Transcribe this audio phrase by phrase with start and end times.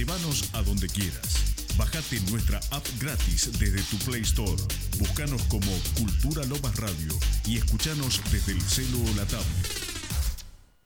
[0.00, 1.76] Llévanos a donde quieras.
[1.76, 4.56] Bájate nuestra app gratis desde tu Play Store.
[4.98, 7.12] Búscanos como Cultura Lomas Radio
[7.44, 9.66] y escuchanos desde el celo o la tablet.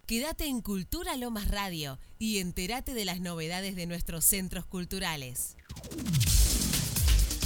[0.09, 5.55] Quédate en Cultura Lomas Radio y entérate de las novedades de nuestros centros culturales.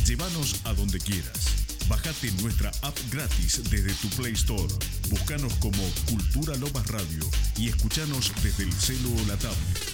[0.06, 1.66] Llévanos a donde quieras.
[1.86, 4.72] Bájate nuestra app gratis desde tu Play Store.
[5.10, 7.28] Búscanos como Cultura Lomas Radio
[7.58, 9.87] y escuchanos desde el celo o la tablet.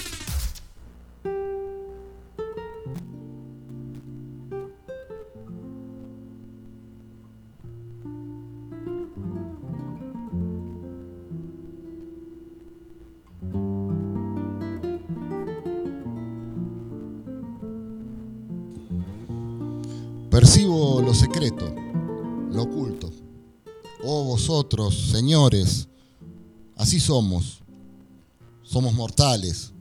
[24.91, 25.89] Señores,
[26.77, 27.61] así somos.
[28.63, 29.73] Somos mortales.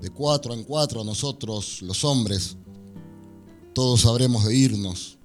[0.00, 2.56] De cuatro en cuatro nosotros, los hombres,
[3.74, 5.18] todos sabremos de irnos.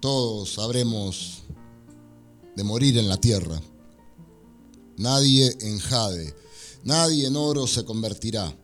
[0.00, 1.42] Todos sabremos
[2.56, 3.60] de morir en la tierra.
[4.96, 6.34] Nadie en jade,
[6.82, 8.56] nadie en oro se convertirá.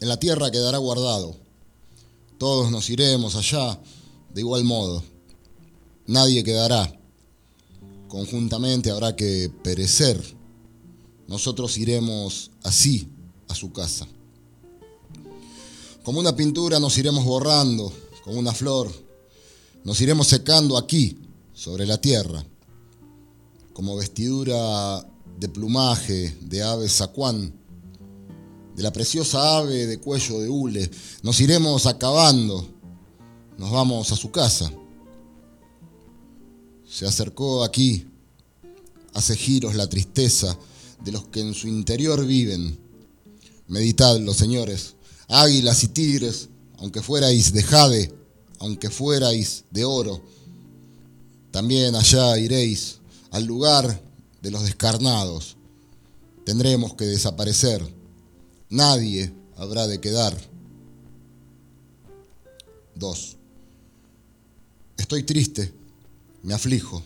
[0.00, 1.48] En la tierra quedará guardado
[2.38, 3.80] todos nos iremos allá
[4.32, 5.02] de igual modo.
[6.06, 6.94] Nadie quedará.
[8.08, 10.20] Conjuntamente habrá que perecer.
[11.26, 13.08] Nosotros iremos así
[13.48, 14.08] a su casa.
[16.02, 17.92] Como una pintura nos iremos borrando,
[18.24, 18.90] como una flor.
[19.84, 21.18] Nos iremos secando aquí,
[21.52, 22.44] sobre la tierra.
[23.72, 25.06] Como vestidura
[25.38, 27.52] de plumaje de ave sacuán
[28.78, 30.90] de la preciosa ave de cuello de hule.
[31.22, 32.64] Nos iremos acabando,
[33.58, 34.72] nos vamos a su casa.
[36.88, 38.06] Se acercó aquí,
[39.14, 40.58] hace giros la tristeza
[41.04, 42.78] de los que en su interior viven.
[43.68, 44.94] Meditadlo, señores,
[45.28, 48.12] águilas y tigres, aunque fuerais de jade,
[48.58, 50.22] aunque fuerais de oro,
[51.50, 52.98] también allá iréis
[53.30, 54.02] al lugar
[54.42, 55.56] de los descarnados.
[56.44, 57.82] Tendremos que desaparecer
[58.70, 60.36] nadie habrá de quedar.
[62.94, 63.36] Dos.
[64.96, 65.72] Estoy triste,
[66.42, 67.02] me aflijo.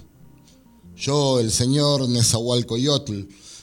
[0.96, 3.22] Yo, el señor Nezahualcoyotl,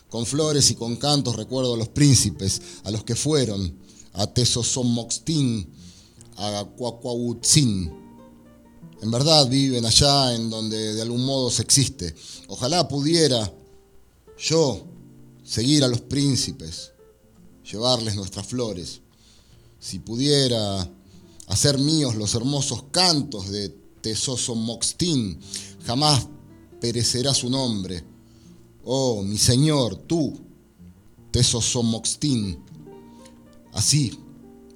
[0.10, 3.78] con flores y con cantos recuerdo a los príncipes, a los que fueron,
[4.14, 5.70] a Tezosomoxtín,
[6.38, 7.92] a Cuacuautzin.
[9.02, 12.14] En verdad viven allá en donde de algún modo se existe.
[12.48, 13.54] Ojalá pudiera
[14.38, 14.86] yo
[15.44, 16.92] seguir a los príncipes,
[17.70, 19.02] llevarles nuestras flores.
[19.80, 20.90] Si pudiera
[21.48, 23.70] hacer míos los hermosos cantos de
[24.02, 25.40] Tesoso Moxtín,
[25.86, 26.28] jamás
[26.80, 28.04] perecerá su nombre.
[28.84, 30.40] Oh, mi Señor, tú,
[31.32, 32.60] Tesoso Moxtín,
[33.74, 34.18] así,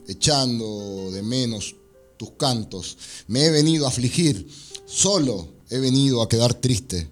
[0.08, 1.76] echando de menos
[2.18, 2.98] tus cantos,
[3.28, 4.48] me he venido a afligir,
[4.86, 7.10] solo he venido a quedar triste.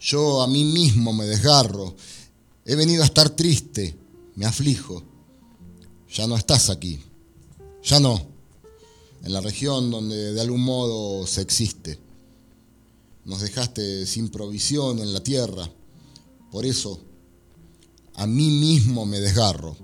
[0.00, 1.96] Yo a mí mismo me desgarro,
[2.64, 3.96] he venido a estar triste,
[4.36, 5.02] me aflijo.
[6.12, 7.00] Ya no estás aquí.
[7.82, 8.33] Ya no.
[9.24, 11.98] En la región donde de algún modo se existe.
[13.24, 15.68] Nos dejaste sin provisión en la tierra.
[16.50, 17.00] Por eso,
[18.14, 19.76] a mí mismo me desgarro.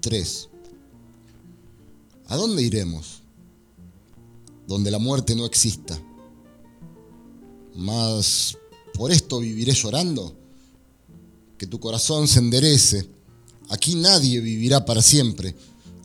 [0.00, 0.48] 3.
[2.26, 3.22] ¿A dónde iremos?
[4.66, 5.98] Donde la muerte no exista.
[7.74, 8.58] Mas,
[8.94, 10.34] ¿por esto viviré llorando?
[11.56, 13.08] que tu corazón se enderece.
[13.68, 15.54] Aquí nadie vivirá para siempre.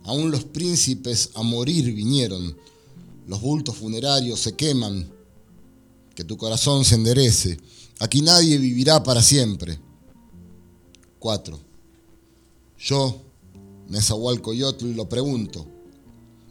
[0.04, 2.58] Aún los príncipes a morir vinieron.
[3.28, 5.10] Los bultos funerarios se queman.
[6.16, 7.60] Que tu corazón se enderece.
[8.00, 9.80] Aquí nadie vivirá para siempre.
[11.20, 11.60] 4.
[12.80, 13.22] Yo,
[13.90, 15.68] Nezahualcoyotl, lo pregunto.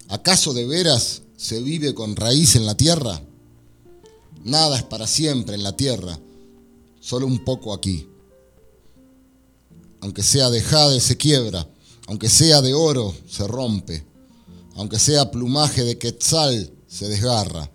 [0.08, 3.20] ¿Acaso de veras se vive con raíz en la tierra?
[4.44, 6.18] Nada es para siempre en la tierra,
[7.00, 8.06] solo un poco aquí
[10.00, 11.68] aunque sea de jade se quiebra,
[12.10, 14.04] aunque sea de oro se rompe,
[14.74, 17.70] aunque sea plumaje de quetzal se desgarra.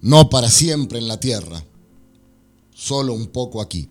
[0.00, 1.64] No para siempre en la tierra,
[2.72, 3.88] solo un poco aquí.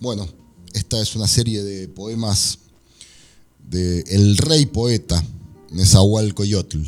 [0.00, 0.28] Bueno,
[0.74, 2.58] esta es una serie de poemas
[3.66, 5.24] de el rey poeta
[5.70, 6.82] Nezahualcoyotl.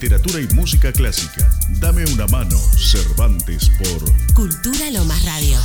[0.00, 1.46] Literatura y música clásica.
[1.78, 5.58] Dame una mano, Cervantes por Cultura Lomas Radio.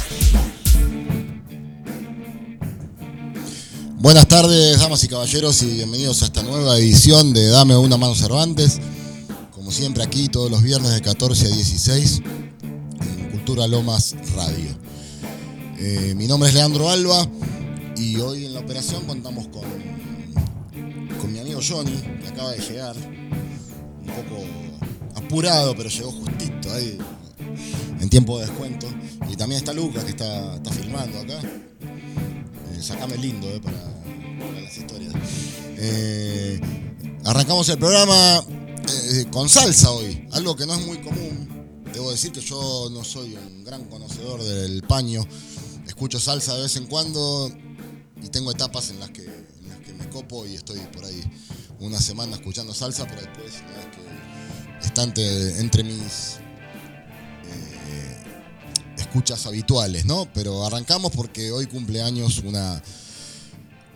[3.93, 8.13] Buenas tardes, damas y caballeros, y bienvenidos a esta nueva edición de Dame una mano
[8.13, 8.81] Cervantes.
[9.53, 12.21] Como siempre aquí, todos los viernes de 14 a 16,
[12.63, 14.77] en Cultura Lomas Radio.
[15.77, 17.25] Eh, mi nombre es Leandro Alba
[17.95, 19.63] y hoy en la operación contamos con,
[21.21, 22.97] con mi amigo Johnny, que acaba de llegar,
[25.25, 26.97] apurado, pero llegó justito ahí,
[27.99, 28.87] en tiempo de descuento.
[29.29, 31.41] Y también está Lucas, que está, filmando acá.
[31.41, 33.77] Eh, sacame lindo eh, para,
[34.39, 35.13] para las historias.
[35.77, 36.59] Eh,
[37.25, 38.43] arrancamos el programa
[39.13, 41.83] eh, con salsa hoy, algo que no es muy común.
[41.91, 45.25] Debo decir que yo no soy un gran conocedor del paño.
[45.87, 47.51] Escucho salsa de vez en cuando
[48.21, 51.23] y tengo etapas en las que, en las que me copo y estoy por ahí
[51.79, 56.37] una semana escuchando salsa, pero después es que está entre, mis
[57.45, 58.17] eh,
[58.97, 60.27] escuchas habituales, ¿no?
[60.33, 62.81] Pero arrancamos porque hoy cumple años una,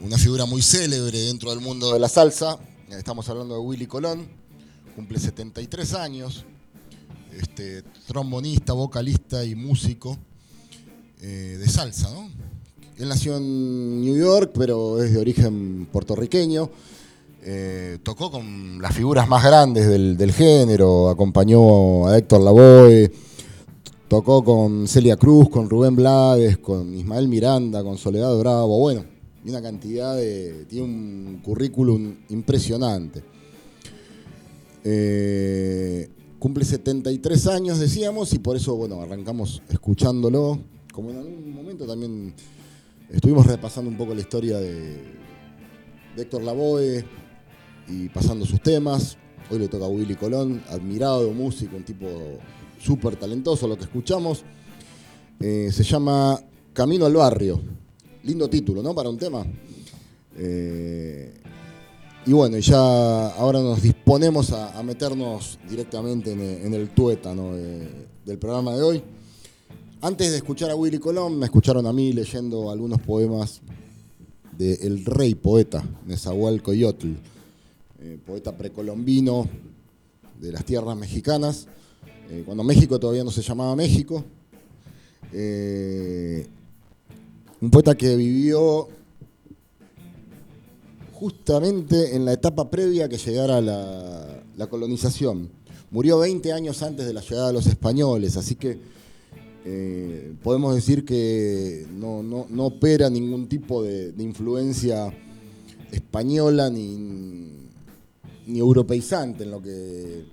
[0.01, 2.57] una figura muy célebre dentro del mundo de la salsa.
[2.89, 4.27] Estamos hablando de Willy Colón,
[4.95, 6.45] cumple 73 años,
[7.37, 10.17] este, trombonista, vocalista y músico
[11.21, 12.09] eh, de salsa.
[12.97, 16.69] Él nació en New York, pero es de origen puertorriqueño.
[17.41, 23.11] Eh, tocó con las figuras más grandes del, del género, acompañó a Héctor Lavoe,
[24.09, 29.05] tocó con Celia Cruz, con Rubén Blades, con Ismael Miranda, con Soledad Bravo, bueno,
[29.45, 30.17] y una cantidad
[30.67, 33.23] tiene un currículum impresionante.
[34.83, 40.59] Eh, cumple 73 años, decíamos, y por eso, bueno, arrancamos escuchándolo.
[40.93, 42.33] Como en algún momento también
[43.09, 44.97] estuvimos repasando un poco la historia de
[46.17, 47.05] Héctor Lavoe
[47.89, 49.17] y pasando sus temas.
[49.51, 52.07] Hoy le toca a Willy Colón, admirado músico, un tipo
[52.79, 54.43] súper talentoso, lo que escuchamos.
[55.39, 56.39] Eh, se llama
[56.73, 57.59] Camino al Barrio.
[58.23, 58.93] Lindo título, ¿no?
[58.93, 59.45] Para un tema.
[60.37, 61.33] Eh,
[62.25, 68.75] y bueno, ya ahora nos disponemos a, meternos directamente en, el- tuétano de- del programa
[68.75, 69.03] de hoy.
[70.01, 73.61] Antes de escuchar a Willy Colón, me escucharon a mí leyendo algunos poemas
[74.57, 77.07] de el rey poeta, Nezahualcóyotl,
[78.01, 79.47] eh, poeta precolombino
[80.39, 81.67] de las tierras mexicanas,
[82.29, 84.23] eh, cuando México todavía no se llamaba México.
[85.33, 86.47] Eh,
[87.59, 88.87] un poeta que vivió
[91.13, 95.49] justamente en la etapa previa que llegara la, colonización.
[95.91, 98.77] Murió 20 años antes de la llegada de los españoles, así que
[100.41, 105.13] podemos decir que no, no- no opera ningún tipo de influencia
[105.91, 107.68] española ni,
[108.49, 110.25] ni europeizante en lo que,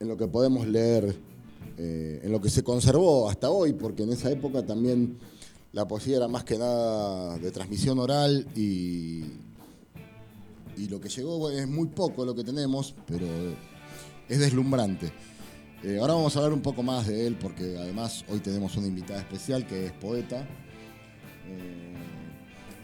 [0.00, 1.14] en lo que podemos leer,
[1.76, 5.18] eh, en lo que se conservó hasta hoy, porque en esa época también
[5.72, 9.24] la poesía era más que nada de transmisión oral y,
[10.78, 13.26] y lo que llegó es muy poco lo que tenemos, pero
[14.26, 15.12] es deslumbrante.
[15.84, 18.86] Eh, ahora vamos a hablar un poco más de él porque además hoy tenemos una
[18.86, 20.48] invitada especial que es poeta.
[21.46, 21.85] Eh,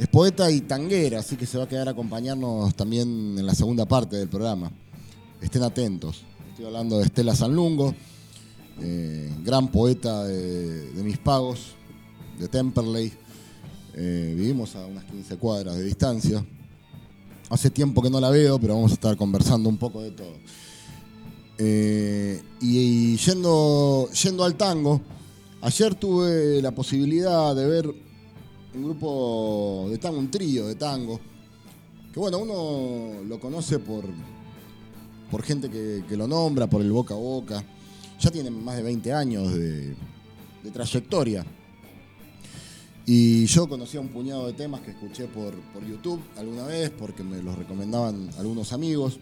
[0.02, 3.54] es poeta y tanguera, así que se va a quedar a acompañarnos también en la
[3.54, 4.68] segunda parte del programa.
[5.40, 6.24] Estén atentos.
[6.50, 7.94] Estoy hablando de Estela Sanlungo,
[8.80, 11.76] eh, gran poeta de, mis pagos,
[12.36, 13.12] de Temperley.
[13.94, 16.44] Eh, vivimos a unas 15 cuadras de distancia.
[17.48, 20.34] Hace tiempo que no la veo, pero vamos a estar conversando un poco de todo.
[21.58, 22.78] Eh, y,
[23.12, 25.00] y yendo, yendo al tango,
[25.60, 28.11] ayer tuve la posibilidad de ver
[28.74, 31.20] un grupo de tango, un trío de tango,
[32.12, 34.04] que bueno, uno lo conoce por,
[35.30, 37.64] por gente que, lo nombra, por el boca a boca.
[38.20, 39.94] Ya tienen más de 20 años de,
[40.72, 41.44] trayectoria.
[43.04, 47.24] Y yo conocía un puñado de temas que escuché por, por YouTube alguna vez, porque
[47.24, 49.18] me los recomendaban algunos amigos.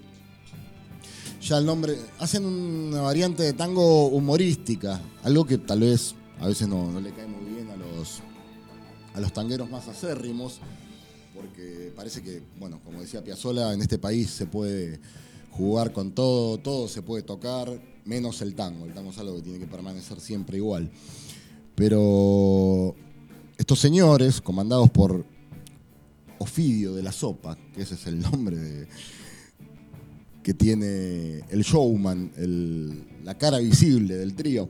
[1.41, 6.69] Ya el nombre, hacen una variante de tango humorística, algo que tal vez a veces
[6.69, 7.50] no, no le cae muy bien
[9.15, 10.61] a los tangueros más acérrimos,
[11.35, 15.01] porque parece que, bueno, como decía Piazzolla, en este país se puede
[15.51, 18.87] jugar con todo, todo se puede tocar, menos el tango.
[18.87, 20.91] El tango es algo que tiene que permanecer siempre igual.
[21.75, 22.95] Pero
[23.57, 25.25] estos señores, comandados por
[26.39, 28.89] Ofidio de la Sopa, que ese es el nombre
[30.43, 32.33] que tiene el showman,
[33.25, 34.69] la cara visible del trío,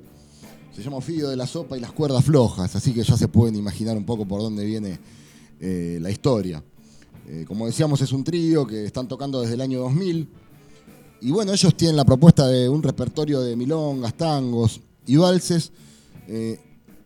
[0.74, 3.56] se llama Ofidio de la Sopa y las cuerdas flojas, así que ya se pueden
[3.56, 4.98] imaginar un poco por dónde viene
[5.60, 6.62] eh, la historia.
[7.28, 10.28] Eh, como decíamos, es un trío que están tocando desde el año 2000.
[11.22, 15.72] Y bueno, ellos tienen la propuesta de un repertorio de milongas, tangos y valses,
[16.28, 16.58] eh,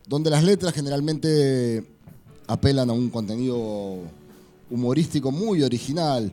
[0.06, 1.85] donde las letras generalmente
[2.47, 3.99] apelan a un contenido
[4.71, 6.33] humorístico muy original.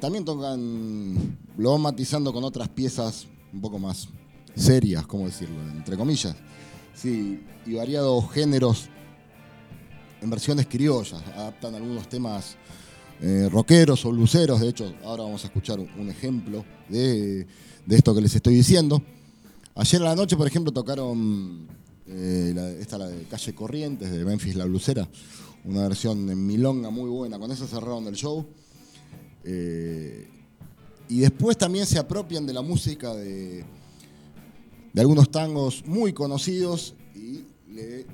[0.00, 4.08] También tocan, lo van matizando con otras piezas un poco más
[4.54, 6.36] serias, como decirlo, entre comillas.
[6.94, 8.88] Sí, y variados géneros
[10.24, 12.56] en versiones criollas, adaptan algunos temas
[13.20, 14.60] eh, rockeros o luceros.
[14.60, 17.46] De hecho, ahora vamos a escuchar un ejemplo de,
[17.88, 19.02] esto que les estoy diciendo.
[19.74, 21.68] Ayer a la noche, por ejemplo, tocaron
[22.06, 25.08] eh, esta la de Calle Corrientes de Memphis La Lucera,
[25.64, 27.38] una versión en milonga muy buena.
[27.38, 28.46] Con eso cerraron el show.
[29.44, 30.28] Eh,
[31.08, 33.62] y después también se apropian de la música de,
[34.94, 38.06] de algunos tangos muy conocidos y le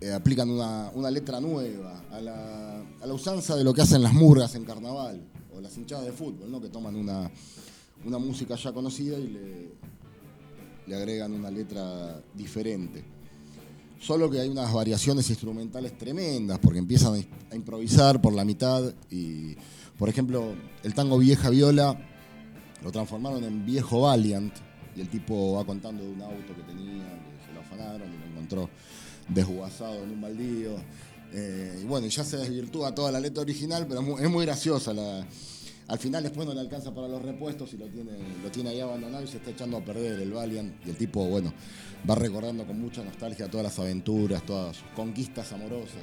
[0.00, 4.64] eh, aplican una, letra nueva a la, usanza de lo que hacen las murgas en
[4.64, 5.20] carnaval
[5.54, 6.62] o las hinchadas de fútbol, ¿no?
[6.62, 7.30] que toman una,
[8.18, 9.72] música ya conocida y le,
[10.86, 13.04] le agregan una letra diferente.
[14.00, 19.56] Solo que hay unas variaciones instrumentales tremendas, porque empiezan a improvisar por la mitad y,
[19.98, 21.98] por ejemplo, el tango Vieja Viola
[22.82, 24.54] lo transformaron en Viejo Valiant
[24.96, 28.18] y el tipo va contando de un auto que tenía, que se lo afanaron y
[28.18, 28.70] lo encontró
[29.28, 30.76] desguazado en un baldío.
[31.32, 34.92] Eh, y bueno, ya se desvirtúa toda la letra original, pero es muy, graciosa.
[35.88, 38.80] al final después no le alcanza para los repuestos y lo tiene, lo tiene ahí
[38.80, 40.74] abandonado y se está echando a perder el Valiant.
[40.86, 41.52] Y el tipo, bueno,
[42.08, 46.02] va recordando con mucha nostalgia todas las aventuras, todas sus conquistas amorosas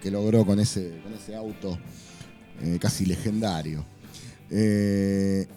[0.00, 1.78] que, logró con ese, con ese auto
[2.62, 3.84] eh, casi legendario.
[4.50, 5.48] Eh,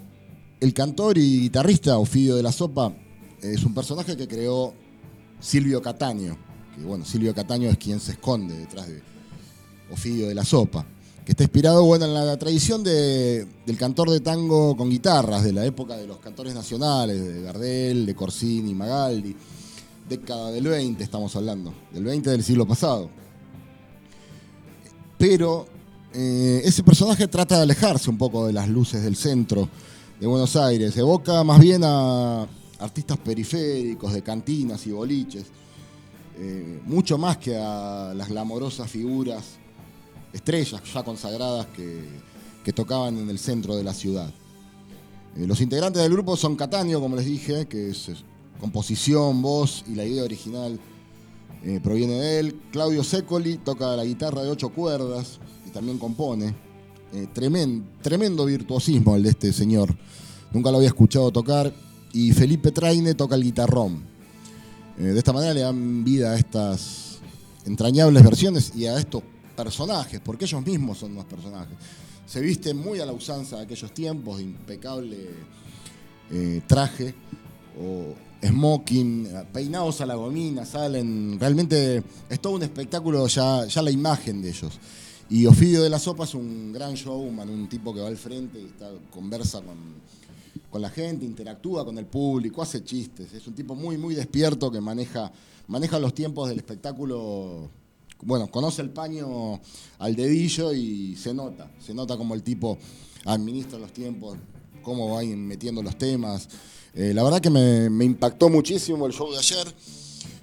[0.59, 2.93] el cantor y guitarrista Ofidio de la Sopa
[3.41, 4.73] es un personaje que creó
[5.39, 6.37] Silvio Cataño
[6.85, 9.01] bueno, Silvio Cataño es quien se esconde detrás de
[9.91, 10.85] Ofidio de la Sopa,
[11.25, 15.65] que está inspirado bueno, en la tradición del cantor de tango con guitarras, de la
[15.65, 19.35] época de los cantores nacionales, de Gardel, de Corsini, Magaldi,
[20.07, 23.09] década del 20 estamos hablando, del 20 del siglo pasado.
[25.17, 25.65] Pero
[26.13, 29.67] eh, ese personaje trata de alejarse un poco de las luces del centro
[30.19, 32.47] de Buenos Aires, evoca más bien a
[32.79, 35.45] artistas periféricos, de cantinas y boliches
[36.39, 39.43] eh, mucho más que a las glamorosas figuras,
[40.31, 42.27] estrellas ya consagradas que,
[42.75, 44.29] tocaban en el centro de la ciudad.
[45.37, 48.09] Eh, los integrantes del grupo son Cataño, como les dije, que es,
[48.59, 50.77] composición, voz y la idea original
[51.63, 52.61] eh, proviene de él.
[52.71, 56.66] Claudio Secoli toca la guitarra de ocho cuerdas y también compone.
[57.33, 59.95] Tremendo, tremendo virtuosismo el de este señor.
[60.51, 61.73] Nunca lo había escuchado tocar.
[62.13, 64.03] Y Felipe Traine toca el guitarrón.
[64.97, 67.19] Eh, de esta manera le dan vida a estas
[67.65, 69.21] entrañables versiones y a estos
[69.55, 71.77] personajes, porque ellos mismos son unos personajes.
[72.25, 75.17] Se visten muy a la usanza de aquellos tiempos, de impecable
[76.31, 77.13] eh, traje
[77.79, 81.39] o smoking, peinados a la gomina, salen.
[81.39, 84.79] Realmente es todo un espectáculo ya, ya la imagen de ellos.
[85.29, 88.61] Y Ofidio de la Sopa es un gran showman, un tipo que va al frente
[88.61, 89.97] y está, conversa con
[90.69, 93.33] con la gente, interactúa con el público, hace chistes.
[93.33, 95.31] Es un tipo muy, muy despierto que maneja,
[95.67, 97.69] maneja los tiempos del espectáculo.
[98.21, 99.61] Bueno, conoce el paño
[99.99, 101.71] al dedillo y se nota.
[101.79, 102.77] Se nota como el tipo
[103.25, 104.37] administra los tiempos,
[104.81, 106.49] cómo va metiendo los temas.
[106.93, 109.73] Eh, la verdad que me, impactó muchísimo el show de ayer.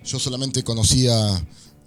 [0.04, 1.14] Yo solamente conocía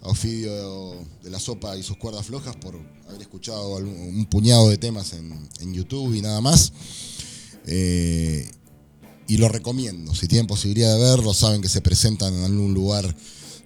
[0.02, 2.74] a Ofidio de la Sopa y sus cuerdas flojas por
[3.08, 6.72] haber escuchado un puñado de temas en, YouTube y nada más.
[7.66, 8.50] Eh,
[9.26, 10.14] y lo recomiendo.
[10.14, 13.14] Si tienen posibilidad de verlo, saben que se presentan en algún lugar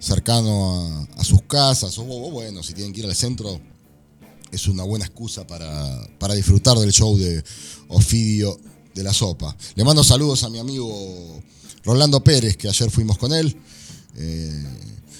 [0.00, 3.60] cercano a, sus casas, o, bueno, si tienen que ir al centro,
[4.50, 7.44] es una buena excusa para, disfrutar del show de
[7.88, 8.58] Ofidio
[8.92, 9.56] de la Sopa.
[9.76, 11.40] Le mando saludos a mi amigo
[11.84, 13.56] Rolando Pérez, que ayer fuimos con él.
[14.16, 14.64] Eh,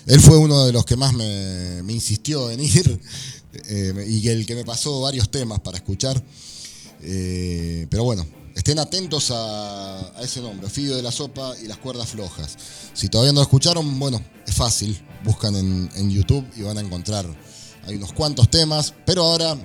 [0.07, 3.01] él fue uno de los que más me, insistió en ir
[3.69, 6.23] eh, y el que me pasó varios temas para escuchar.
[7.01, 12.57] pero bueno, Estén atentos a, ese nombre, Fidio de la Sopa y las cuerdas flojas.
[12.93, 15.01] Si todavía no lo escucharon, bueno, es fácil.
[15.25, 17.25] Buscan en, YouTube y van a encontrar.
[17.87, 19.57] Hay unos cuantos temas, pero ahora,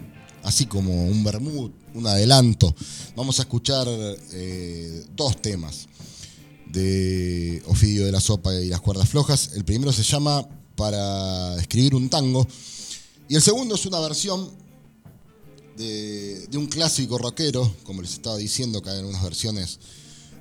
[0.43, 2.73] así como un bermud, un adelanto,
[3.15, 5.87] vamos a escuchar eh, dos temas
[6.71, 9.51] de Ofidio de la Sopa y las cuerdas flojas.
[9.55, 12.47] El primero se llama Para escribir un tango
[13.29, 14.49] y el segundo es una versión
[15.75, 19.79] de, un clásico rockero, como les estaba diciendo, que hay algunas versiones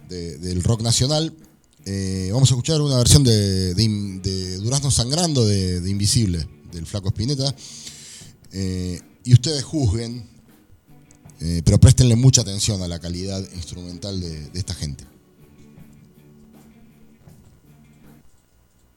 [0.09, 1.35] del rock nacional.
[1.85, 7.55] Eh, vamos a escuchar una versión de, Durazno Sangrando de, Invisible, del Flaco Spinetta.
[8.53, 10.37] Eh, y ustedes juzguen
[11.39, 15.05] Eh, pero préstenle mucha atención a la calidad instrumental de esta gente.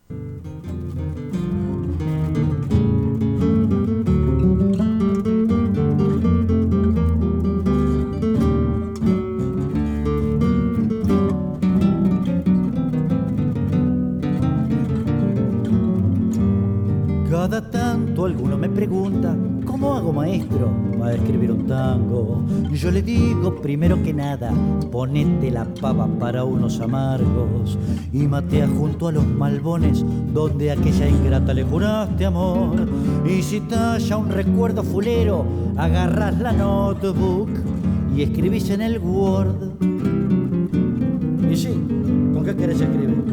[0.09, 0.88] Cada
[22.89, 24.51] Yo le digo, primero que nada,
[24.91, 27.77] ponete la pava para unos amargos
[28.11, 32.89] y matea junto a los malbones donde aquella ingrata le juraste amor.
[33.29, 35.45] Y si talla un recuerdo fulero,
[35.77, 37.51] agarras la notebook
[38.15, 39.69] y escribís en el Word.
[41.47, 41.79] Y sí,
[42.33, 43.23] ¿con qué querés escribir?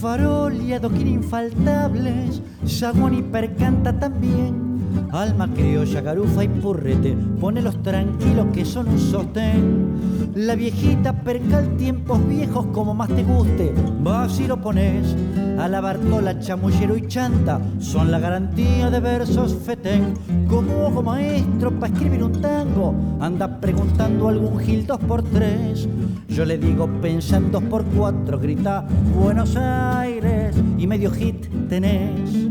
[0.00, 4.65] farol y adoquín infaltables, zaguán y percanta también.
[5.12, 10.32] Alma criolla, garufa y purrete, ponelos tranquilos que son un sostén.
[10.34, 15.16] La viejita percal tiempos viejos como más te guste, vas y lo pones.
[15.58, 20.12] A la Bartola, chamullero y chanta son la garantía de versos fetén.
[20.46, 25.88] Como ojo maestro para escribir un tango, anda preguntando algún gil dos por tres.
[26.28, 28.86] Yo le digo pensando por cuatro, grita
[29.18, 32.48] Buenos Aires y medio hit tenés.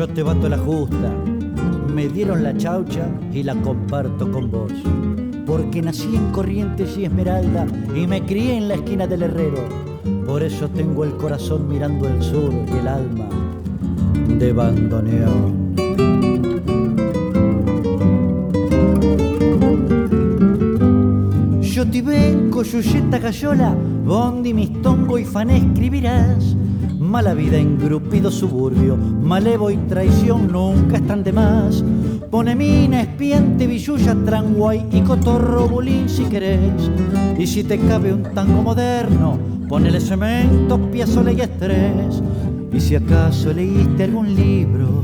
[0.00, 1.14] Yo te bato la justa,
[1.94, 4.72] me dieron la chaucha y la comparto con vos.
[5.44, 9.58] Porque nací en Corrientes y Esmeralda y me crié en la esquina del Herrero.
[10.24, 13.28] Por eso tengo el corazón mirando el sur y el alma
[14.38, 15.74] de bandoneón.
[21.60, 26.56] Yo te vengo, Yuyeta Gallola, Bondi, Mistongo y Fané escribirás
[27.10, 31.82] Mala vida, engrupido suburbio, malevo y traición nunca están de más.
[32.30, 36.88] Pone mina, espiante, billulla, tranguay y cotorro bulín si querés.
[37.36, 39.36] Y si te cabe un tango moderno,
[39.68, 42.22] ponele cemento, piazola y estrés.
[42.72, 44.99] Y si acaso leíste algún libro,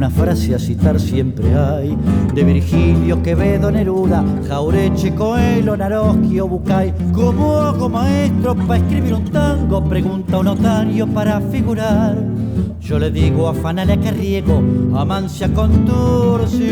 [0.00, 1.94] una frase a citar siempre hay,
[2.34, 6.94] de Virgilio, Quevedo, Neruda, Jaureche, Coelho, Naroski o Bucay.
[7.12, 9.84] ¿Cómo hago maestro para escribir un tango?
[9.84, 12.16] Pregunta un notario para figurar.
[12.80, 14.62] Yo le digo a Fanale a Carriego,
[14.96, 16.64] Amancia Contursi.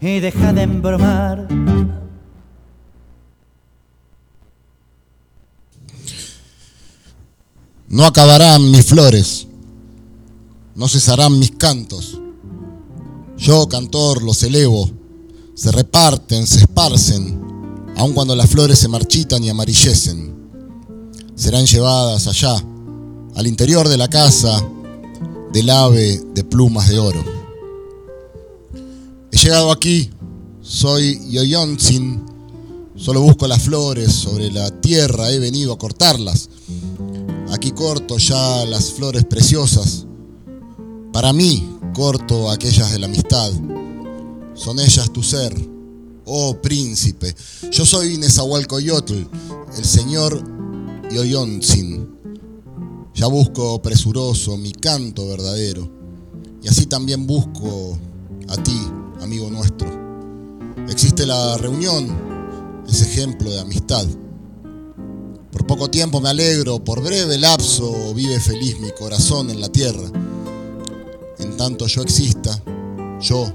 [0.00, 1.48] Y deja de embromar
[7.88, 9.48] No acabarán mis flores,
[10.82, 12.18] no cesarán mis cantos.
[13.38, 14.90] Yo, cantor, los elevo,
[15.54, 17.40] se reparten, se esparcen,
[17.96, 20.34] aun cuando las flores se marchitan y amarillecen.
[21.36, 22.56] Serán llevadas allá,
[23.36, 24.60] al interior de la casa
[25.52, 27.24] del ave de plumas de oro.
[29.30, 30.10] He llegado aquí,
[30.62, 32.26] soy Yoyonzin,
[32.96, 36.48] solo busco las flores sobre la tierra, he venido a cortarlas
[37.52, 40.06] Aquí corto ya las flores preciosas.
[41.12, 43.52] Para mí corto aquellas de la amistad.
[44.54, 45.54] Son ellas tu ser,
[46.24, 47.34] oh príncipe.
[47.70, 49.26] Yo soy Nezahualcoyotl,
[49.76, 50.42] el señor
[51.10, 52.08] Yoyontzin.
[53.14, 55.90] Ya busco presuroso mi canto verdadero.
[56.62, 57.98] Y así también busco
[58.48, 58.80] a ti,
[59.20, 59.90] amigo nuestro.
[60.88, 64.06] Existe la reunión, ese ejemplo de amistad.
[65.50, 70.10] Por poco tiempo me alegro, por breve lapso vive feliz mi corazón en la tierra.
[71.42, 72.62] En tanto yo exista,
[73.20, 73.52] yo,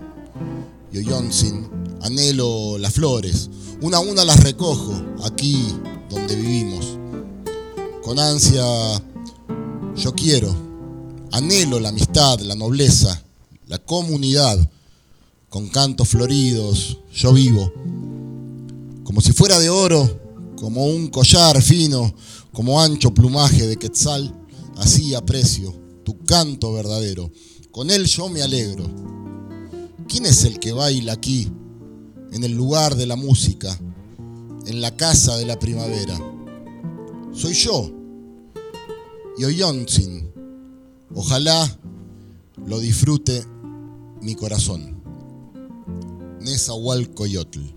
[0.91, 1.69] Yoyonsin,
[2.01, 3.49] anhelo las flores,
[3.81, 5.73] una a una las recojo aquí
[6.09, 6.97] donde vivimos.
[8.03, 8.65] Con ansia
[9.95, 10.53] yo quiero,
[11.31, 13.23] anhelo la amistad, la nobleza,
[13.67, 14.69] la comunidad.
[15.47, 17.71] Con cantos floridos yo vivo.
[19.05, 20.19] Como si fuera de oro,
[20.59, 22.13] como un collar fino,
[22.51, 24.35] como ancho plumaje de quetzal,
[24.75, 25.73] así aprecio
[26.03, 27.31] tu canto verdadero.
[27.71, 28.85] Con él yo me alegro.
[30.07, 31.51] ¿Quién es el que baila aquí,
[32.31, 33.77] en el lugar de la música,
[34.65, 36.17] en la casa de la primavera?
[37.33, 37.91] Soy yo,
[39.37, 40.31] Yoyonzin.
[41.13, 41.79] Ojalá
[42.65, 43.45] lo disfrute
[44.21, 45.01] mi corazón.
[46.41, 47.76] Nezahualcoyotl.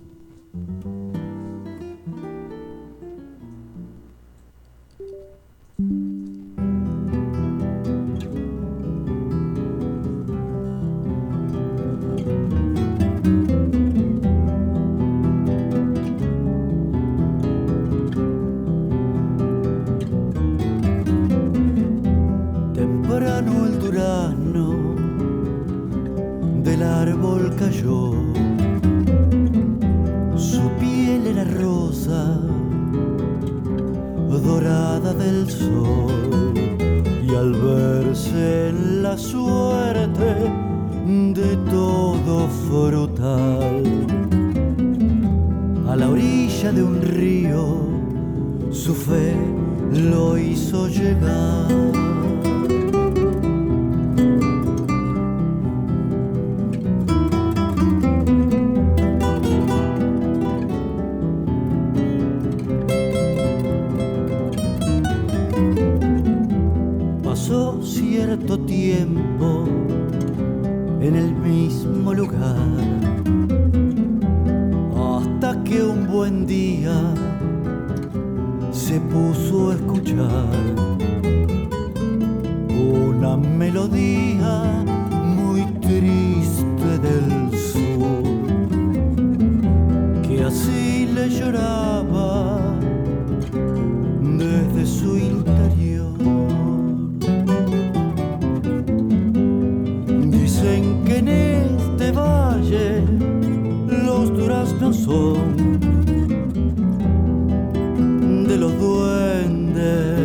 [108.46, 110.20] De los duendes.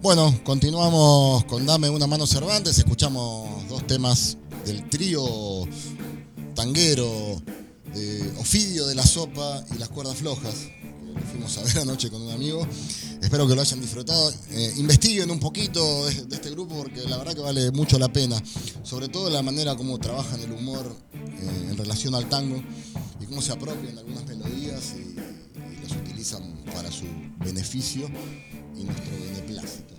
[0.00, 2.78] Bueno, continuamos con Dame una mano Cervantes.
[2.78, 5.22] Escuchamos dos temas del trío
[6.54, 7.40] tanguero
[7.94, 10.54] de Ofidio de la Sopa y las Cuerdas Flojas.
[11.14, 12.66] lo fuimos a ver anoche con un amigo.
[13.20, 14.32] Espero que lo hayan disfrutado.
[14.50, 18.42] Eh, investiguen un poquito de, este grupo porque la verdad que vale mucho la pena.
[18.82, 22.62] Sobre todo la manera como trabajan el humor eh, en relación al tango
[23.20, 27.04] y cómo se apropian algunas melodías y, y las utilizan para su
[27.44, 28.08] beneficio
[28.76, 29.94] y nuestro beneplácito.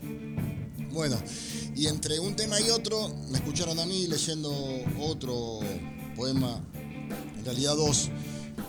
[0.91, 1.17] Bueno,
[1.75, 4.51] y entre un tema y otro, me escucharon a mí leyendo
[4.99, 5.59] otro
[6.15, 6.61] poema,
[7.37, 8.09] en realidad dos,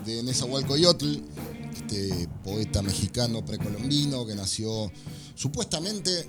[0.05, 1.19] de Nezahualcóyotl,
[1.75, 4.91] este poeta mexicano precolombino que nació
[5.35, 6.29] supuestamente,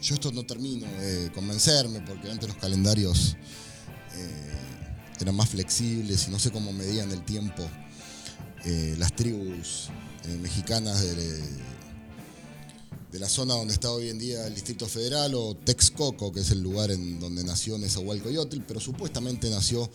[0.00, 3.36] yo esto no termino de convencerme porque antes los calendarios
[4.14, 4.56] eh,
[5.20, 7.62] eran más flexibles y no sé cómo medían el tiempo
[8.64, 9.88] eh, las tribus
[10.24, 11.40] eh, mexicanas de,
[13.12, 16.50] de la zona donde está hoy en día el Distrito Federal o Texcoco, que es
[16.50, 19.90] el lugar en donde nació Nezahualcóyotl, pero supuestamente nació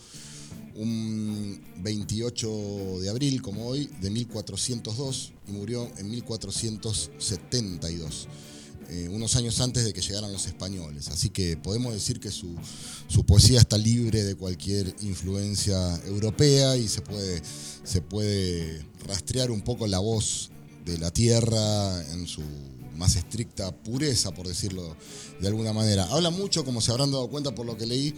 [0.76, 8.28] un 28 de abril, como hoy, de 1402 y murió en 1472,
[8.88, 11.08] eh, unos años antes de que llegaran los españoles.
[11.08, 12.54] Así que podemos decir que su,
[13.08, 17.42] su poesía está libre de cualquier influencia europea y se puede,
[17.84, 20.50] se puede rastrear un poco la voz
[20.84, 22.42] de la tierra en su
[22.96, 24.96] más estricta pureza, por decirlo
[25.40, 26.04] de alguna manera.
[26.04, 28.14] Habla mucho, como se habrán dado cuenta por lo que leí,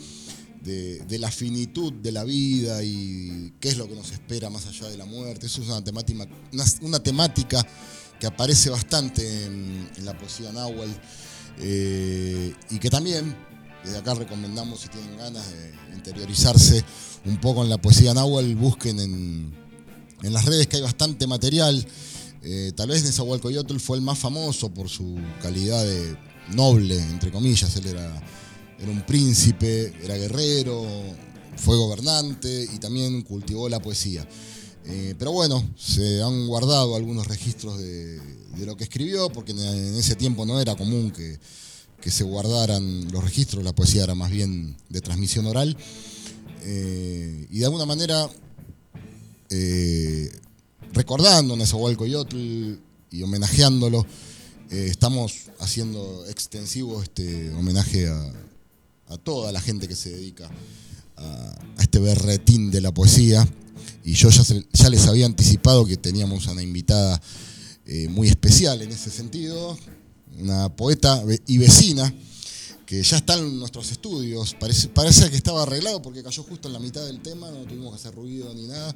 [0.64, 4.88] de, la finitud de la vida y qué es lo que nos espera más allá
[4.88, 5.46] de la muerte.
[5.46, 6.26] Eso es una temática,
[6.82, 7.66] una, temática
[8.18, 10.90] que aparece bastante en, la poesía náhuatl
[11.58, 13.36] eh, y que también
[13.84, 16.82] desde acá recomendamos si tienen ganas de interiorizarse
[17.26, 19.54] un poco en la poesía náhuatl, busquen en,
[20.22, 21.86] en las redes que hay bastante material.
[22.42, 26.16] Eh, tal vez Nezahualcóyotl fue el más famoso por su calidad de
[26.54, 27.74] noble, entre comillas.
[27.76, 28.22] Él era,
[28.84, 30.84] era un príncipe, era guerrero,
[31.56, 34.28] fue gobernante y también cultivó la poesía.
[34.84, 38.20] Eh, pero bueno, se han guardado algunos registros de,
[38.58, 41.38] lo que escribió, porque en, ese tiempo no era común que,
[42.00, 45.76] que, se guardaran los registros, la poesía era más bien de transmisión oral.
[46.62, 48.28] Eh, y de alguna manera
[49.48, 50.30] eh,
[50.92, 52.36] recordando a Nezahualcóyotl
[53.10, 54.06] y homenajeándolo,
[54.70, 58.32] eh, estamos haciendo extensivo este homenaje a,
[59.08, 60.50] a, toda la gente que se dedica
[61.16, 63.46] a, este berretín de la poesía.
[64.04, 67.20] Y yo ya, se, ya les había anticipado que teníamos una invitada
[67.86, 69.76] eh, muy especial en ese sentido,
[70.38, 72.12] una poeta y vecina
[72.86, 74.54] que ya está en nuestros estudios.
[74.54, 77.90] Parece, parece, que estaba arreglado porque cayó justo en la mitad del tema, no tuvimos
[77.90, 78.94] que hacer ruido ni nada.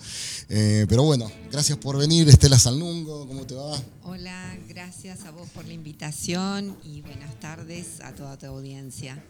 [0.49, 3.81] Eh, pero bueno, gracias por venir, Estela Salnungo, ¿cómo te va?
[4.05, 9.23] Hola, gracias a vos por la invitación y buenas tardes a toda tu audiencia.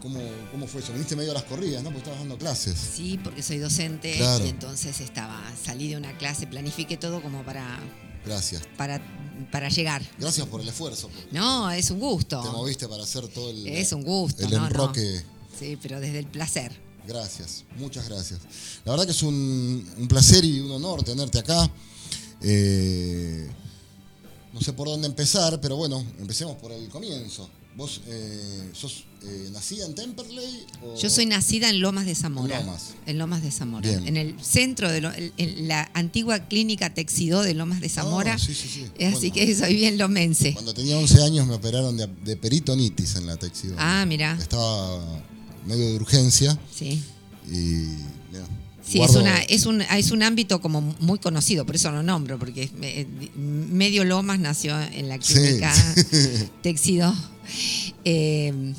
[0.00, 0.92] ¿Cómo, ¿Cómo, fue eso?
[0.92, 1.90] Viniste medio a las corridas, ¿no?
[1.90, 2.76] Porque estabas dando clases.
[2.76, 4.44] Sí, porque soy docente claro.
[4.44, 7.78] y entonces estaba, salí de una clase, planifiqué todo como para
[8.24, 8.62] Gracias.
[8.76, 9.00] Para
[9.50, 10.02] para llegar.
[10.18, 11.08] Gracias por el esfuerzo.
[11.32, 12.42] No, es un gusto.
[12.42, 14.44] Te moviste para hacer todo el, Es un gusto.
[14.44, 14.66] el no, no.
[14.66, 15.24] enroque.
[15.58, 16.72] Sí, pero desde el placer.
[17.06, 18.40] Gracias, muchas gracias.
[18.84, 21.70] La verdad que es un, un placer y un honor tenerte acá.
[22.42, 23.50] Eh,
[24.52, 27.48] no sé por dónde empezar, pero bueno, empecemos por el comienzo.
[27.76, 30.66] ¿Vos eh, sos eh, nacida en Temperley?
[30.82, 32.58] o- Yo soy nacida en Lomas de Zamora.
[32.58, 32.82] En Lomas.
[33.06, 33.88] En Lomas de Zamora.
[33.88, 34.06] Bien.
[34.08, 38.34] En el centro de lo- en- en la antigua clínica Texidó de Lomas de Zamora.
[38.34, 38.84] Ah, sí, sí, sí.
[39.04, 39.34] Así Bueno.
[39.34, 40.52] que soy bien lomense.
[40.52, 43.76] Cuando tenía 11 años me operaron de, de peritonitis en la Texidón.
[43.78, 44.36] Ah, mira.
[44.40, 45.22] Estaba
[45.66, 47.00] medio de urgencia Sí.
[47.48, 47.52] y...
[48.32, 48.46] mirá,
[48.86, 52.02] Sí, guardo- es, una, es, un, es un ámbito como muy conocido, por eso lo
[52.02, 53.06] nombro, porque eh,
[53.36, 55.34] Medio Lomas nació en la Sí.
[55.34, 55.72] clínica
[56.62, 57.14] Texidó.
[58.04, 58.72] Eh,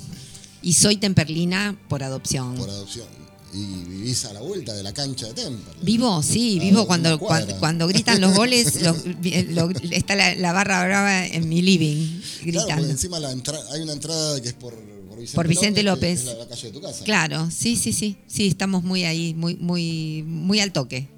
[0.62, 2.56] y soy temperlina por adopción.
[2.56, 3.08] por adopción.
[3.54, 5.84] Y vivís a la vuelta de la cancha de Temperley.
[5.84, 9.04] Vivo, sí, A vivo cuando, cuando, cuando gritan los goles, los-
[9.50, 12.76] lo- está la, la barra brava en mi living Claro, gritando.
[12.78, 16.20] porque encima la entra- hay una entrada que es por, por Vicente, Por Vicente López.
[16.22, 17.04] es la, la calle de tu casa.
[17.04, 21.10] Claro, sí, sí, sí, sí, estamos muy ahí, muy, muy, muy al toque.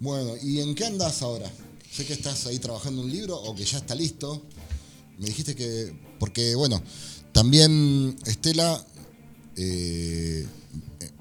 [0.00, 1.50] Bueno, ¿y en qué andás ahora?
[1.92, 4.42] Sé que estás ahí trabajando un libro o que ya está listo.
[5.18, 5.92] Me dijiste que.
[6.22, 6.80] Porque, bueno,
[7.32, 8.80] también Estela,
[9.56, 10.46] eh,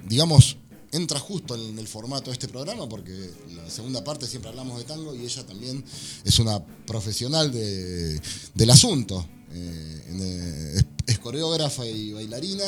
[0.08, 0.58] digamos,
[0.92, 4.84] entra justo en el formato de este programa porque la segunda parte siempre hablamos de
[4.84, 5.84] tango y ella también
[6.24, 8.22] es una profesional de-
[8.54, 9.26] del asunto.
[9.52, 12.64] Eh, en, eh, es, es coreógrafa y bailarina,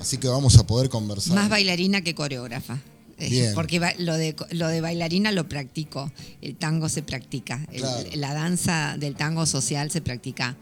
[0.00, 1.36] así que vamos a poder conversar.
[1.36, 2.82] Más bailarina que coreógrafa.
[3.20, 3.54] Bien.
[3.54, 6.10] Porque lo de, lo de bailarina lo practico,
[6.42, 10.56] el tango se practica, el- la danza del tango social se practica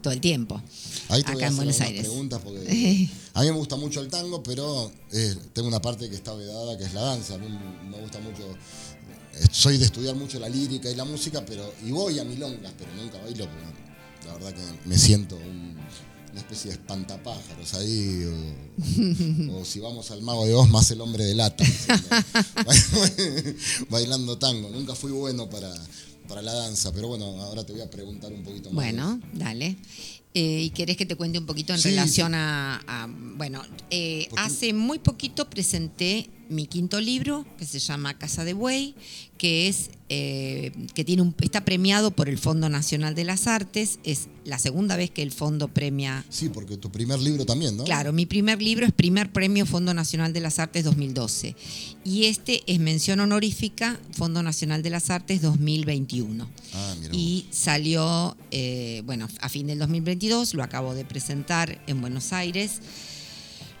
[0.00, 0.60] todo el tiempo.
[1.08, 2.00] Ahí te voy acá a en Buenos Aires.
[2.06, 6.16] preguntas porque a mí me gusta mucho el tango, pero eh, tengo una parte que
[6.16, 7.34] está vedada que es la danza.
[7.34, 7.46] A mí
[7.90, 8.42] me gusta mucho,
[9.34, 12.72] eh, soy de estudiar mucho la lírica y la música, pero y voy a milongas,
[12.78, 13.46] pero nunca bailo
[14.26, 15.78] la verdad que me siento un-
[16.30, 18.22] una especie de espantapájaros ahí.
[19.50, 21.64] O, o si vamos al mago de Oz, más el hombre de lata.
[23.90, 24.68] Bailando tango.
[24.70, 25.72] Nunca fui bueno para,
[26.28, 28.74] para la danza, pero bueno, ahora te voy a preguntar un poquito más.
[28.74, 29.76] Bueno, dale.
[30.34, 34.28] Eh, ¿Y querés que te cuente un poquito en Sí, relación a, a- Bueno, eh,
[34.36, 38.94] hace muy poquito presenté mi quinto libro, que se llama Casa de Buey,
[39.36, 43.98] que es eh, que tiene un, está premiado por el Fondo Nacional de las Artes.
[44.04, 47.84] Es la segunda vez que el fondo premia Sí, porque tu primer libro también, ¿no?
[47.84, 51.54] Claro, mi primer libro es Primer Premio Fondo Nacional de las Artes 2012
[52.04, 56.48] y este es mención honorífica Fondo Nacional de las Artes 2021.
[56.72, 57.14] Ah, mira.
[57.14, 62.80] Y salió, eh, bueno, a fin del 2022, lo acabo de presentar en Buenos Aires,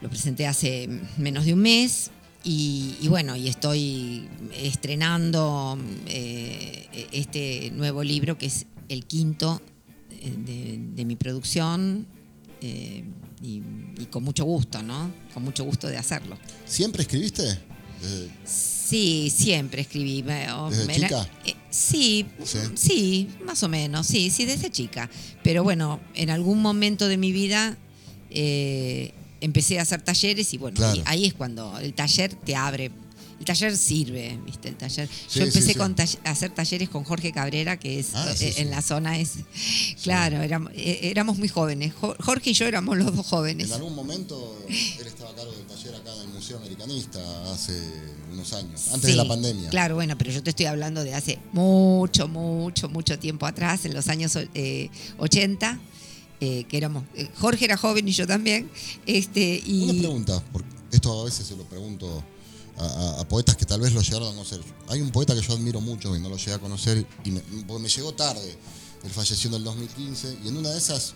[0.00, 2.10] lo presenté hace menos de un mes
[2.44, 9.60] y, y bueno, y estoy estrenando eh, este nuevo libro que es el quinto
[10.10, 12.06] eh, de, de mi producción
[12.60, 13.04] eh,
[13.42, 13.62] y,
[14.00, 15.10] y con mucho gusto, ¿no?
[15.34, 16.38] Con mucho gusto de hacerlo.
[16.64, 17.42] ¿Siempre escribiste?
[18.00, 20.22] Desde- Sí, siempre escribí.
[20.22, 21.28] ¿Desde chica?
[21.44, 22.58] eh, sí, Sí.
[22.74, 25.10] sí, más o menos, sí, sí, desde chica.
[25.42, 27.76] Pero bueno, en algún momento de mi vida
[28.30, 30.96] eh, empecé a hacer talleres y bueno, Claro.
[30.96, 32.90] y ahí es cuando el taller te abre.
[33.38, 34.68] El taller sirve, ¿viste?
[34.68, 35.08] El taller.
[35.28, 35.78] Sí, Yo empecé sí, sí.
[35.78, 39.34] con a hacer talleres con Jorge Cabrera, que es Ah, eh, en la zona es.
[40.02, 41.92] Claro, éramos, eh, éramos muy jóvenes.
[42.00, 43.68] Jo- Jorge y yo éramos los dos jóvenes.
[43.68, 47.20] En algún momento él estaba a cargo del taller acá en el Museo Americanista
[47.52, 47.80] hace
[48.32, 49.70] unos años, antes de la pandemia.
[49.70, 53.94] Claro, bueno, pero yo te estoy hablando de hace mucho, mucho, mucho tiempo atrás, en
[53.94, 55.78] los años eh, 80,
[56.40, 57.04] eh, que éramos.
[57.14, 58.70] eh, Jorge era joven y yo también.
[59.06, 62.22] Este, Una y pregunta, porque esto a veces se lo pregunto
[62.78, 64.60] a, a- a poetas que tal vez lo llegaron a conocer.
[64.88, 67.40] Hay un poeta que yo admiro mucho y no lo llegué a conocer y me,
[67.66, 68.56] porque me llegó tarde.
[69.04, 71.14] Él falleció en el 2015 y en una de esas,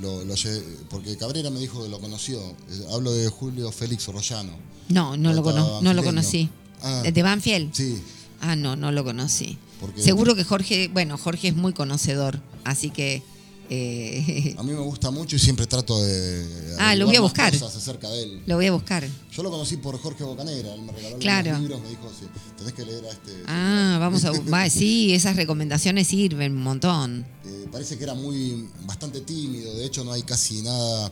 [0.00, 2.40] lo, lo llegué- porque Cabrera me dijo que lo conoció.
[2.40, 4.52] Eh, Hablo de Julio Félix Rollano.
[4.88, 6.48] no, no lo, cono- no lo conocí.
[6.82, 7.02] Ah.
[7.12, 7.72] ¿De Banfield?
[7.74, 8.00] Sí,
[8.44, 9.56] Ah, no, no lo conocí.
[9.96, 13.22] Seguro que Jorge, bueno, Jorge es muy conocedor, así que.
[13.70, 16.74] Eh, a mí me gusta mucho y siempre trato de.
[16.78, 17.52] Ah, lo voy a buscar.
[17.52, 18.42] cosas acerca de él.
[18.46, 19.08] lo voy a buscar.
[19.32, 21.58] Yo lo conocí por Jorge Bocanera, él me regaló Claro.
[21.58, 22.26] libros, me dijo, sí,
[22.58, 23.32] tenés que leer a este.
[23.46, 24.32] Ah, vamos a.
[24.52, 27.24] va, sí, esas recomendaciones sirven un montón.
[27.46, 31.10] Eh, parece que era muy bastante tímido, de hecho no hay casi nada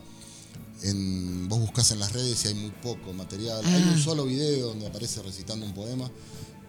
[0.83, 3.61] en vos buscás en las redes y hay muy poco material.
[3.65, 3.93] Hay Ah.
[3.95, 6.11] un solo video donde aparece recitando un poema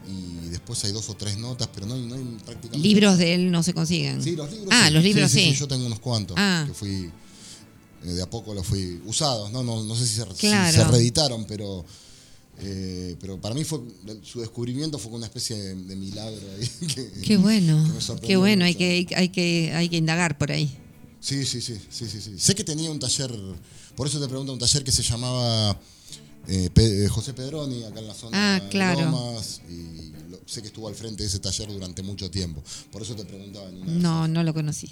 [0.07, 3.33] y después hay dos o tres notas, pero no hay, no hay prácticamente Libros de
[3.35, 4.21] él no se consiguen.
[4.23, 4.69] Sí, los libros.
[4.71, 4.93] Ah, sí.
[4.93, 5.53] los libros sí.
[5.53, 6.65] Yo tengo unos cuantos Ah.
[6.67, 7.09] que fui
[8.03, 10.75] eh, de a poco los fui usados, no no, no sé si se, si Claro.
[10.77, 11.85] se reeditaron, pero
[12.63, 13.79] Eh, pero para mí fue
[14.23, 16.69] su descubrimiento fue una especie de, milagro ahí.
[17.25, 17.83] qué bueno,
[18.21, 20.69] qué bueno, hay que, hay, que, hay que indagar por ahí.
[21.19, 22.33] Sí, sí, sí, sí, sí, sí.
[22.37, 23.31] Sé que tenía un taller,
[23.95, 25.79] por eso te pregunto, un taller que se llamaba
[26.47, 28.99] eh, eh, José Pedroni, acá en la zona ah, claro.
[28.99, 30.11] de Lomas, y
[30.45, 32.63] sé que estuvo al frente de ese taller durante mucho tiempo.
[32.91, 33.69] Por eso te preguntaba.
[33.71, 34.91] no, no lo conocí.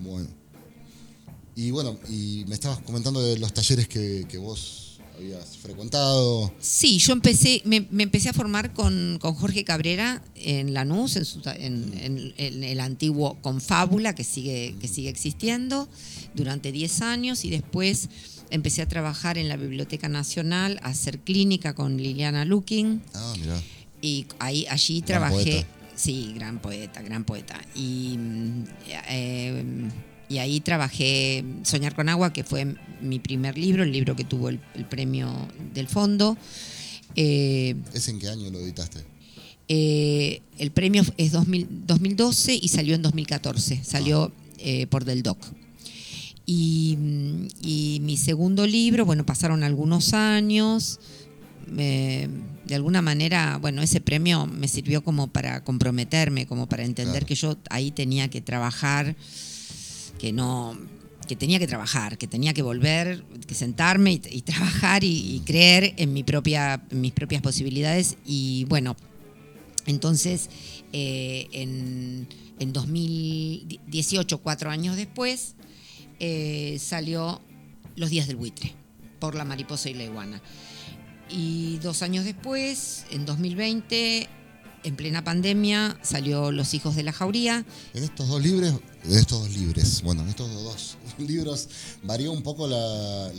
[0.00, 0.28] Bueno.
[1.54, 4.82] Y bueno, y me estabas comentando de los talleres que, que vos
[5.14, 6.52] habías frecuentado.
[6.60, 12.80] Sí, yo empecé, me, empecé a formar con, Jorge Cabrera en Lanús, en, en, el
[12.80, 15.88] antiguo Confábula, que sigue, que sigue existiendo,
[16.34, 18.08] durante 10 años y después
[18.52, 23.02] empecé a trabajar en la Biblioteca Nacional, a hacer clínica con Liliana Looking.
[23.14, 23.60] Ah, mira.
[24.00, 25.66] Y ahí, allí trabajé.
[25.94, 27.60] Sí, gran poeta, gran poeta.
[27.74, 28.18] Y
[29.08, 29.90] eh,
[30.32, 34.48] y ahí trabajé Soñar con Agua, que fue mi primer libro, el libro que tuvo
[34.48, 35.30] el, premio
[35.74, 36.38] del fondo.
[37.16, 39.00] Eh, ¿Es en qué año lo editaste?
[39.68, 44.52] Eh, el premio es 2012 y salió en 2014, salió ah.
[44.56, 45.38] eh, por Del Doc.
[46.44, 51.00] Y, mi segundo libro, bueno, pasaron algunos años.
[51.66, 57.34] de alguna manera, bueno, ese premio me sirvió como para comprometerme, como para entender que
[57.34, 59.16] yo ahí tenía que trabajar
[60.22, 60.78] que no
[61.26, 66.12] que tenía que trabajar, que tenía que volver, que sentarme y, trabajar y, creer en,
[66.12, 68.16] mi propia, mis propias posibilidades.
[68.26, 68.96] Y bueno,
[69.86, 70.50] entonces
[70.92, 72.26] eh, en,
[72.72, 75.54] 2018, cuatro años después,
[76.24, 77.40] eh, salió
[77.96, 78.72] Los días del buitre,
[79.18, 80.40] por la mariposa y la iguana.
[81.28, 84.28] Y dos años después, en 2020,
[84.84, 87.66] en plena pandemia salió Los hijos de la jauría.
[87.92, 88.72] En estos dos libros,
[89.04, 91.68] en estos dos libros, bueno, en estos dos libros
[92.04, 93.32] varió un poco la,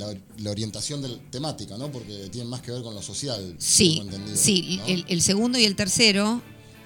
[0.45, 1.89] orientación de la temática, ¿no?
[1.89, 3.55] Porque tienen más que ver con lo social.
[3.59, 4.03] Sí,
[4.35, 4.81] sí.
[5.07, 6.41] El, segundo y el tercero,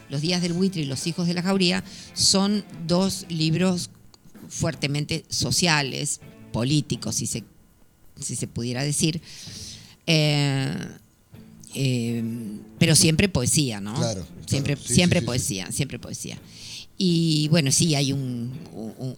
[0.10, 1.84] Los días del buitre y Los hijos de la jauría,
[2.14, 3.90] son dos libros
[4.50, 6.22] fuertemente sociales,
[6.52, 7.44] políticos, si se,
[8.20, 9.22] si se pudiera decir.
[10.06, 10.76] Eh,
[11.76, 12.24] eh,
[12.80, 13.96] pero siempre poesía, ¿no?
[13.96, 14.26] Claro.
[14.46, 16.40] Siempre, siempre poesía, siempre poesía.
[16.98, 18.54] Y bueno, sí, hay un,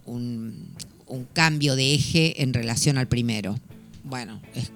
[0.04, 3.58] un, cambio de eje en relación al primero.
[4.04, 4.70] Bueno, es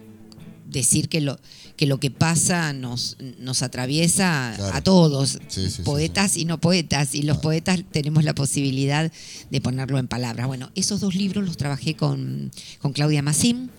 [0.70, 1.38] decir que lo,
[1.76, 5.38] que lo que pasa nos, nos atraviesa a todos,
[5.84, 9.10] poetas y no poetas, y los poetas tenemos la posibilidad
[9.50, 10.46] de ponerlo en palabras.
[10.46, 12.52] Bueno, esos dos libros los trabajé con,
[12.92, 13.70] Claudia Massim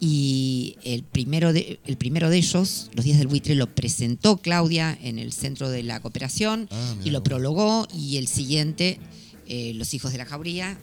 [0.00, 4.98] y el primero, de, el primero de ellos, Los días del buitre, lo presentó Claudia
[5.02, 8.98] en el Centro de la Cooperación ah, y lo prologó y el siguiente,
[9.46, 10.78] eh, Los hijos de la jauría,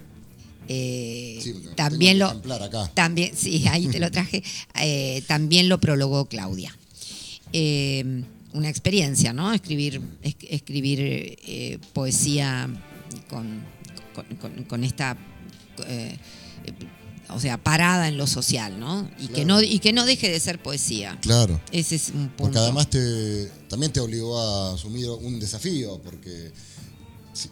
[0.67, 2.41] eh, también lo
[2.93, 4.43] también sí ahí te lo traje.
[4.81, 6.75] Eh, también lo prologó Claudia.
[7.53, 10.01] Eh, una experiencia no escribir
[10.49, 12.67] escribir poesía
[13.29, 13.63] con,
[14.67, 15.15] con, esta
[17.29, 20.39] o sea parada en lo social no y que no y que no deje de
[20.39, 21.17] ser poesía.
[21.21, 21.61] Claro.
[21.71, 22.37] Ese es un punto.
[22.37, 26.51] porque además te también te obligó a asumir un desafío porque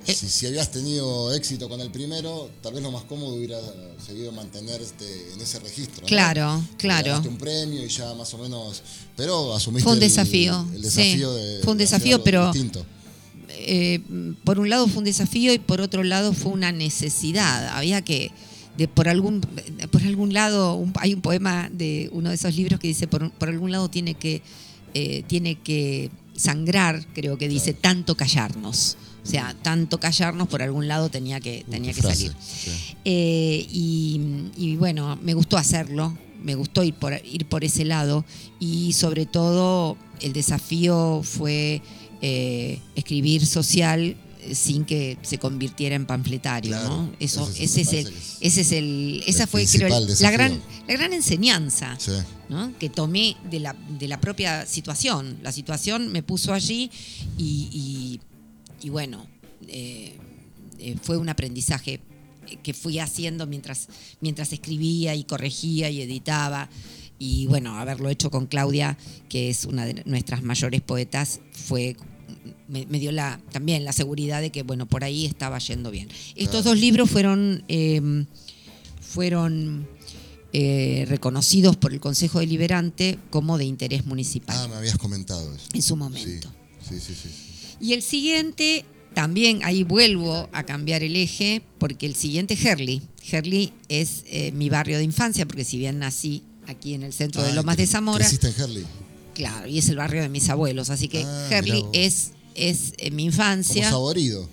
[0.08, 3.60] eh, si, si, habías tenido éxito con el primero, tal vez lo más cómodo hubiera
[4.06, 6.06] seguido mantenerte en ese registro.
[6.08, 7.22] Claro, claro.
[7.28, 8.82] un premio y ya más o menos.
[9.16, 9.84] Pero asumiste.
[9.84, 10.68] Fue un desafío.
[10.74, 11.30] El, desafío
[11.64, 12.52] Fue un desafío, pero.
[13.58, 14.02] Eh,
[14.44, 17.76] por un lado fue un desafío y por otro lado fue una necesidad.
[17.76, 18.32] Había que.
[18.78, 19.40] De, por algún
[19.90, 23.48] por algún lado hay un poema de uno de esos libros que dice por, por
[23.48, 24.42] algún lado tiene que
[24.94, 30.88] eh, tiene que sangrar creo que dice tanto callarnos o sea, tanto callarnos por algún
[30.88, 32.32] lado tenía que, tenía que salir.
[33.04, 38.24] Eh, y, bueno, me gustó hacerlo, me gustó ir por, ir por ese lado
[38.60, 41.82] y sobre todo el desafío fue
[42.22, 44.16] eh, escribir social
[44.54, 47.12] sin que se convirtiera en panfletario, ¿no?
[47.20, 51.98] Eso, ese, es el, ese es el, esa fue creo la gran, la gran enseñanza,
[52.78, 55.40] Que tomé de la, de la propia situación.
[55.42, 56.92] La situación me puso allí
[57.40, 58.20] y y
[58.90, 59.28] bueno,
[59.68, 60.16] eh,
[60.80, 62.00] eh, fue un aprendizaje
[62.62, 63.88] que fui haciendo mientras,
[64.22, 66.70] mientras escribía y corregía y editaba.
[67.18, 68.98] Y bueno, haberlo hecho con Claudia,
[69.30, 71.96] que es una de nuestras mayores poetas, fue
[72.68, 76.10] me, dio la, también la seguridad de que bueno, por ahí estaba yendo bien.
[76.36, 78.26] Estos dos libros fueron, em,
[79.02, 79.88] fueron
[80.52, 84.56] eh, reconocidos por el Consejo Deliberante como de interés municipal.
[84.60, 85.68] Ah, me habías comentado eso.
[85.74, 86.50] En su momento.
[86.88, 87.16] sí, sí.
[87.16, 87.45] sí.
[87.80, 93.02] Y el siguiente, también ahí vuelvo a cambiar el eje, porque el siguiente es Herley.
[93.32, 97.44] Herley es eh, mi barrio de infancia, porque si bien nací aquí en el centro
[97.44, 98.24] de Lomas de Zamora.
[98.26, 98.86] ¿Naciste en Herley?
[99.34, 103.12] Claro, y es el barrio de mis abuelos, así que Ah, Herley es, es eh,
[103.12, 103.90] mi Como infancia.
[103.90, 104.50] saborido.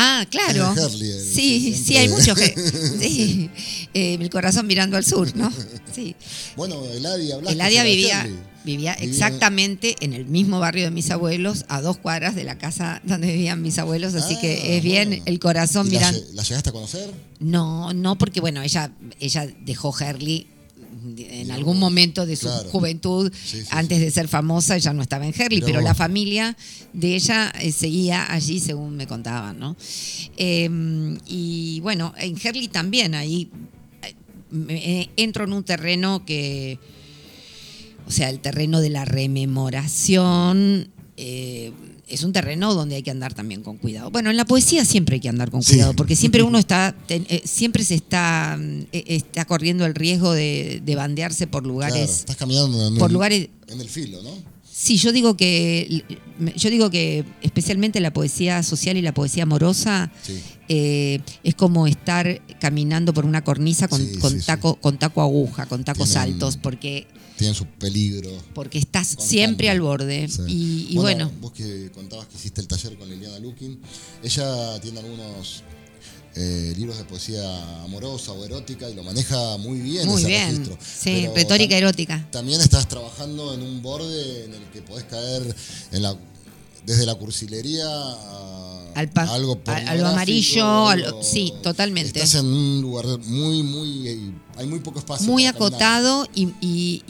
[0.00, 0.74] Ah, claro.
[0.76, 2.34] Herley, el- sí, sí, hay mucho.
[2.36, 2.54] ge-
[3.00, 3.50] sí.
[3.94, 5.52] Eh, el corazón mirando al sur, ¿no?
[5.94, 6.14] Sí.
[6.56, 8.38] Bueno, Eladia Blasquez Eladia vivía, Herley.
[8.68, 13.00] Vivía exactamente en el mismo barrio de mis abuelos, a dos cuadras de la casa
[13.04, 15.22] donde vivían mis abuelos, así Ah, que es bien bueno.
[15.26, 16.20] el corazón ¿Y la mirando.
[16.34, 17.10] ¿La llegaste a conocer?
[17.40, 20.46] No, no, porque bueno, ella, ella dejó Herley
[21.18, 22.68] en algún momento de su Claro.
[22.70, 26.56] juventud, Sí, sí, antes de ser famosa, ella no estaba en Herley, pero la familia
[26.92, 29.76] de ella eh, seguía allí, según me contaban, ¿no?
[30.36, 30.68] Eh,
[31.26, 33.48] y bueno, en Herley también, ahí
[34.02, 34.14] eh,
[34.68, 36.78] eh, entro en un terreno que,
[38.08, 40.88] o sea, el terreno de la rememoración.
[41.20, 41.72] eh,
[42.06, 44.10] es un terreno donde hay que andar también con cuidado.
[44.10, 45.72] Bueno, en la poesía siempre hay que andar con Sí.
[45.72, 50.32] cuidado, porque siempre uno está, eh, siempre se está, mm, eh, está corriendo el riesgo
[50.32, 53.48] de, de bandearse por Claro, lugares, estás caminando en, por el- lugares.
[53.66, 54.30] en el filo, ¿no?
[54.72, 56.04] Sí, yo digo que,
[56.56, 60.40] yo digo que especialmente la poesía social y la poesía amorosa Sí.
[60.68, 64.46] eh, es como estar caminando por una cornisa con, Sí, con sí, sí.
[64.46, 67.08] taco, con taco aguja, con tacos Tienen- altos, porque
[67.38, 68.30] Tienen su peligro.
[68.54, 69.28] porque estás Constante.
[69.30, 70.28] siempre al borde.
[70.28, 70.42] Sí.
[70.48, 73.80] Y, y bueno, Vos que contabas que hiciste el taller con Liliana Lukin,
[74.22, 75.62] ella tiene algunos
[76.34, 80.48] eh, libros de poesía amorosa o erótica y lo maneja muy bien muy ese bien.
[80.50, 80.78] registro.
[80.80, 82.28] Sí, Pero retórica tam- erótica.
[82.30, 85.54] También estás trabajando en un borde en el que podés caer
[85.92, 86.16] en la,
[86.86, 92.18] desde la cursilería a, Al algo a- a lo pornográfico, amarillo, algo- sí, totalmente.
[92.20, 94.32] Estás en un lugar muy, muy...
[94.56, 95.26] Hay muy poco espacio.
[95.26, 97.02] Muy acotado y, y-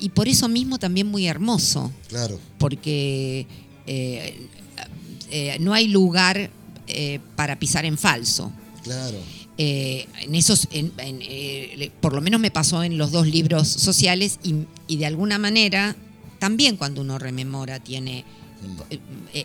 [0.00, 1.90] y- por eso mismo también muy hermoso.
[2.08, 2.38] Claro.
[2.58, 3.46] porque
[3.86, 4.48] eh,
[5.30, 6.50] eh, no hay lugar
[6.86, 8.52] eh, para pisar en falso.
[8.82, 9.16] Claro.
[9.56, 13.26] Eh, en esos, en- en, eh, le- por lo menos me pasó en los dos
[13.26, 14.54] libros sociales y,
[14.88, 15.94] y de alguna manera
[16.38, 18.24] también cuando uno rememora tiene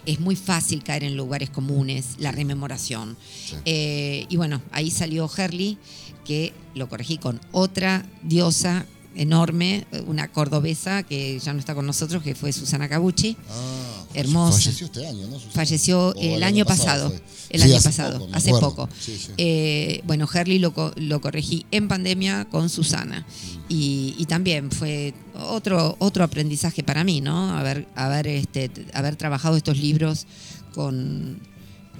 [0.05, 3.17] es muy fácil caer en lugares comunes, la rememoración.
[3.45, 3.55] Sí.
[3.65, 5.77] Eh, y bueno, ahí salió Herley,
[6.25, 11.85] que lo corregí con otra diosa enorme, eh, una cordobesa que ya no está con
[11.85, 13.35] nosotros, que fue Susana Cabucci.
[13.49, 14.57] Ah, Hermosa.
[14.59, 15.35] Falleció este año, ¿no?
[15.35, 15.53] Susana?
[15.53, 17.13] Falleció el, año pasado.
[17.49, 18.89] El Sí, año hace pasado, poco, hace poco.
[18.99, 19.31] Sí, sí.
[19.37, 23.21] Eh, bueno, Herley lo, lo corregí en pandemia con Susana.
[23.21, 23.59] Mm.
[23.69, 27.51] Y, y también fue otro, otro aprendizaje para mí, ¿no?
[27.57, 30.25] Haber, haber, este, haber trabajado estos libros
[30.73, 31.39] con,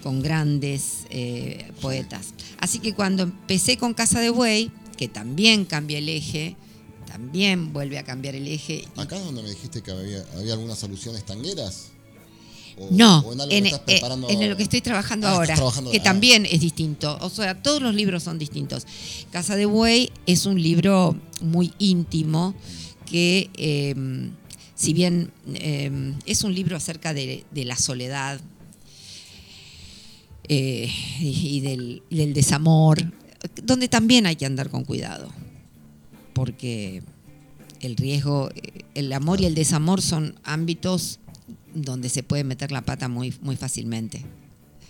[0.04, 2.28] con grandes eh, poetas.
[2.60, 6.56] Así que cuando empecé con Casa de Buey, que también cambia el eje,
[7.08, 8.86] también vuelve a cambiar el eje.
[8.96, 11.86] y- Acá es donde me dijiste que había, había algunas alusiones tangueras.
[12.80, 15.32] O- No, o en, algo en, que estás preparando en lo que estoy trabajando Ah,
[15.34, 16.04] ahora, trabajando- que ah.
[16.04, 17.18] también es distinto.
[17.22, 18.86] O sea, todos los libros son distintos.
[19.32, 22.56] Casa de Buey es un libro muy íntimo
[23.06, 23.96] que, eh,
[24.76, 28.40] si bien eh, es un libro acerca de, de la soledad
[30.48, 33.12] eh, y del, y del desamor,
[33.64, 35.30] donde también hay que andar con cuidado,
[36.34, 37.04] porque
[37.82, 41.20] el riesgo, eh, el amor y el desamor son ámbitos
[41.74, 44.26] donde se puede meter la pata muy, muy fácilmente.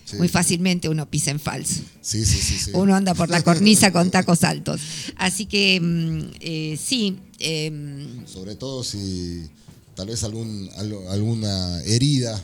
[0.06, 0.18] Sí.
[0.18, 1.82] Muy fácilmente uno pisa en falso.
[2.02, 2.58] Sí, sí, sí.
[2.58, 2.72] sí.
[2.74, 4.82] Uno anda por la cornisa con tacos altos.
[5.18, 9.48] Así que mm, eh, sí, em, Sobre todo si
[9.96, 10.70] tal vez algún,
[11.10, 12.42] alguna herida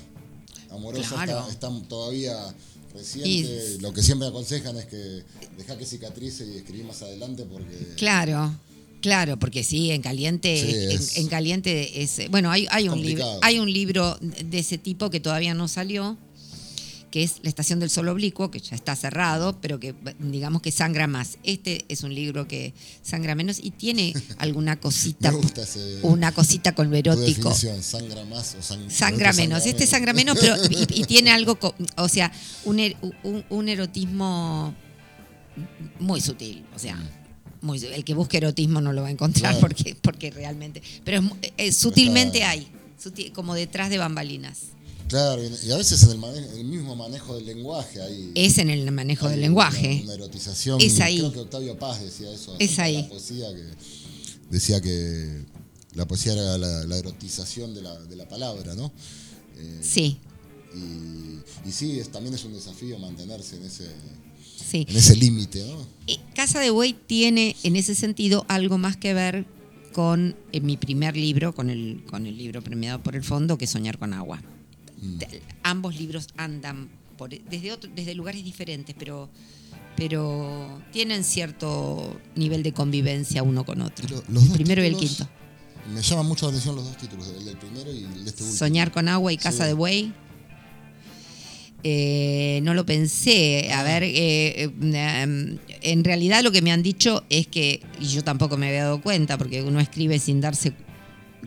[0.70, 1.40] amorosa Claro.
[1.50, 2.36] está, está todavía
[2.94, 3.30] reciente.
[3.30, 5.24] Y- Lo que siempre aconsejan es que
[5.58, 7.94] deja que cicatrice y escribí más adelante porque...
[7.98, 8.54] claro.
[9.06, 13.00] Claro, porque sí, en caliente, Sí, en- es- en, caliente es bueno, hay, hay un
[13.02, 16.18] libro, hay un libro de ese tipo que todavía no salió,
[17.12, 20.72] que es La Estación del Sol Oblicuo, que ya está cerrado, pero que digamos que
[20.72, 21.38] sangra más.
[21.44, 26.32] Este es un libro que sangra menos y tiene alguna cosita, Me gusta ese, una
[26.32, 27.50] cosita con lo tu erótico.
[27.52, 29.66] definición, sangra más o sang- Sangra otro menos.
[29.68, 31.60] Este sangra menos, pero y, y tiene algo,
[31.98, 32.32] o sea,
[32.66, 34.74] un, er- un, un erotismo
[36.00, 36.66] muy sutil.
[36.76, 36.98] O sea,
[37.66, 39.60] muy, el que busque erotismo no lo va a encontrar Claro.
[39.60, 40.82] porque, porque realmente.
[41.04, 42.68] Pero es mu- eh, sutilmente hay,
[43.04, 44.60] sutil- como detrás de bambalinas.
[45.08, 46.12] Claro, y a veces en
[46.58, 48.32] el, mismo manejo del lenguaje hay...
[48.34, 50.02] Es en el manejo del lenguaje.
[50.04, 50.82] Una, erotización.
[50.82, 51.20] Es ahí.
[51.20, 52.56] Creo que Octavio Paz decía eso.
[52.58, 53.04] Es ahí.
[53.04, 53.64] La poesía que
[54.50, 55.44] decía que
[55.94, 58.92] la poesía era la, la erotización de la, de la palabra, ¿no?
[59.58, 60.18] Eh, Sí,
[60.76, 63.86] y, y sí, es, también es un desafío mantenerse en ese,
[64.66, 64.86] sí.
[64.90, 65.86] en ese límite, ¿no?
[66.36, 69.46] Casa de Buey tiene en ese sentido algo más que ver
[69.94, 73.66] con eh, mi primer libro, con el, con el libro premiado por el fondo, que
[73.66, 74.42] es Soñar con Agua.
[75.02, 75.20] Mm.
[75.64, 79.30] Ambos libros andan por- desde, otro- desde lugares diferentes, pero,
[79.96, 84.06] pero tienen cierto nivel de convivencia uno con otro.
[84.08, 85.28] Y lo- los el primero y el quinto.
[85.94, 88.44] Me llaman mucho la atención los dos títulos, el del primero y el de este
[88.44, 88.58] último.
[88.58, 89.68] Soñar con agua y casa Sí.
[89.70, 90.14] de buey.
[91.88, 93.70] Eh, no lo pensé.
[93.72, 98.24] A ver, eh, eh, en realidad lo que me han dicho es que, y yo
[98.24, 100.74] tampoco me había dado cuenta, porque uno escribe sin darse,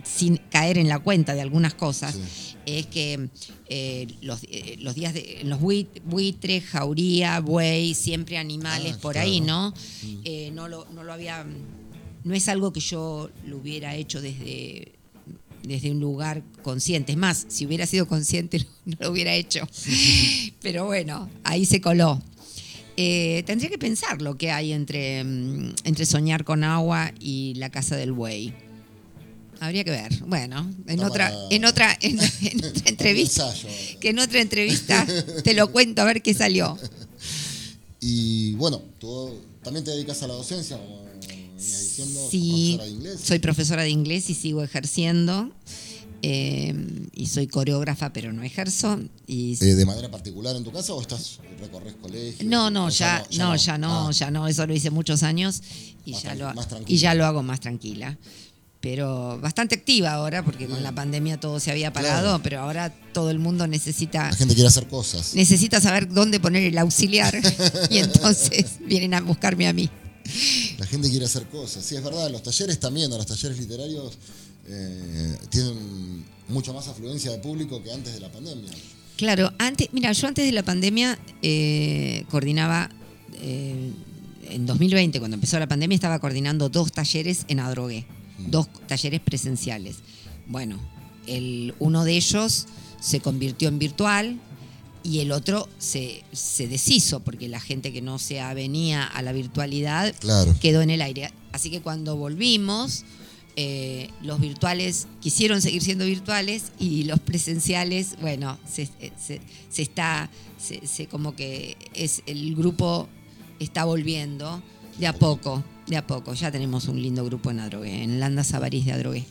[0.05, 2.55] sin caer en la cuenta de algunas cosas, Sí.
[2.67, 3.29] es que
[3.69, 9.15] eh, los, eh, los días de los buit- buitres, jauría, buey, siempre animales Ah, por
[9.15, 9.29] claro.
[9.29, 9.75] ahí, ¿no?
[10.25, 11.45] Eh, no, lo, no lo había,
[12.23, 14.93] no es algo que yo lo hubiera hecho desde
[15.69, 17.13] desde un lugar consciente.
[17.13, 19.69] Es más, si hubiera sido consciente no lo hubiera hecho.
[20.63, 22.23] Pero bueno, ahí se coló.
[22.97, 27.71] Eh, tendría que pensar lo que hay entre, mm, entre soñar con agua y la
[27.71, 28.53] casa del buey.
[29.61, 30.13] Habría que ver.
[30.27, 34.01] Bueno, en otra, en otra, en, en otra entrevista, ensayo.
[34.01, 35.07] que en otra entrevista
[35.45, 36.77] te lo cuento a ver qué salió.
[38.01, 41.08] Y bueno, tú también te dedicas a la docencia, como
[41.59, 43.21] diciendo, Sí, profesora de inglés.
[43.23, 45.51] soy profesora de inglés y sigo ejerciendo.
[46.21, 46.75] Eh,
[47.15, 48.99] y soy coreógrafa, pero no ejerzo.
[49.29, 52.43] Y Eh, ¿De manera particular en tu casa o estás recorres colegios?
[52.49, 55.63] No, no, ya, no, ya no, Ah, ya no, eso lo hice muchos años
[56.05, 56.53] y Más ya, lo,
[56.89, 58.19] y ya lo hago más tranquila.
[58.81, 62.43] Pero bastante activa ahora, porque con la pandemia todo se había parado, Claro.
[62.43, 65.35] pero ahora todo el mundo necesita, La gente quiere hacer cosas.
[65.35, 67.35] necesita saber dónde poner el auxiliar
[67.91, 69.89] y entonces vienen a buscarme a mí.
[70.79, 71.85] La gente quiere hacer cosas.
[71.85, 74.19] Sí, es verdad, los talleres también, los talleres literarios
[74.67, 78.71] eh, tienen mucha más afluencia de público que antes de la pandemia.
[79.17, 82.91] Claro, antes, mira, yo antes de la pandemia eh, coordinaba,
[83.41, 83.91] eh,
[84.49, 88.07] en 2020, cuando empezó la pandemia, estaba coordinando dos talleres en Adrogué,
[88.39, 89.97] dos talleres presenciales.
[90.47, 90.79] Bueno,
[91.27, 92.67] el, uno de ellos
[93.01, 94.41] se convirtió en virtual
[95.03, 99.33] y el otro se, se deshizo, porque la gente que no se avenía a la
[99.33, 100.55] virtualidad Claro.
[100.61, 101.33] quedó en el aire.
[101.53, 103.05] Así que cuando volvimos,
[103.57, 109.41] eh, los virtuales quisieron seguir siendo virtuales y los presenciales, bueno, se, se-
[109.71, 113.09] se está, se, se como que es el grupo
[113.59, 114.63] está volviendo
[114.99, 116.35] de a poco, de a poco.
[116.35, 119.25] Ya tenemos un lindo grupo en Adrogué, en Landa Sabarís de Adrogué.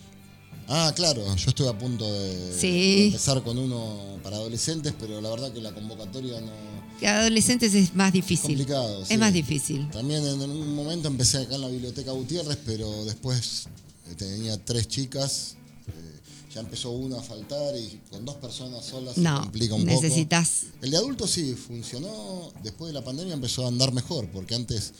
[0.69, 3.05] Ah, claro, yo estuve a punto de, Sí.
[3.07, 6.51] empezar con uno para adolescentes, pero la verdad que la convocatoria no...
[6.99, 8.47] Que adolescentes es más difícil.
[8.57, 9.17] complicado, Es sí.
[9.17, 9.89] más difícil.
[9.91, 13.67] También en, un momento empecé acá en la biblioteca Gutiérrez, pero después
[14.09, 15.55] eh, tenía tres chicas,
[15.87, 16.19] eh,
[16.53, 20.63] ya empezó una a faltar y con dos personas solas se No, complica un necesitas
[20.71, 20.85] poco.
[20.85, 24.91] El de adultos sí funcionó, después de la pandemia empezó a andar mejor, porque antes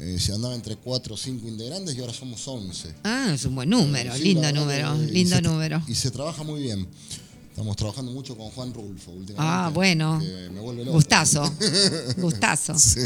[0.00, 2.94] eh, se andaba entre cuatro o cinco integrantes y ahora somos 11.
[3.04, 5.82] Ah, es un buen número, Sí, lindo número, que- y lindo se tra- número.
[5.86, 6.86] Y se trabaja muy bien.
[7.50, 9.36] Estamos trabajando mucho con Juan Rulfo últimamente.
[9.38, 10.18] Ah, bueno.
[10.18, 10.94] que me vuelve loco.
[10.96, 11.42] Gustazo,
[12.16, 12.78] gustazo.
[12.78, 13.00] Sí,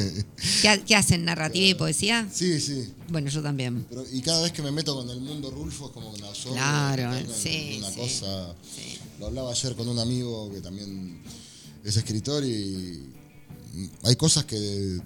[0.62, 1.24] ¿Qué, ha- qué hacen?
[1.24, 2.28] ¿Narrativa y poesía?
[2.32, 2.60] sí.
[2.60, 2.92] sí.
[3.08, 3.84] Bueno, yo también.
[3.88, 6.28] Pero- y cada vez que me meto con el mundo Rulfo es como que me
[6.28, 6.56] absorbe.
[6.56, 8.54] Claro, sí, Una sí, cosa.
[8.76, 8.98] sí.
[9.18, 11.20] Lo hablaba ayer con un amigo que también
[11.82, 13.02] es escritor y
[14.04, 15.00] hay cosas que.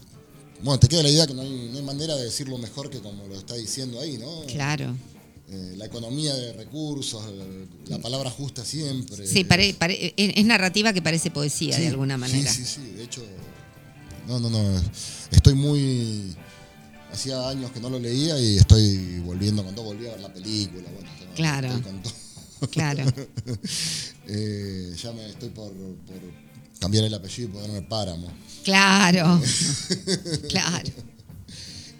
[0.63, 2.99] Bueno, te queda la idea que no hay, no hay manera de decirlo mejor que
[3.01, 4.43] como lo está diciendo ahí, ¿no?
[4.47, 4.97] Claro.
[5.51, 9.27] Eh, la economía de recursos, eh, la palabra justa siempre.
[9.27, 12.53] Sí, pare- pare- es, narrativa que parece poesía Sí, de alguna manera.
[12.53, 12.91] Sí, sí, sí.
[12.97, 13.23] De hecho,
[14.27, 14.83] no, no, no.
[15.31, 16.35] Estoy muy.
[17.11, 19.87] Hacía años que no lo leía y estoy volviendo con todo.
[19.87, 20.83] Volví a ver la película.
[20.93, 21.69] Bueno, estoy- Claro.
[21.69, 22.13] estoy con todo.
[22.71, 23.05] Claro.
[24.31, 26.21] Eh, ya me estoy por, por
[26.79, 28.31] cambiar el apellido y ponerme Páramo.
[28.65, 29.41] Claro.
[30.49, 30.91] Claro.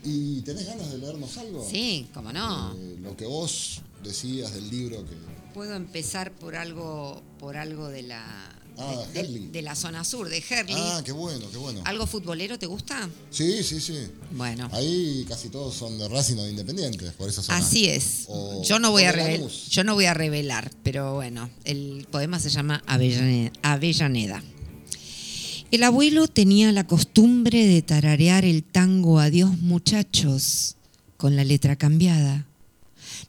[0.05, 1.67] ¿Y tenés ganas de leernos algo?
[1.69, 2.73] Sí, cómo no.
[2.77, 5.15] Eh, lo que vos decías del libro que.
[5.53, 10.39] Puedo empezar por algo, por algo de la Ah, de, de la zona sur, de
[10.49, 10.77] Herley.
[10.79, 11.83] Ah, qué bueno, qué bueno.
[11.85, 13.09] ¿Algo futbolero te gusta?
[13.29, 14.07] Sí, sí, sí.
[14.31, 14.69] Bueno.
[14.73, 17.59] Ahí casi todos son de Racing o de Independientes, por esa zona.
[17.59, 18.27] Así es.
[18.29, 22.39] O- yo no voy a revelar, yo no voy a revelar, pero bueno, el poema
[22.39, 24.45] se llama Avellane- Avellaneda.
[25.71, 30.77] El abuelo tenía la costumbre de tararear el tango Adiós muchachos
[31.19, 32.47] con la letra cambiada.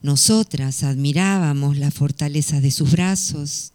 [0.01, 3.73] Nosotras admirábamos la fortaleza de sus brazos,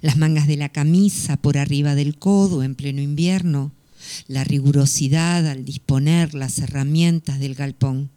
[0.00, 3.70] las mangas de la camisa por arriba del codo en pleno invierno,
[4.28, 8.08] la rigurosidad al disponer las herramientas del galpón.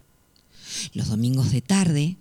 [0.94, 2.16] Los domingos de tarde,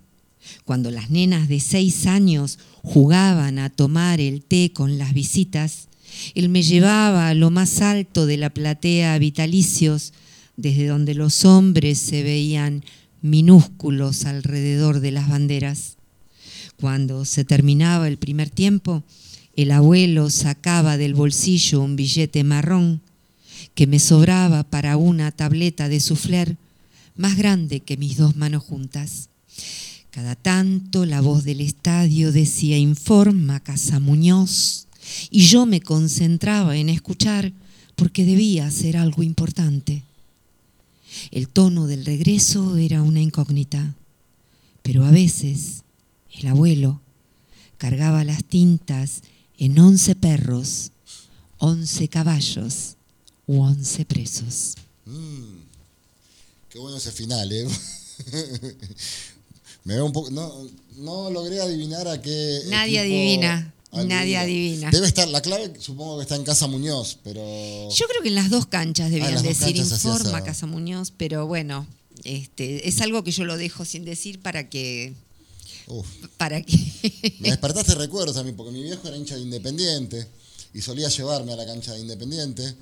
[0.65, 5.87] cuando las nenas de seis años jugaban a tomar el té con las visitas,
[6.35, 10.13] él me llevaba a lo más alto de la platea vitalicios,
[10.57, 12.85] desde donde los hombres se veían
[13.21, 15.97] minúsculos alrededor de las banderas.
[16.77, 19.03] Cuando se terminaba el primer tiempo,
[19.55, 23.01] el abuelo sacaba del bolsillo un billete marrón
[23.75, 26.57] que me sobraba para una tableta de sufler
[27.17, 29.29] más grande que mis dos manos juntas.
[30.11, 34.87] Cada tanto la voz del estadio decía informa Casa Muñoz
[35.31, 37.53] y yo me concentraba en escuchar
[37.97, 40.03] porque debía ser algo importante.
[41.31, 43.95] El tono del regreso era una incógnita,
[44.83, 45.83] pero a veces
[46.33, 47.01] el abuelo
[47.79, 49.23] cargaba las tintas
[49.59, 50.93] en once perros,
[51.59, 52.97] once caballos
[53.47, 54.75] u once presos.
[55.05, 55.59] Mm,
[56.71, 57.69] qué bueno ese final, ¿eh?
[59.85, 60.31] Me veo un poco.
[60.31, 62.63] No, no logré adivinar a qué.
[62.67, 63.75] Nadie equipo adivina.
[63.93, 64.91] Nadie adivina.
[64.91, 67.41] Debe estar, la clave supongo que está en Casa Muñoz, pero.
[67.91, 71.13] Yo creo que en las dos canchas debían las dos decir canchas informa Casa Muñoz,
[71.15, 71.87] pero bueno,
[72.25, 75.13] este, es algo que yo lo dejo sin decir para que.
[75.89, 76.07] Uf.
[76.39, 76.75] Para que
[77.41, 80.27] Me despertaste recuerdos a mí, porque mi viejo era hincha de Independiente
[80.73, 82.75] y solía llevarme a la cancha de Independiente.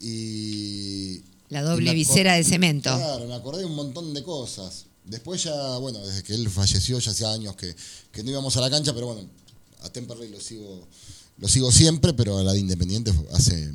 [0.00, 1.22] Y.
[1.50, 2.94] la doble visera de cemento.
[2.96, 4.86] Claro, me acordé de un montón de cosas.
[5.04, 7.74] Después ya, bueno, desde que él falleció ya hacía años que,
[8.12, 9.26] que no íbamos a la cancha, pero bueno,
[9.82, 10.86] a Temperley lo sigo,
[11.38, 13.72] lo sigo siempre, pero a la de Independiente hace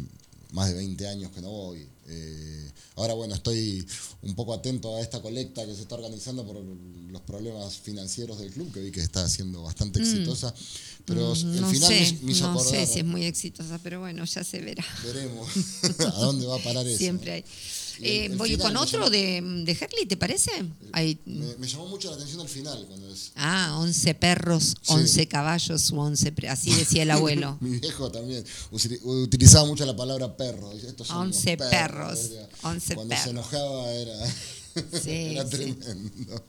[0.51, 1.88] más de 20 años que no voy.
[2.08, 3.86] Eh, ahora, bueno, estoy
[4.22, 8.51] un poco atento a esta colecta que se está organizando por los problemas financieros del
[8.51, 10.54] club, que vi que está siendo bastante exitosa.
[11.06, 11.62] Pero el Mm.
[11.62, 12.86] no final sé, me, me hizo no acordar.
[12.88, 14.86] sé si es muy exitosa, pero bueno, ya se verá.
[15.04, 15.49] Veremos
[15.99, 16.97] a dónde va a parar eso.
[16.97, 17.45] Siempre hay.
[18.01, 20.51] Eh, voy final con otro llamó- de, de Herley, ¿te parece?
[21.25, 24.93] Me, me llamó mucho la atención el final, cuando es ah, 11 perros, Sí.
[24.93, 27.57] 11 caballos u 11 pre- así decía el abuelo.
[27.61, 28.43] Mi viejo también
[29.03, 30.71] utilizaba mucho la palabra perro.
[30.71, 33.27] Estos son unos 11 perros, Era- 11 Cuando se perros.
[33.31, 34.15] enojaba era,
[35.03, 35.49] Sí, era sí.
[35.51, 36.43] tremendo.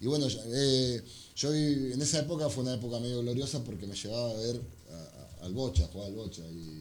[0.00, 1.02] Y bueno, eh,
[1.36, 4.60] yo en esa época fue una época medio gloriosa porque me llevaba a ver
[4.90, 6.42] a- a- al Bocha, jugar al Bocha.
[6.50, 6.80] Y,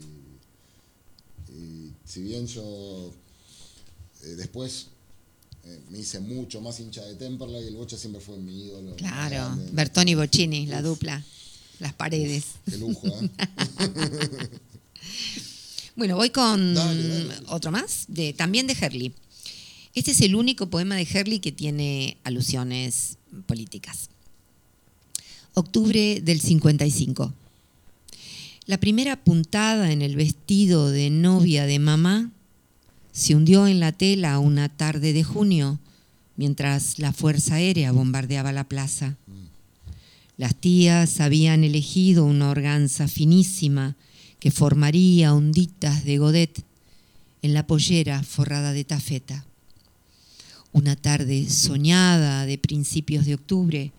[1.54, 3.14] y si bien yo
[4.24, 4.88] eh, después
[5.66, 8.96] eh, me hice mucho más hincha de Temperley, el Bocha siempre fue mi ídolo.
[8.96, 9.58] Claro.
[9.72, 11.24] Bertoni Bocini, la dupla,
[11.80, 12.46] las paredes.
[12.70, 13.30] Qué lujo, ¿eh?
[15.96, 17.34] Bueno, voy con Dale, dale.
[17.48, 19.14] otro más, de, también de Herley.
[19.94, 23.18] Este es el único poema de Herley que tiene alusiones
[23.48, 24.10] políticas.
[25.56, 27.34] Octubre del 55.
[28.66, 32.32] La primera puntada en el vestido de novia de mamá
[33.20, 35.78] se hundió en la tela una tarde de junio
[36.38, 39.18] mientras la Fuerza Aérea bombardeaba la plaza.
[40.38, 43.98] Las tías habían elegido una organza finísima
[44.40, 46.64] que formaría onditas de godet
[47.42, 49.46] en la pollera forrada de tafeta.
[50.72, 53.92] Una tarde soñada de principios de octubre,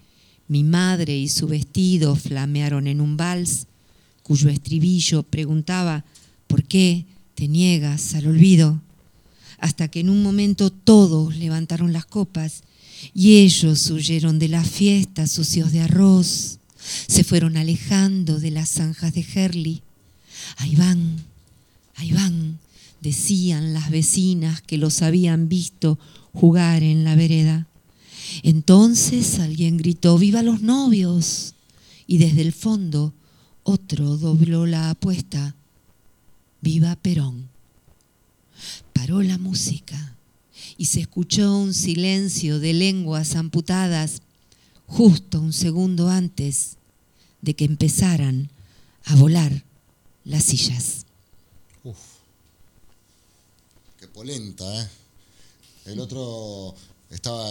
[0.48, 3.66] mi madre y su vestido flamearon en un vals
[4.22, 6.06] cuyo estribillo preguntaba
[6.46, 7.04] ¿por qué
[7.34, 8.80] te niegas al olvido?
[9.60, 12.62] Hasta que en un momento todos levantaron las copas
[13.14, 16.58] y ellos huyeron de la fiesta sucios de arroz,
[17.06, 19.82] se fueron alejando de las zanjas de Herley.
[20.56, 21.16] Ahí van,
[21.96, 22.58] ahí van,
[23.02, 25.98] decían las vecinas que los habían visto
[26.32, 27.66] jugar en la vereda.
[28.42, 31.54] Entonces alguien gritó, ¡Viva los novios!
[32.06, 33.12] Y desde el fondo
[33.62, 35.54] otro dobló la apuesta,
[36.62, 37.49] ¡Viva Perón!
[38.92, 40.16] Paró la música
[40.76, 44.22] y se escuchó un silencio de lenguas amputadas
[44.86, 46.76] justo un segundo antes
[47.42, 48.50] de que empezaran
[49.04, 49.64] a volar
[50.24, 51.06] las sillas.
[51.84, 51.96] Uf.
[53.98, 54.88] Qué polenta, ¿eh?
[55.86, 56.74] El otro
[57.08, 57.46] estaba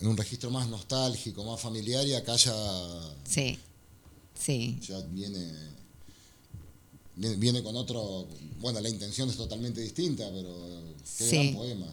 [0.00, 2.52] en un registro más nostálgico, más familiar, y acá ya,
[3.24, 3.58] Sí,
[4.38, 4.78] sí.
[4.86, 5.52] ya viene,
[7.16, 8.26] viene, viene con otro.
[8.60, 10.48] Bueno, la intención es totalmente distinta, pero
[11.18, 11.36] qué Sí.
[11.36, 11.86] gran poema.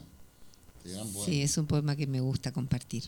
[0.84, 1.26] Qué gran poema.
[1.26, 3.03] Sí, es un poema que me gusta compartir.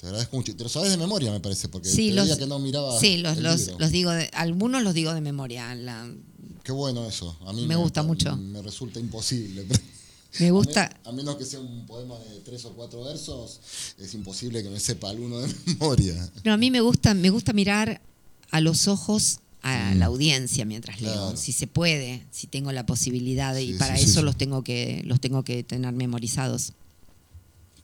[0.00, 0.56] Te agradezco mucho.
[0.56, 2.98] Te lo sabes de memoria, me parece, porque Sí, los, que no miraba.
[2.98, 3.78] sí, los, el los, libro.
[3.78, 5.74] los digo, de- algunos los digo de memoria.
[5.74, 6.10] la-
[6.64, 7.36] Qué bueno eso.
[7.46, 8.36] A mí Me gusta mucho.
[8.36, 9.66] Me resulta imposible.
[10.38, 13.60] me gusta, a menos que sea un poema de tres o cuatro versos,
[13.98, 16.30] es imposible que me sepa alguno de memoria.
[16.44, 18.00] no, a mí me gusta, me gusta mirar
[18.50, 21.16] a los ojos a la audiencia mientras leo, Mm.
[21.16, 21.36] Claro.
[21.36, 24.24] si se puede, si tengo la posibilidad y para sí, eso sí.
[24.24, 26.72] los tengo que los tengo que tener memorizados.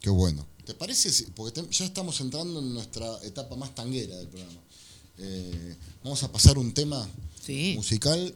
[0.01, 0.47] Qué bueno.
[0.65, 1.11] ¿Te parece?
[1.35, 4.61] Porque te- ya estamos entrando en nuestra etapa más tanguera del programa.
[5.19, 7.07] Eh, vamos a pasar un tema
[7.77, 8.35] musical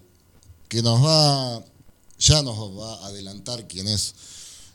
[0.69, 1.65] que nos va,
[2.19, 4.15] ya nos va a adelantar quién es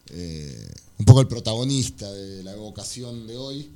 [0.10, 0.68] eh,
[1.00, 3.72] un poco el protagonista de la evocación de hoy.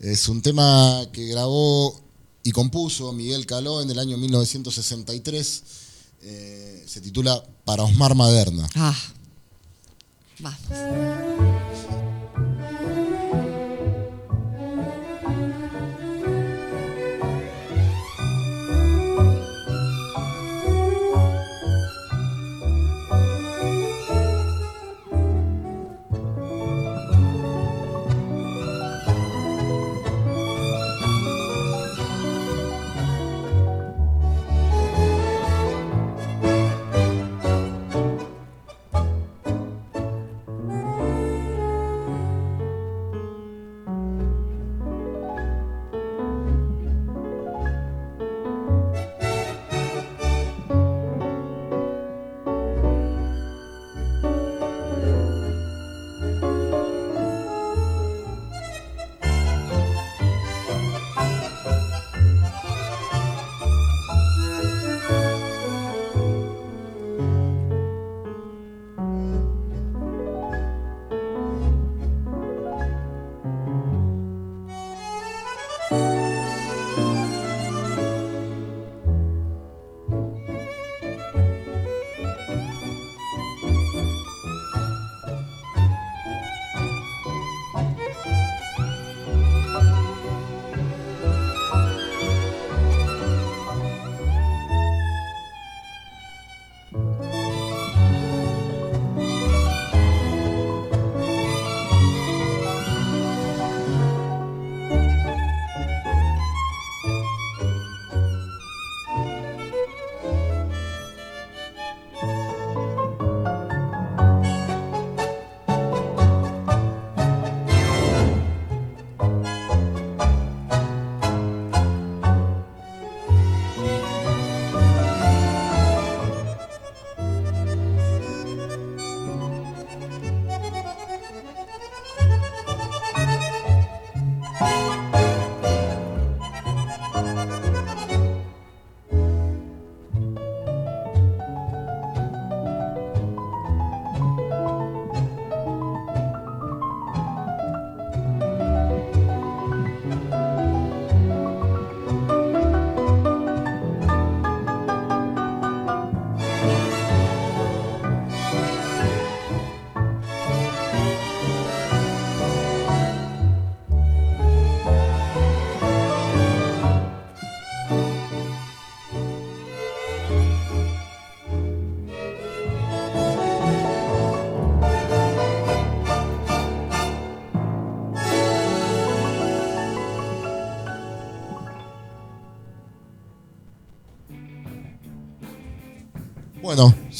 [0.00, 2.00] Es un tema que grabó
[2.48, 5.62] y compuso Miguel Caló en el año 1963.
[6.22, 8.66] Eh, se titula Para Osmar Maderna.
[8.74, 8.96] Ah.
[10.38, 12.07] Vamos.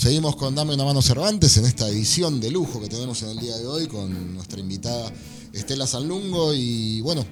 [0.09, 3.39] Seguimos con Dame una mano Cervantes en esta edición de lujo que tenemos en el
[3.41, 5.13] día de hoy con nuestra invitada
[5.53, 7.27] Estela Sanlungo y bueno,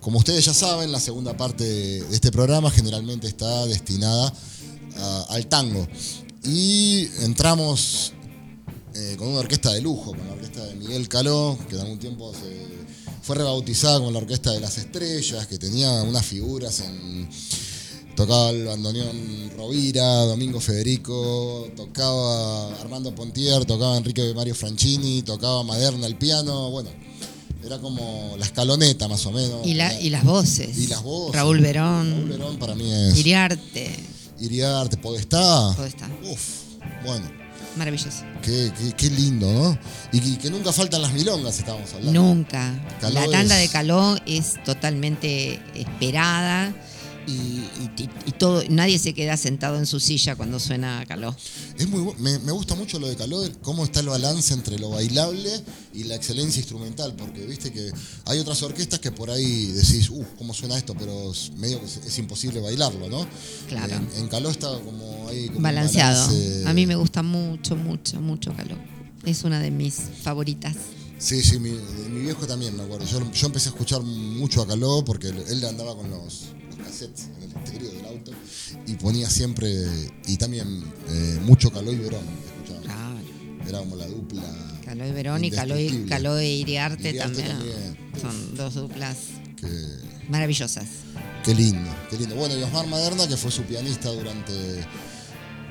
[0.00, 4.32] como ustedes ya saben, la segunda parte de este programa generalmente está destinada
[5.28, 5.86] al tango.
[6.44, 8.14] Y entramos
[8.94, 11.98] eh, con una orquesta de lujo, con la orquesta de Miguel Caló, que en algún
[11.98, 12.32] tiempo
[13.20, 17.28] fue rebautizada como la Orquesta de las Estrellas, que tenía unas figuras en
[18.18, 26.04] tocaba el bandoneón Rovira, Domingo Federico, tocaba Armando Pontier, tocaba Enrique Mario Franchini, tocaba Maderna
[26.08, 26.90] el piano, bueno,
[27.64, 29.64] era como la escaloneta más o menos.
[29.64, 30.76] Y, y las voces.
[30.76, 31.36] Y las voces.
[31.36, 32.10] Raúl Verón.
[32.10, 33.16] Raúl Verón para mí es.
[33.18, 33.94] Iriarte.
[34.40, 35.72] Iriarte, Podestá.
[35.76, 36.10] Podestá.
[36.28, 36.42] Uf,
[37.06, 37.30] bueno.
[37.76, 38.24] Maravilloso.
[38.42, 39.78] Qué, qué, lindo, ¿no?
[40.10, 42.20] Y que, nunca faltan las milongas, estábamos hablando.
[42.20, 42.74] Nunca.
[43.00, 46.74] la tanda de Caló es totalmente esperada
[47.28, 51.36] y, todo, nadie se queda sentado en su silla cuando suena Caló.
[51.76, 54.90] Es muy, me, me gusta mucho lo de Caló, cómo está el balance entre lo
[54.90, 55.50] bailable
[55.92, 57.90] y la excelencia instrumental, porque viste que
[58.24, 61.86] hay otras orquestas que por ahí decís, uh, cómo suena esto, pero es medio que
[61.86, 63.26] es, imposible bailarlo, ¿no?
[63.68, 63.94] Claro.
[64.16, 65.50] En, Caló está como ahí.
[65.58, 66.30] Balanceado.
[66.66, 68.76] A mí me gusta mucho, mucho, mucho Caló.
[69.24, 70.76] Es una de mis favoritas.
[71.18, 71.72] Sí, sí, mi,
[72.20, 73.04] viejo también, me acuerdo.
[73.04, 76.44] Yo, yo, empecé a escuchar mucho a Caló porque él andaba con los,
[77.00, 78.32] en el interior del auto
[78.86, 79.70] y ponía siempre,
[80.26, 83.14] y también eh, mucho Caló y Verón, escuchaba.
[83.66, 84.42] Era como la dupla.
[84.84, 87.56] Caló y Verón y Caló y, Caló e Iriarte, también.
[88.20, 89.16] Son dos duplas
[90.28, 90.86] maravillosas.
[91.44, 92.34] Qué lindo, qué lindo.
[92.34, 94.52] Bueno, y Osmar Maderna, que fue su pianista durante,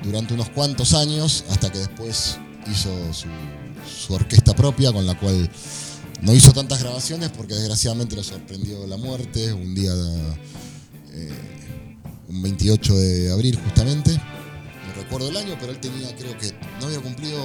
[0.02, 2.38] durante unos cuantos años, hasta que después
[2.70, 3.28] hizo su,
[3.88, 5.50] su orquesta propia, con la cual
[6.22, 9.92] no hizo tantas grabaciones porque desgraciadamente lo sorprendió la muerte un día
[11.18, 11.96] eh,
[12.28, 16.86] un 28 de abril justamente, no recuerdo el año, pero él tenía, creo que no
[16.86, 17.38] había cumplido,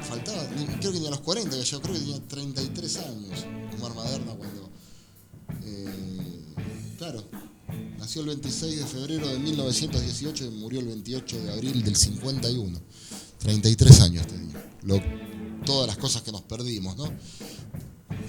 [0.00, 3.46] faltaba, creo que tenía los 40, yo creo que tenía 33 años,
[3.78, 4.70] Omar Maderna cuando,
[5.64, 6.54] eh,
[6.98, 7.24] claro,
[7.98, 12.80] nació el 26 de febrero de 1918 y murió el 28 de abril del 51,
[13.38, 14.64] 33 años tenía,
[15.64, 17.04] todas las cosas que nos perdimos, ¿no?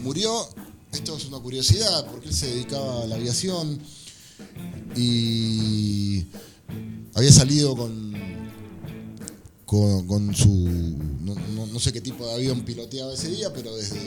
[0.03, 0.47] Murió
[0.95, 3.79] esto es una curiosidad, porque él se dedicaba a la aviación
[4.95, 6.25] y
[7.13, 8.13] había salido con,
[9.65, 10.49] con, su,
[11.21, 13.99] no, sé qué tipo de avión piloteaba ese día, pero desde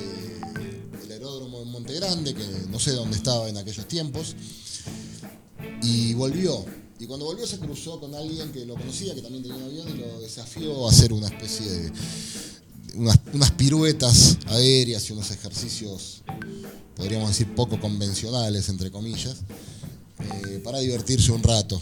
[1.04, 4.34] el aeródromo en Monte Grande, que no sé dónde estaba en aquellos tiempos,
[5.82, 6.64] y volvió.
[6.98, 9.88] Y cuando volvió se cruzó con alguien que lo conocía, que también tenía un avión,
[9.90, 11.92] y lo desafió a hacer una especie de
[12.98, 16.22] unas, piruetas aéreas y unos ejercicios,
[16.98, 19.36] podríamos decir, poco convencionales, entre comillas,
[20.20, 21.80] eh, para divertirse un rato.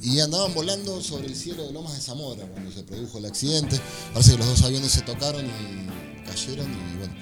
[0.00, 3.78] Y andaban volando sobre el cielo de Lomas de Zamora cuando se produjo el accidente.
[4.12, 7.14] Parece que los dos aviones se tocaron y cayeron y bueno,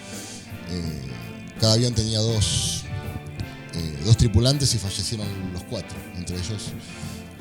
[0.68, 1.03] eh,
[1.59, 2.82] cada avión tenía dos,
[3.74, 6.62] eh, dos tripulantes y fallecieron los cuatro, entre ellos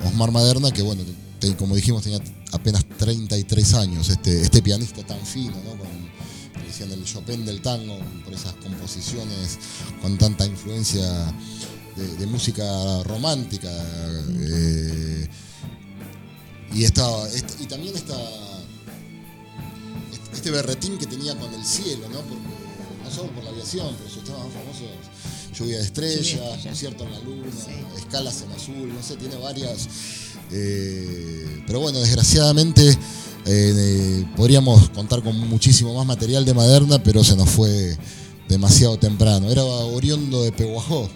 [0.06, 1.04] Osmar Maderna, que bueno,
[1.58, 2.20] como dijimos, tenía
[2.52, 5.78] apenas 33 años, este, este pianista tan fino, ¿no?
[6.70, 9.58] Decían el Chopin del tango, por esas composiciones
[10.02, 11.04] con tanta influencia
[11.96, 12.64] de, música
[13.04, 13.70] romántica.
[13.70, 15.28] Eh,
[16.74, 17.04] y, esta,
[17.60, 18.16] y también esta,
[20.14, 22.22] este, este berretín que tenía con el cielo, ¿no?
[23.04, 27.12] no solo por la aviación, pero sus temas más famosos, Lluvia de Estrellas, Concierto en
[27.12, 27.52] la Luna,
[27.98, 29.88] Escalas en Azul, no sé, tiene varias
[30.52, 32.98] eh, pero bueno, desgraciadamente
[33.46, 37.98] eh, podríamos contar con muchísimo más material de Maderna, pero se nos fue
[38.48, 39.50] demasiado temprano.
[39.50, 41.10] Era oriundo de Peguajó.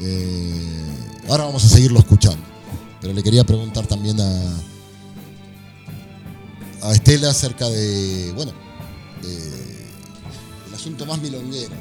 [0.00, 0.86] Eh,
[1.28, 2.42] ahora vamos a seguirlo escuchando.
[3.00, 4.60] Pero le quería preguntar también a,
[6.82, 8.52] a Estela acerca de, bueno,
[9.22, 11.74] el asunto más milonguero.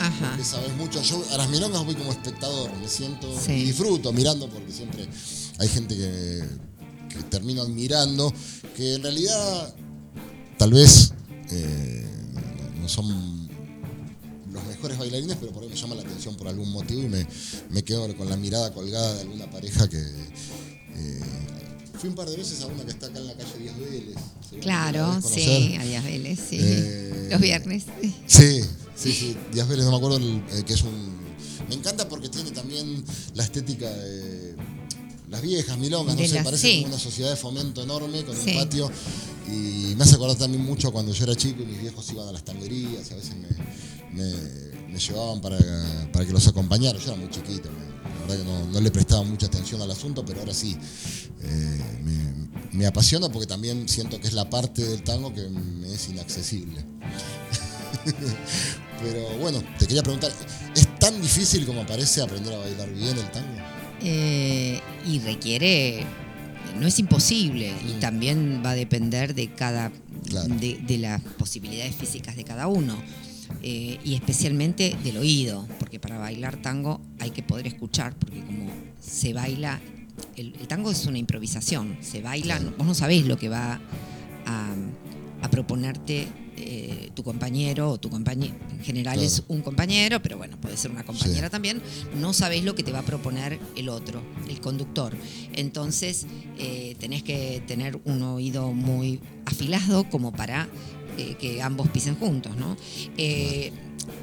[0.00, 0.36] Ajá.
[0.36, 1.00] Que sabes mucho.
[1.02, 5.08] Yo a las milongas voy como espectador, me siento y disfruto mirando porque siempre
[5.58, 6.42] hay gente que,
[7.12, 8.32] que termino admirando,
[8.76, 9.74] que en realidad
[10.58, 11.12] tal vez
[11.50, 12.06] eh,
[12.80, 13.48] no son
[14.50, 17.82] los mejores bailarines, pero por ahí me llama la atención por algún motivo y me,
[17.82, 19.98] quedo con la mirada colgada de alguna pareja que...
[19.98, 21.20] Eh,
[21.98, 24.16] fui un par de veces a una que está acá en la calle Díaz Vélez.
[24.60, 26.58] Claro, sí, a Díaz Vélez, sí.
[26.60, 27.84] Eh, Los viernes.
[28.26, 28.64] Sí,
[29.02, 31.22] Sí, sí, Díaz Vélez, no me acuerdo eh, que es un.
[31.68, 33.04] Me encanta porque tiene también
[33.34, 34.31] la estética de
[35.32, 38.90] las viejas milongas, no sé, parece como una sociedad de fomento enorme con un patio.
[39.48, 42.32] Y me hace acordar también mucho cuando yo era chico y mis viejos iban a
[42.32, 43.32] las tanguerías y a veces
[44.12, 46.98] me, llevaban para, que los acompañara.
[46.98, 50.22] Yo era muy chiquito, me, verdad que no, no le prestaba mucha atención al asunto,
[50.22, 50.76] pero ahora sí.
[51.42, 55.94] eh, me, me apasiona porque también siento que es la parte del tango que me
[55.94, 56.84] es inaccesible.
[59.02, 60.30] pero bueno, te quería preguntar,
[60.76, 63.71] ¿es tan difícil como parece aprender a bailar bien el tango?
[64.04, 66.04] Eh, y requiere,
[66.80, 68.00] no es imposible, y Mm.
[68.00, 69.90] también va a depender de cada,
[70.28, 70.54] Claro.
[70.54, 72.96] de, de las posibilidades físicas de cada uno.
[73.62, 78.70] eh, y especialmente del oído, porque para bailar tango hay que poder escuchar, porque como
[78.98, 79.78] se baila,
[80.36, 83.78] el, el tango es una improvisación, se baila, vos no sabés lo que va
[84.46, 84.74] a,
[85.42, 86.26] a proponerte
[86.64, 90.90] eh, tu compañero o tu compañero, en general es un compañero, pero bueno, puede ser
[90.90, 91.50] una compañera Sí.
[91.50, 91.82] también,
[92.18, 95.16] no sabés lo que te va a proponer el otro, el conductor.
[95.54, 96.26] Entonces
[96.58, 100.68] eh, tenés que tener un oído muy afilado como para
[101.18, 102.76] eh, que ambos pisen juntos, ¿no?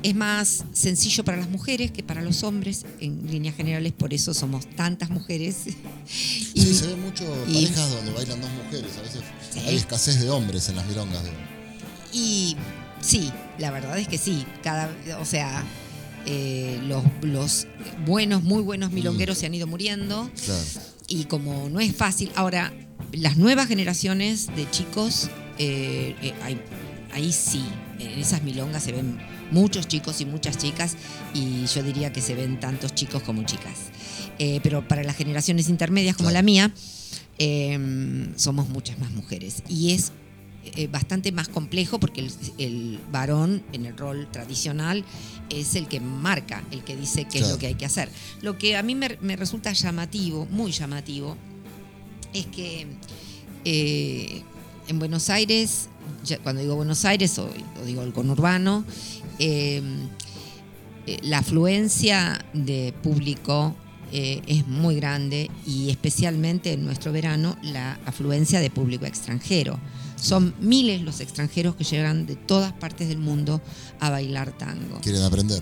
[0.03, 4.33] Es más sencillo para las mujeres que para los hombres, en líneas generales, por eso
[4.33, 5.55] somos tantas mujeres.
[6.53, 9.21] Y- Sí, se ve mucho y- parejas donde bailan dos mujeres, a veces
[9.53, 9.59] Sí.
[9.59, 11.21] hay escasez de hombres en las milongas.
[11.23, 11.58] veo.
[12.13, 12.55] Y
[13.01, 14.45] sí, la verdad es que sí.
[14.63, 14.89] Cada,
[15.19, 15.63] o sea,
[16.25, 17.67] eh, los, los
[18.05, 20.29] buenos, muy buenos milongueros se han ido muriendo.
[20.45, 20.61] Claro.
[21.07, 22.71] Y como no es fácil, ahora
[23.11, 26.33] las nuevas generaciones de chicos, eh, eh,
[27.13, 27.63] ahí sí,
[27.99, 29.17] en esas milongas se ven
[29.51, 30.95] muchos chicos y muchas chicas,
[31.33, 33.73] y yo diría que se ven tantos chicos como chicas.
[34.37, 36.39] Eh, pero para las generaciones intermedias como Claro.
[36.39, 36.71] la mía,
[37.39, 39.63] eh, somos muchas más mujeres.
[39.67, 40.11] Y es
[40.75, 45.03] eh, bastante más complejo porque el, el varón en el rol tradicional
[45.49, 48.09] es el que marca, el que dice qué es lo que hay que hacer.
[48.41, 51.35] Lo que a mí me, me resulta llamativo, muy llamativo,
[52.33, 52.87] es que
[53.65, 54.43] eh,
[54.87, 55.89] en Buenos Aires,
[56.43, 57.49] cuando digo Buenos Aires o,
[57.81, 58.85] o digo el conurbano,
[59.39, 59.81] eh,
[61.09, 63.75] eh, la afluencia de público
[64.11, 69.79] eh, es muy grande y especialmente en nuestro verano la afluencia de público extranjero.
[70.21, 73.61] Son miles los extranjeros que llegan de todas partes del mundo
[73.99, 74.99] a bailar tango.
[75.01, 75.61] Quieren aprender.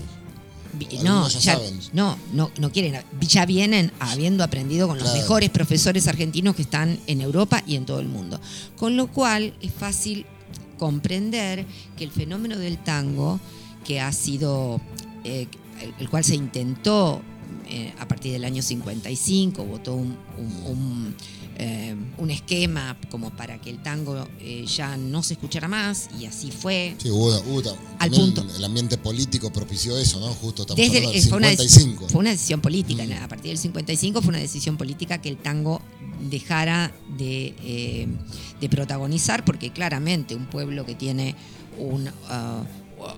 [1.02, 1.80] No, ya ya- saben.
[1.92, 3.00] no, no, no quieren.
[3.20, 7.86] Ya vienen habiendo aprendido con los mejores profesores argentinos que están en Europa y en
[7.86, 8.40] todo el mundo.
[8.76, 10.26] Con lo cual es fácil
[10.78, 11.64] comprender
[11.96, 13.40] que el fenómeno del tango,
[13.84, 14.80] que ha sido,
[15.24, 15.46] eh,
[15.80, 17.22] el, el cual se intentó
[17.68, 21.14] eh, a partir del año 55, votó un, un- un,
[21.58, 26.26] eh, un esquema como para que el tango eh, ya no se escuchara más, y
[26.26, 26.94] así fue.
[27.02, 27.62] Sí, hubo, hubo
[27.98, 28.46] Al punto.
[28.56, 30.28] el ambiente político propició eso, ¿no?
[30.34, 32.08] Justo estamos Desde- hablando del fue, una, dec- 55.
[32.08, 33.04] fue una decisión política.
[33.04, 33.22] Mm.
[33.24, 35.82] A partir del 55 fue una decisión política que el tango
[36.30, 38.06] dejara de, eh,
[38.60, 41.34] de protagonizar, porque claramente un pueblo que tiene
[41.78, 42.08] un.
[42.28, 42.62] ah,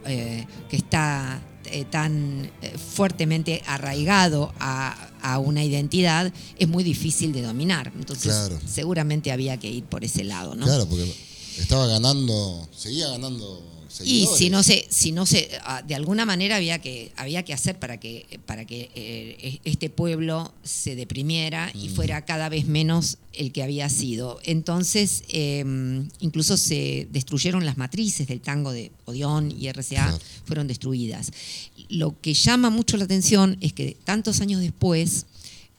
[0.05, 1.41] que está
[1.73, 7.93] eh, tan eh, fuertemente arraigado a, a una identidad es muy difícil de dominar.
[7.99, 8.59] Entonces, Claro.
[8.67, 10.67] seguramente había que ir por ese lado, ¿no?
[10.67, 11.13] Claro, porque
[11.59, 13.63] estaba ganando, seguía ganando
[14.05, 17.53] Y si no se, si no se, ah, de alguna manera había que, había que
[17.53, 23.19] hacer para que, para que eh, este pueblo se deprimiera y fuera cada vez menos
[23.33, 24.39] el que había sido.
[24.45, 25.65] Entonces, eh,
[26.21, 30.19] incluso se destruyeron las matrices del tango de Odeón y RCA, Claro.
[30.45, 31.33] fueron destruidas.
[31.89, 35.27] Lo que llama mucho la atención es que tantos años después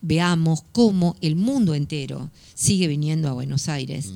[0.01, 4.11] veamos cómo el mundo entero sigue viniendo a Buenos Aires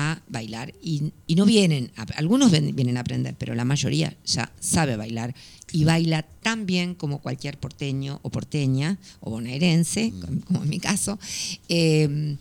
[0.00, 4.16] a bailar y, y no vienen, a- algunos ven- vienen a aprender, pero la mayoría
[4.24, 5.34] ya sabe bailar
[5.72, 10.78] y baila tan bien como cualquier porteño o porteña o bonaerense, como- como en mi
[10.78, 11.18] caso.
[11.68, 12.36] Eh,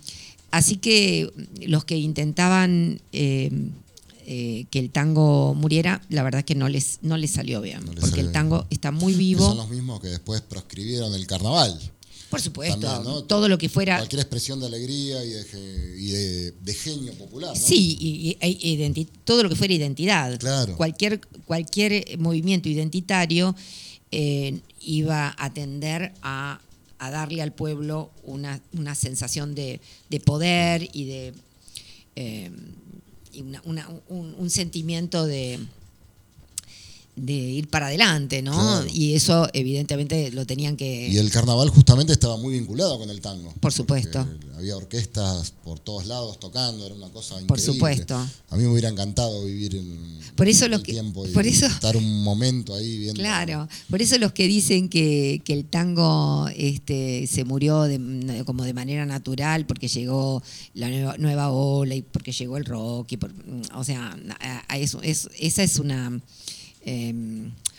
[0.51, 1.31] así que
[1.65, 3.49] los que intentaban eh,
[4.29, 7.93] eh, que el tango muriera, la verdad que no les, no les salió bien, No
[7.93, 8.33] les porque salió el bien.
[8.33, 9.45] tango está muy vivo.
[9.47, 11.79] son los mismos que después proscribieron el carnaval.
[12.29, 13.23] Por supuesto, También, ¿no?
[13.23, 17.13] todo lo que fuera Cualquier expresión de alegría y de, ge- y de, de genio
[17.13, 17.55] popular, ¿no?
[17.67, 20.37] Sí, y, y- e todo lo que fuera identidad.
[20.39, 20.75] Claro.
[20.75, 23.55] Cualquier, cualquier eh, movimiento identitario
[24.11, 26.59] eh, iba a tender a,
[26.99, 31.33] a darle al pueblo una, una sensación de, de poder y de
[32.15, 32.51] eh,
[33.31, 35.59] y una- una- un, un sentimiento de
[37.17, 38.53] de ir para adelante, ¿no?
[38.53, 38.87] Claro.
[38.93, 41.09] Y eso evidentemente lo tenían que...
[41.09, 43.53] Y el carnaval justamente estaba muy vinculado con el tango.
[43.59, 44.25] Por supuesto.
[44.55, 47.47] Había orquestas por todos lados tocando, era una cosa increíble.
[47.47, 48.15] Por supuesto.
[48.49, 51.65] A mí me hubiera encantado vivir en, Por eso el que- tiempo y por eso-
[51.65, 53.19] estar un momento ahí viendo.
[53.19, 58.63] Claro, por eso los que dicen que, que el tango este, se murió de- como
[58.63, 60.41] de manera natural porque llegó
[60.75, 63.33] la nueva, nueva ola y porque llegó el rock, y por-
[63.75, 64.15] o sea,
[64.75, 66.19] eso, es- esa es una...
[66.87, 67.13] eh,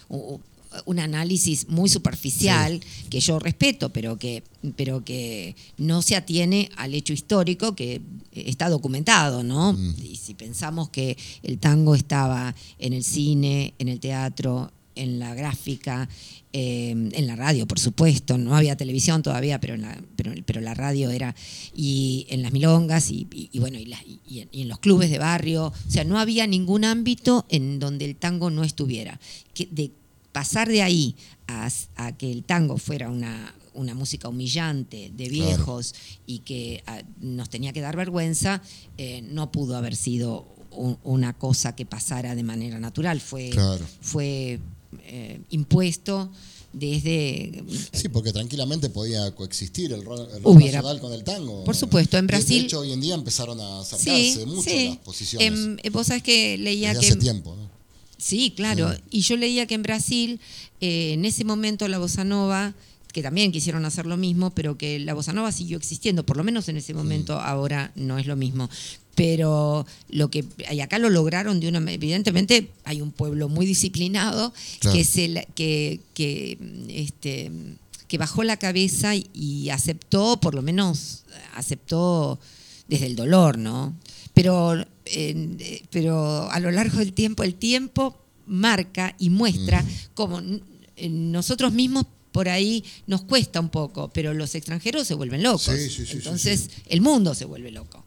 [0.09, 0.39] u-
[0.85, 2.79] un análisis muy superficial
[3.09, 4.43] que yo respeto, pero que,
[4.77, 8.03] pero que no se atiene al hecho histórico que
[8.33, 9.73] está documentado, ¿no?
[9.73, 9.95] Mm.
[10.05, 15.35] Y si pensamos que el tango estaba en el cine, en el teatro, en la
[15.35, 16.07] gráfica,
[16.53, 20.61] eh, en la radio, por supuesto, no había televisión todavía, pero, en la, pero, pero
[20.61, 21.35] la radio era,
[21.75, 25.11] y en las milongas, y, y- y bueno, y, la- en- y en los clubes
[25.11, 29.21] de barrio, o sea, no había ningún ámbito en donde el tango no estuviera.
[29.55, 29.91] Que de
[30.33, 31.17] pasar de ahí
[31.49, 35.47] a, a que el tango fuera una, una música humillante de Claro.
[35.57, 35.95] viejos
[36.27, 38.63] y que ah, nos tenía que dar vergüenza,
[38.97, 43.85] eh, no pudo haber sido un- una cosa que pasara de manera natural, fue, Claro.
[44.01, 44.61] fue
[45.05, 46.31] eh, impuesto
[46.73, 47.65] desde...
[47.93, 51.65] Sí, porque tranquilamente podía coexistir el rock, el rock Hubiera- nacional con el tango.
[51.65, 54.89] Por supuesto, en Brasil- De hecho, hoy en día empezaron a acercarse Sí, mucho sí.
[54.89, 55.49] las posiciones.
[55.49, 57.07] Em, eh, vos sabés que leía desde que...
[57.09, 57.69] hace tiempo, ¿no?
[58.19, 58.93] Sí, claro.
[58.93, 59.01] Sí.
[59.11, 60.41] Y yo leía que en Brasil,
[60.81, 62.75] eh, en ese momento la bossa nova,
[63.13, 66.45] que también quisieron hacer lo mismo, pero que la bossa nova siguió existiendo, por lo
[66.45, 68.69] menos en ese momento, ahora no es lo mismo.
[69.15, 74.53] Pero lo que y acá lo lograron de una evidentemente hay un pueblo muy disciplinado
[74.79, 74.97] Claro.
[74.97, 76.57] que se que, que
[76.89, 77.51] este
[78.07, 81.25] que bajó la cabeza y, aceptó, por lo menos
[81.57, 82.39] aceptó
[82.89, 83.95] desde el dolor, ¿no?
[84.33, 89.85] Pero, eh, pero a lo largo del tiempo, el tiempo marca y muestra
[90.15, 90.61] como n-
[90.97, 92.07] eh, nosotros mismos
[92.39, 95.63] por ahí nos cuesta un poco, pero los extranjeros se vuelven locos.
[95.65, 98.05] Sí, sí, sí, Entonces el mundo se vuelve loco.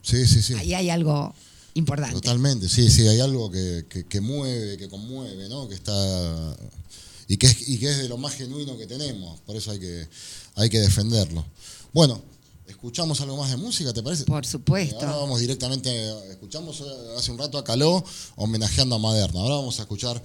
[0.00, 0.54] Sí, sí, sí.
[0.54, 1.34] Ahí hay algo
[1.74, 2.14] importante.
[2.14, 5.68] Totalmente, sí, sí, hay algo que, que- que mueve, que conmueve, ¿no?
[5.68, 6.56] Que está.
[7.28, 9.80] Y que, es, y que es de lo más genuino que tenemos, por eso hay
[9.80, 10.08] que,
[10.54, 11.44] hay que defenderlo.
[11.92, 12.22] Bueno,
[12.66, 14.24] escuchamos algo más de música, ¿te parece?
[14.24, 14.96] Por supuesto.
[15.04, 15.90] Ahora vamos directamente,
[16.30, 16.84] escuchamos eh,
[17.18, 18.02] hace un rato a Caló
[18.36, 19.40] homenajeando a Maderna.
[19.40, 20.22] Ahora vamos a escuchar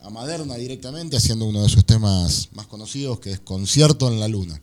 [0.00, 4.28] a Maderna directamente haciendo uno de sus temas más conocidos, que es Concierto en la
[4.28, 4.60] Luna.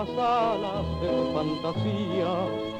[0.00, 2.32] Las alas de tu fantasía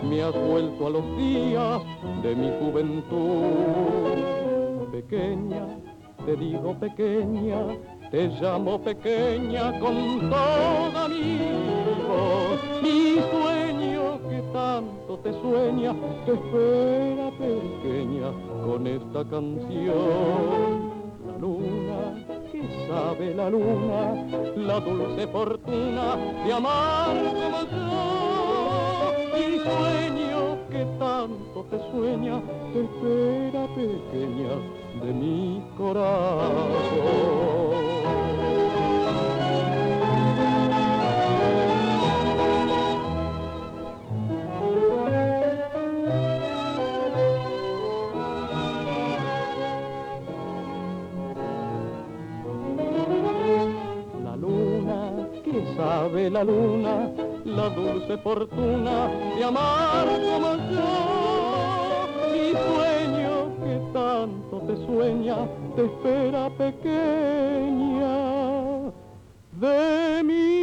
[0.03, 1.83] me has vuelto a los días
[2.23, 4.17] de mi juventud.
[4.91, 5.67] Pequeña,
[6.25, 7.59] te digo pequeña,
[8.11, 11.39] te llamo pequeña con toda mi
[12.09, 12.59] voz.
[12.83, 15.95] Mi sueño que tanto te sueña,
[16.25, 18.33] te espera pequeña
[18.65, 20.90] con esta canción.
[21.41, 22.23] Luna,
[22.53, 24.15] que sabe la luna,
[24.57, 28.11] la dulce fortuna de amar como yo.
[29.39, 32.43] Y sueño que tanto te sueña,
[32.75, 34.53] te espera pequeña
[35.03, 36.71] de mi corazón.
[56.01, 57.11] Sabe la luna,
[57.45, 60.89] la dulce fortuna de amar como yo.
[62.33, 63.33] Mi sueño
[63.63, 65.37] que tanto te sueña,
[65.77, 68.17] te espera pequeña
[69.61, 70.60] de mi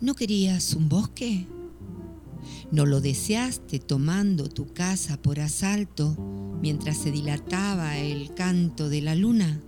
[0.00, 1.46] ¿No querías un bosque?
[2.72, 6.16] ¿No lo deseaste tomando tu casa por asalto
[6.62, 9.60] mientras se dilataba el canto de la luna?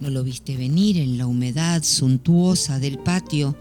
[0.00, 3.56] ¿No lo viste venir en la humedad suntuosa del patio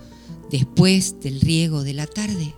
[0.49, 2.53] después del riego de la tarde?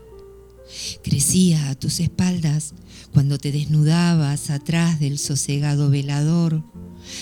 [1.04, 2.74] Crecía a tus espaldas
[3.14, 6.64] cuando te desnudabas atrás del sosegado velador,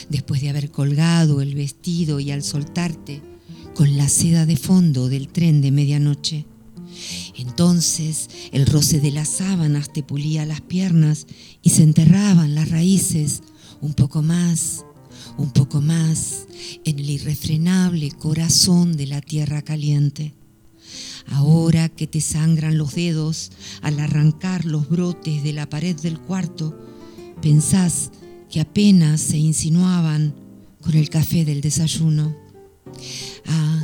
[0.07, 3.30] después de haber colgado el vestido y al soltarte
[3.81, 6.45] con la seda de fondo del tren de medianoche.
[7.35, 11.25] Entonces el roce de las sábanas te pulía las piernas
[11.63, 13.41] y se enterraban las raíces
[13.81, 14.85] un poco más,
[15.35, 16.45] un poco más
[16.85, 20.35] en el irrefrenable corazón de la tierra caliente.
[21.31, 23.51] Ahora que te sangran los dedos
[23.81, 26.77] al arrancar los brotes de la pared del cuarto,
[27.41, 28.11] pensás
[28.47, 30.35] que apenas se insinuaban
[30.81, 32.50] con el café del desayuno.
[33.45, 33.83] Ah,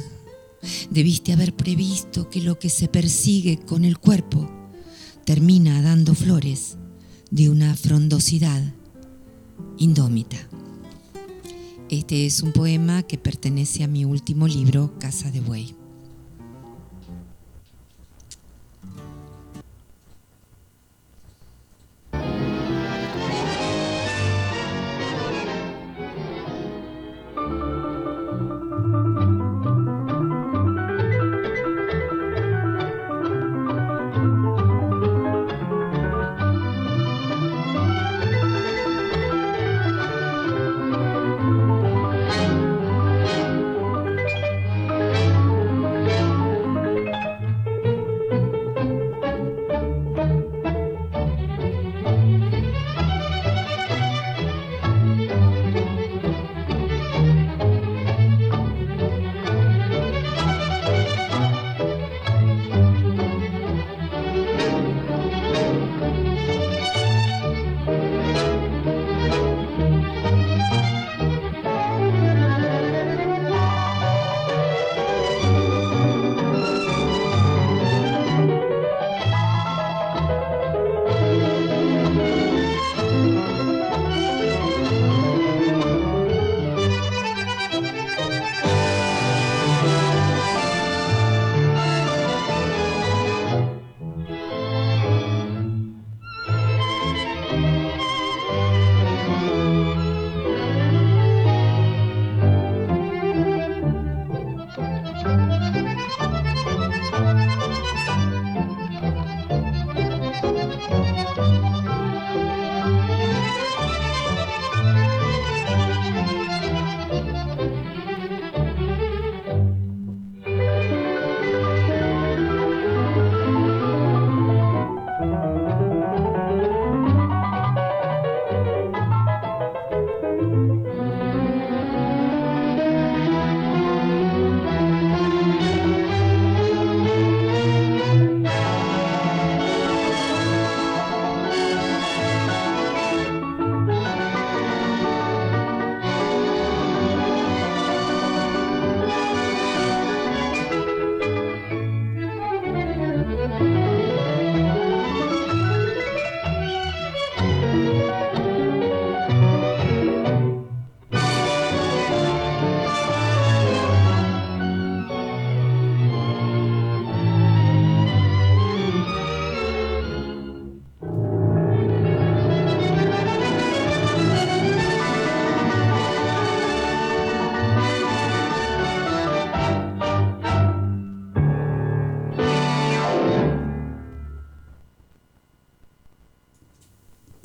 [0.89, 4.49] debiste haber previsto que lo que se persigue con el cuerpo
[5.25, 6.77] termina dando flores
[7.31, 8.73] de una frondosidad
[9.77, 10.37] indómita.
[11.89, 15.76] Este es un poema que pertenece a mi último libro, Casa de Buey.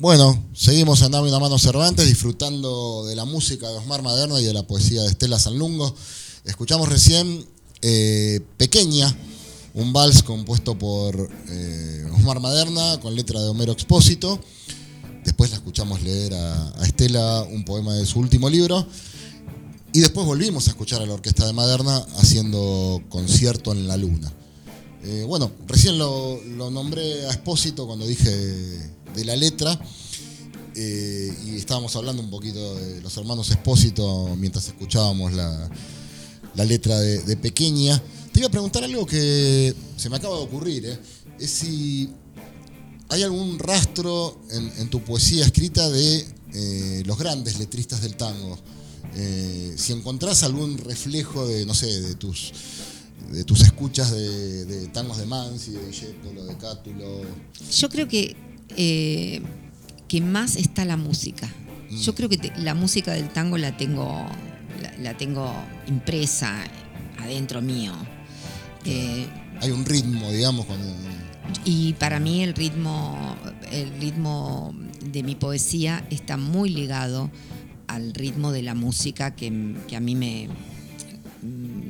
[0.03, 4.43] Bueno, seguimos en Dame una mano Cervantes disfrutando de la música de Osmar Maderna y
[4.43, 5.95] de la poesía de Estela Sanlungo.
[6.43, 7.47] Escuchamos recién
[7.81, 9.15] eh, Pequeña,
[9.73, 14.41] un vals compuesto por eh, Osmar Maderna con letra de Homero Expósito.
[15.23, 18.85] Después la escuchamos leer a, Estela un poema de su último libro.
[19.93, 24.33] Y después volvimos a escuchar a la Orquesta de Maderna haciendo concierto en la Luna.
[25.05, 29.79] Eh, bueno, recién lo, lo nombré a Espósito cuando dije de la letra.
[30.75, 35.69] eh, y estábamos hablando un poquito de los hermanos Espósito mientras escuchábamos la,
[36.55, 38.01] la letra de, Pequeña.
[38.31, 40.99] Te iba a preguntar algo que se me acaba de ocurrir, ¿eh?
[41.39, 42.09] es si
[43.09, 48.57] hay algún rastro en, tu poesía escrita de eh, los grandes letristas del tango.
[49.75, 52.51] Si encontrás algún reflejo de, no sé, de tus,
[53.31, 57.21] de tus escuchas de, tangos de Mansi, de Discépolo, de Cátulo.
[57.71, 58.35] Yo creo que,
[58.77, 59.41] eh,
[60.07, 61.47] que más está la música.
[61.89, 61.97] Mm.
[61.97, 64.25] Yo creo que te- la música del tango la tengo,
[64.81, 65.53] la, la tengo
[65.87, 66.63] impresa
[67.19, 67.93] adentro mío.
[68.85, 69.27] Eh,
[69.61, 70.87] Hay un ritmo, digamos, cuando...
[71.65, 73.35] y para mí el ritmo,
[73.71, 74.73] el ritmo
[75.05, 77.29] de mi poesía está muy ligado
[77.87, 80.47] al ritmo de la música que, que a mí me,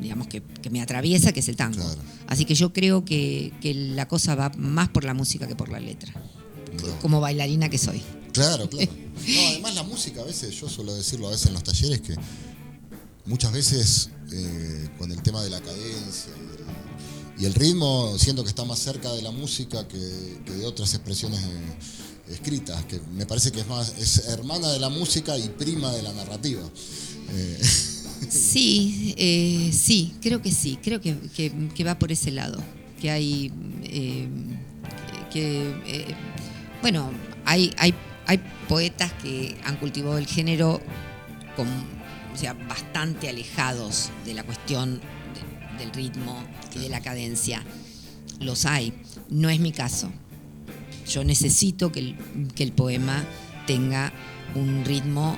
[0.02, 1.78] digamos, que, que me atraviesa, que es el tango.
[1.84, 2.02] Claro.
[2.28, 5.70] Así que yo creo que, que la cosa va más por la música que por
[5.70, 6.14] la letra,
[6.78, 7.00] Claro.
[7.02, 8.02] como bailarina que soy.
[8.32, 8.91] Claro, claro.
[9.28, 12.16] No, además la música a veces, yo suelo decirlo a veces en los talleres, que
[13.26, 18.44] muchas veces eh, con el tema de la cadencia y el, y el ritmo, siento
[18.44, 23.00] que está más cerca de la música que, que de otras expresiones eh, escritas, que
[23.16, 26.62] me parece que es más, es hermana de la música y prima de la narrativa.
[27.32, 27.62] Eh,
[28.30, 29.14] Sí,
[29.78, 32.58] sí, creo que sí, creo que, que- que va por ese lado,
[33.02, 33.52] que hay,
[35.32, 36.16] que,
[36.84, 37.10] bueno,
[37.46, 37.94] hay, hay,
[38.28, 40.82] hay poetas que han cultivado el género
[41.56, 46.44] con, o sea, bastante alejados de la cuestión de- del ritmo
[46.76, 47.64] y de la cadencia.
[48.42, 48.94] Los hay,
[49.30, 50.12] no es mi caso.
[51.10, 52.18] Yo necesito que el,
[52.54, 53.24] que el poema
[53.66, 54.12] tenga
[54.56, 55.38] un ritmo,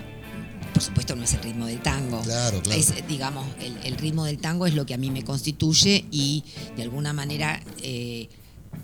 [0.73, 2.79] por supuesto no es el ritmo del tango, Claro, claro.
[2.79, 6.43] es, digamos, el, el ritmo del tango es lo que a mí me constituye y
[6.75, 8.29] de alguna manera eh,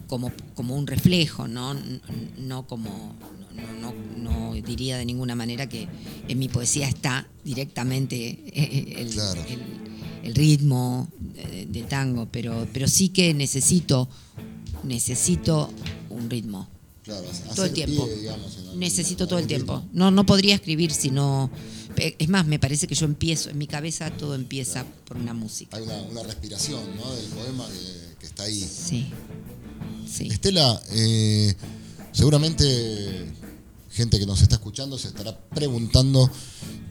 [0.08, 1.74] como, como un reflejo, ¿no?
[2.38, 3.16] No como,
[3.56, 5.88] no, no- no diría de ninguna manera que
[6.28, 8.16] en mi poesía está directamente
[8.54, 9.42] eh, el, Claro.
[9.50, 14.08] el- el ritmo eh, del tango, pero, pero sí que necesito,
[14.84, 15.72] necesito
[16.10, 16.68] un ritmo.
[17.04, 18.06] claro, Todo el tiempo.
[18.06, 19.78] pie, digamos, Necesito todo el tiempo.
[19.78, 19.90] ritmo.
[19.94, 21.50] No, no podría escribir si no.
[21.98, 25.76] Es más, me parece que yo empiezo, en mi cabeza todo empieza por una música.
[25.78, 27.12] Hay una, una respiración ¿no?
[27.14, 28.60] del poema que, que está ahí.
[28.62, 29.08] Sí.
[30.12, 30.28] Sí.
[30.28, 31.54] Estela, eh,
[32.12, 33.32] seguramente
[33.92, 36.30] gente que nos está escuchando se estará preguntando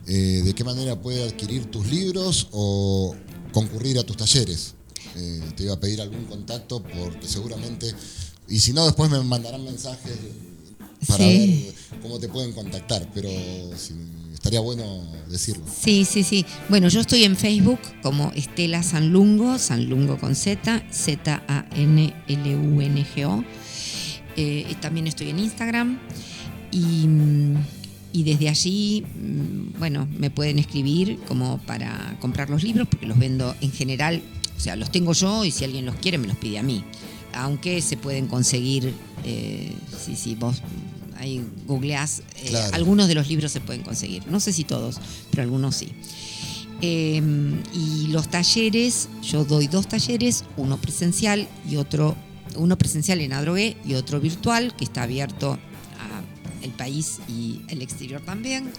[0.06, 3.14] eh, de qué manera puede adquirir tus libros o
[3.52, 4.74] concurrir a tus talleres.
[5.16, 7.92] Eh, te iba a pedir algún contacto porque seguramente,
[8.48, 10.12] y si no, después me mandarán mensajes
[11.06, 11.72] para Sí.
[11.92, 13.28] ver cómo te pueden contactar, pero
[13.76, 13.94] si-
[14.40, 15.64] estaría bueno decirlo.
[15.70, 16.46] Sí, sí, sí.
[16.70, 22.24] Bueno, yo estoy en Facebook como Estela Sanlungo, Sanlungo con Z, Z-A-N-L-U-N-G-O.
[24.36, 25.98] Eh, también estoy en Instagram
[26.70, 27.56] y, mm,
[28.14, 33.18] y desde allí, mm, bueno, me pueden escribir como para comprar los libros porque los
[33.18, 34.22] vendo en general,
[34.56, 36.82] o sea, los tengo yo y si alguien los quiere me los pide a mí.
[37.34, 40.62] Aunque se pueden conseguir, eh, si, si vos
[41.20, 42.74] ahí googleás, eh, Claro.
[42.74, 44.26] algunos de los libros se pueden conseguir.
[44.26, 45.88] No sé si todos, pero algunos sí.
[46.82, 47.22] Eh,
[47.74, 52.16] y los talleres, yo doy dos talleres, uno presencial y otro,
[52.56, 56.22] uno presencial en Adrogué y otro virtual, que está abierto a
[56.64, 58.72] el país y el exterior también.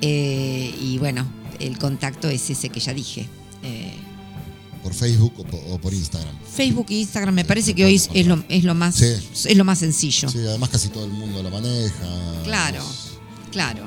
[0.00, 1.26] Eh, y bueno,
[1.58, 3.26] el contacto es ese que ya dije.
[3.64, 3.92] Eh,
[4.82, 6.34] Por Facebook o por, o por Instagram.
[6.56, 9.06] Facebook e Instagram me parece que hoy es, es lo, es lo más Sí.
[9.48, 10.28] es lo más sencillo.
[10.28, 12.42] Sí, además casi todo el mundo lo maneja.
[12.44, 12.84] Claro,
[13.52, 13.84] claro.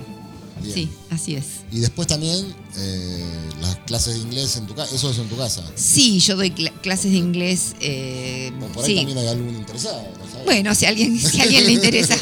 [0.62, 0.74] bien.
[0.74, 1.46] Sí, así es.
[1.72, 2.46] Y después también
[2.78, 3.26] eh,
[3.62, 4.96] las clases de inglés en tu casa.
[4.96, 5.64] Eso es en tu casa.
[5.76, 7.76] Sí, yo doy cla- clases de inglés.
[7.82, 8.96] eh, O por ahí sí.
[8.98, 10.02] también hay algún interesado.
[10.18, 10.46] ¿no sabes?
[10.46, 12.16] Bueno, si a alguien, si a alguien le interesa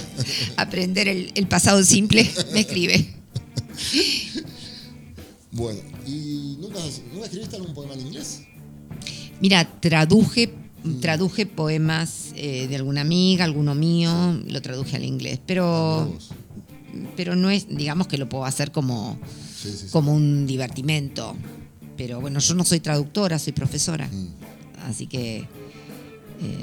[0.58, 3.14] aprender el, el pasado simple, me escribe.
[5.52, 6.80] Bueno, ¿y nunca,
[7.14, 8.40] nunca escribiste algún poema en inglés?
[9.41, 10.53] Mira, traduje,
[11.01, 16.18] traduje poemas eh, de alguna amiga, alguno mío, lo traduje al inglés, pero,
[17.18, 19.18] pero no es, digamos que lo puedo hacer como,
[19.61, 19.88] Sí, sí, sí.
[19.91, 21.35] como un divertimento.
[21.97, 24.07] Pero bueno, yo no soy traductora, soy profesora.
[24.11, 24.27] Mm.
[24.89, 25.38] Así que.
[25.38, 25.45] eh,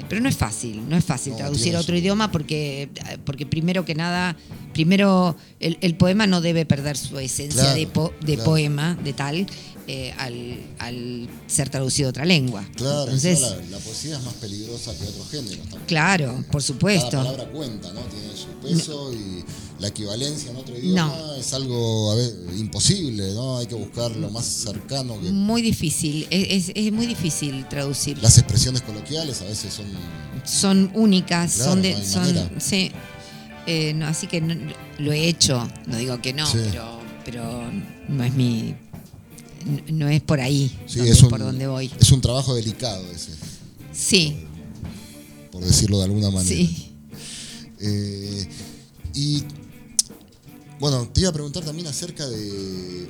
[0.09, 2.89] pero no es fácil, no es fácil No, traducir a otro idioma porque,
[3.25, 4.35] porque primero que nada,
[4.73, 8.49] primero el, el poema no debe perder su esencia Claro, de, po- de claro.
[8.51, 9.47] poema, de tal.
[9.93, 12.63] Eh, al, al ser traducido a otra lengua.
[12.75, 15.59] Claro, Entonces, la, la poesía es más peligrosa que otros géneros.
[15.67, 15.85] también.
[15.85, 17.17] claro, por supuesto.
[17.17, 17.99] palabra cuenta, ¿no?
[18.01, 19.43] Tiene su peso y
[19.81, 21.35] la equivalencia en otro idioma No.
[21.35, 23.57] es algo a ver, imposible, ¿no?
[23.57, 25.29] Hay que buscar lo más cercano que...
[25.31, 28.17] Muy difícil, es, es- es muy difícil traducir.
[28.21, 29.87] Las expresiones coloquiales a veces son...
[30.45, 32.91] son únicas, Claro, son de, no son, sí.
[33.67, 34.55] Eh, no, así que no-
[34.99, 36.59] lo he hecho, no digo que no, Sí.
[36.71, 37.43] pero, pero
[38.07, 38.73] no es mi,
[39.91, 41.91] no- es por ahí Sí, donde- es un, por donde voy.
[41.99, 43.31] Es un trabajo delicado ese,
[43.93, 44.45] Sí,
[45.51, 46.47] por decirlo de alguna manera.
[46.55, 46.87] sí.
[47.79, 48.47] Eh,
[49.15, 49.43] y
[50.79, 53.07] bueno, te iba a preguntar también acerca de,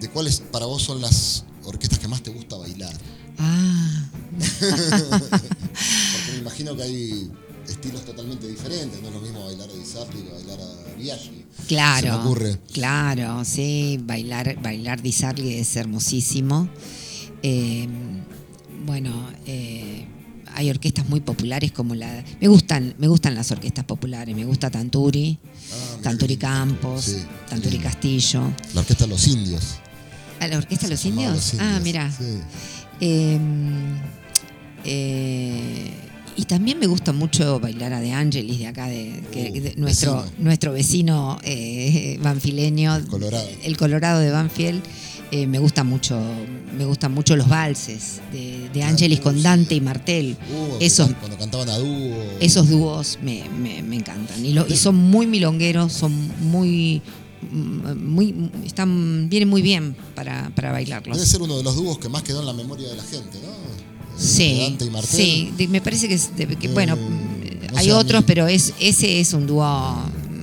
[0.00, 2.92] de cuáles para vos son las orquestas que más te gusta bailar.
[3.38, 4.10] Ah,
[4.60, 7.30] Porque me imagino que hay
[7.72, 11.44] estilos totalmente diferentes, no es lo mismo bailar a Di Sarli que bailar a Biaggi.
[11.68, 12.00] claro.
[12.06, 12.58] Se me ocurre.
[12.72, 15.00] Claro, sí, bailar, bailar
[15.60, 16.68] es hermosísimo.
[17.42, 17.88] Eh,
[18.86, 19.10] bueno,
[19.46, 20.06] eh,
[20.54, 22.24] hay orquestas muy populares como la.
[22.40, 24.34] Me gustan, me gustan las orquestas populares.
[24.36, 26.36] Me gusta Tanturi, Ah, mira Tanturi.
[26.36, 27.16] Campos, Sí,
[27.48, 27.78] Tanturi.
[27.78, 28.52] Castillo.
[28.74, 29.76] La orquesta Los Indios.
[30.40, 31.32] ¿A la orquesta Los Indios?
[31.32, 32.12] Los Ah, Indios, mira.
[32.12, 32.38] sí.
[33.00, 33.38] Eh,
[34.84, 35.90] eh,
[36.36, 39.74] y también me gusta mucho bailar a De Angelis de acá, de, que- Uh, de
[39.76, 40.32] nuestro, vecino.
[40.38, 43.48] nuestro vecino eh, banfileño, El Colorado.
[43.62, 44.82] el Colorado de Banfield.
[45.30, 46.20] Eh, me gusta mucho,
[46.76, 49.42] me gustan mucho los valses de, de Angelis con sí.
[49.42, 50.36] Dante y Martel.
[50.54, 52.14] Uh, Esos, Cuando cantaban a dúo.
[52.40, 54.44] esos dúos me, me- me encantan.
[54.44, 56.12] Y, lo- y son muy milongueros, son
[56.50, 57.00] muy,
[57.50, 61.16] mm, muy están, vienen muy bien para, para bailarlos.
[61.16, 63.38] Debe ser uno de los dúos que más quedó en la memoria de la gente,
[63.42, 63.61] ¿no?
[64.16, 65.10] Eh, Sí, Dante y Martel.
[65.56, 68.24] sí, me parece que, es de- que, Eh, bueno, no hay sé, a otros, mí-
[68.26, 69.96] pero es ese es un dúo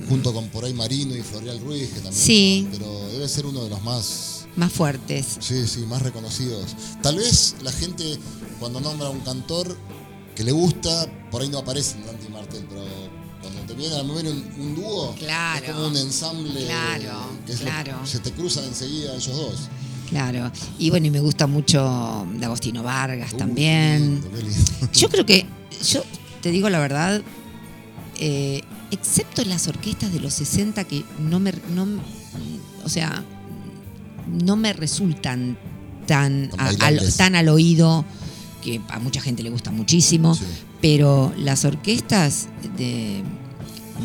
[0.08, 2.12] Junto con por ahí Marino y Florial Ruiz, que también.
[2.14, 2.66] Sí.
[2.72, 4.46] Pero debe ser uno de los más.
[4.56, 5.36] más fuertes.
[5.38, 6.74] Sí, sí, más reconocidos.
[7.00, 8.18] Tal vez la gente,
[8.58, 9.76] cuando nombra a un cantor
[10.34, 12.82] que le gusta, por ahí no aparecen Dante y Martel, pero
[13.40, 15.64] cuando te viene a memoria un, un dúo, Claro.
[15.64, 16.64] es como un ensamble.
[16.64, 17.98] Claro, que es lo- claro.
[18.04, 19.54] se te cruzan enseguida ellos dos.
[20.10, 20.50] Claro.
[20.78, 24.20] Y bueno, y me gusta mucho de Agostino Vargas Uy, también.
[24.22, 24.92] qué lindo, qué lindo.
[24.92, 25.46] Yo creo que,
[25.88, 26.02] yo
[26.42, 27.22] te digo la verdad,
[28.18, 31.86] eh, excepto las orquestas de los 60 que no me, no,
[32.84, 33.22] o sea,
[34.28, 35.56] no me resultan
[36.06, 38.04] tan, a- al, tan al oído,
[38.62, 40.44] que a mucha gente le gusta muchísimo, Sí.
[40.82, 43.22] pero las orquestas de,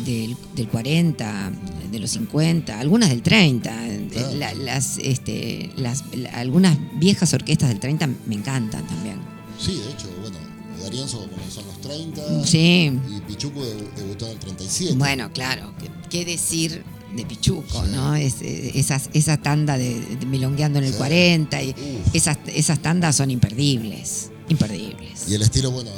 [0.04, 1.50] del, del 40,
[1.96, 3.70] de los 50, algunas del 30,
[4.10, 4.34] Claro.
[4.36, 9.16] la- las, este, las, la- algunas viejas orquestas del 30 me encantan también.
[9.58, 10.36] Sí, de hecho, bueno,
[10.82, 12.92] Darienzo comenzó en los 30 Sí.
[13.16, 14.94] y Pichuco debu- debutó en el 37.
[14.96, 15.72] Bueno, claro,
[16.10, 16.82] ¿qué, decir
[17.16, 17.90] de Pichuco, Sí.
[17.94, 18.14] no?
[18.14, 20.98] Es, esas, esa tanda de, de milongueando en el Sí.
[20.98, 21.74] 40, y
[22.12, 25.28] esas, esas tandas son imperdibles, imperdibles.
[25.28, 25.90] Y el estilo, bueno,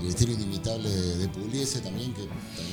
[0.00, 2.71] el estilo inimitable de, de Pugliese también, que también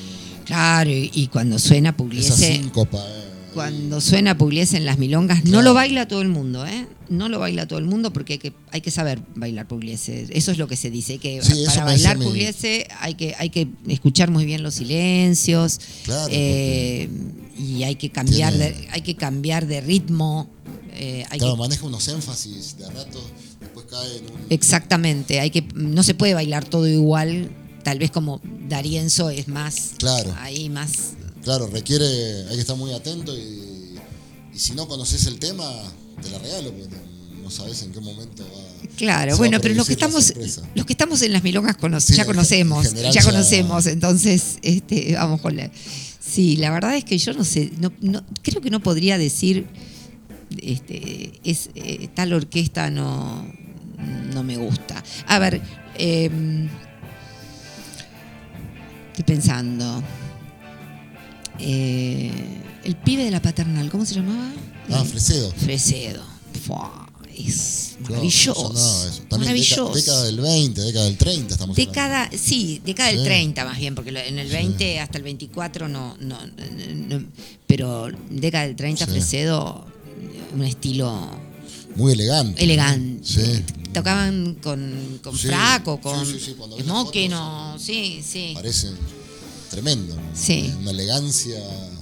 [0.49, 2.97] Claro, y, y cuando suena esa Pugliese, síncopa.
[2.97, 3.23] eh,
[3.53, 6.88] cuando suena Pugliese en las milongas, no lo baila todo el mundo, ¿eh?
[7.09, 10.27] No lo baila todo el mundo porque hay que, hay que saber bailar Pugliese.
[10.31, 13.49] Eso es lo que se dice, que Sí, para bailar mi- Pugliese hay que, hay
[13.51, 15.80] que escuchar muy bien los silencios.
[16.03, 17.09] Claro, eh,
[17.57, 20.49] y hay que cambiar Tiene- de, hay que cambiar de ritmo.
[20.93, 23.21] eh, hay Claro, que- maneja unos énfasis de rato,
[23.61, 24.39] después cae en un.
[24.49, 27.49] exactamente, hay que, no se puede bailar todo igual.
[27.90, 30.32] Tal vez como Darienzo es más Claro.
[30.38, 31.14] ahí más
[31.44, 32.06] Claro, requiere.
[32.48, 33.95] Hay que estar muy atento y,
[34.53, 35.66] y si no conoces el tema,
[36.22, 36.95] te la regalo, porque
[37.41, 38.90] no sabes en qué momento va.
[38.95, 40.32] Claro, bueno, pero los que estamos
[40.76, 45.16] los que estamos en las milongas cono- Sí, ya conocemos, ya ya- conocemos, entonces este,
[45.16, 45.72] vamos con la
[46.20, 49.66] Sí, la verdad es que yo no sé, no, no- creo que no podría decir
[50.61, 53.52] este, es eh, tal orquesta no
[54.32, 55.03] no me gusta.
[55.26, 55.60] A ver,
[55.98, 56.30] eh,
[59.20, 60.04] estoy pensando.
[61.60, 62.32] Eh,
[62.84, 64.52] el pibe de la paternal, ¿cómo se llamaba?
[64.91, 65.52] Ah, Fresedo.
[65.52, 66.24] Fresedo.
[66.66, 68.54] Fua, es maravilloso.
[68.56, 69.22] sonaba eso.
[69.30, 69.91] También maravilloso.
[69.94, 71.91] Década, década del 20, década del 30 estamos hablando.
[71.91, 73.26] Década, sí, década del Sí.
[73.26, 77.24] 30 más bien, porque en el 20 hasta el 24 no, no, no-
[77.68, 79.12] pero década del 30 Sí.
[79.12, 79.86] Fresedo,
[80.54, 81.30] un estilo
[81.96, 82.64] Muy elegante.
[82.64, 83.20] elegante.
[83.24, 83.64] Sí.
[83.99, 85.47] Tocaban con, con Sí,
[85.93, 88.51] con sí, sí, ves smoking fotos, o- sí, sí.
[88.53, 88.89] Parece
[89.69, 90.15] tremendo.
[90.34, 90.73] Sí.
[90.80, 91.59] Una elegancia.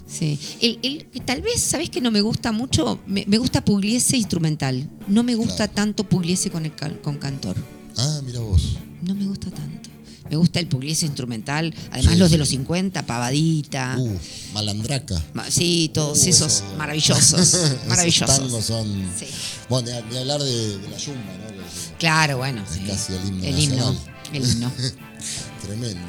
[0.07, 0.39] Sí.
[0.61, 2.99] El, el- tal vez, ¿sabes que no me gusta mucho?
[3.07, 4.89] Me, me gusta Pugliese instrumental.
[5.07, 5.73] No me gusta Claro.
[5.73, 6.71] tanto Pugliese con, el,
[7.01, 7.55] con cantor.
[7.97, 8.77] Ah, mira vos.
[9.01, 9.89] No me gusta tanto.
[10.29, 11.73] Me gusta el pugliese instrumental.
[11.89, 13.95] Además, Sí, los de los 50, Pavadita.
[13.97, 14.17] Uh,
[14.53, 15.23] Malandraca.
[15.33, 17.33] Ma- Sí, todos Uh, esos eso- maravillosos.
[17.39, 18.37] Esos maravillosos.
[18.37, 18.87] tangos son.
[19.17, 19.25] Sí.
[19.69, 21.56] Bueno, ni hablar de, de la yumba, ¿no?
[21.99, 22.63] Claro, bueno.
[22.63, 22.83] Es sí.
[22.85, 23.95] casi el himno El himno.
[24.33, 24.71] El himno.
[25.61, 26.07] tremendo.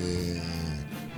[0.00, 0.40] Eh,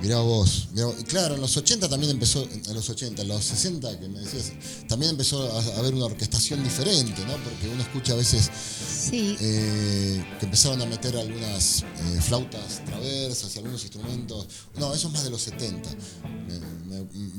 [0.01, 0.67] mirá vos.
[0.73, 4.19] mirá claro, en los 80 también empezó, en los 80, en los 60 que me
[4.19, 4.51] decías,
[4.87, 7.33] también empezó a a haber una orquestación diferente, ¿no?
[7.37, 8.49] Porque uno escucha a veces
[9.09, 9.35] Sí.
[9.39, 14.47] eh, que empezaron a meter algunas eh, flautas traversas y algunos instrumentos.
[14.77, 15.89] No, eso es más de los 70.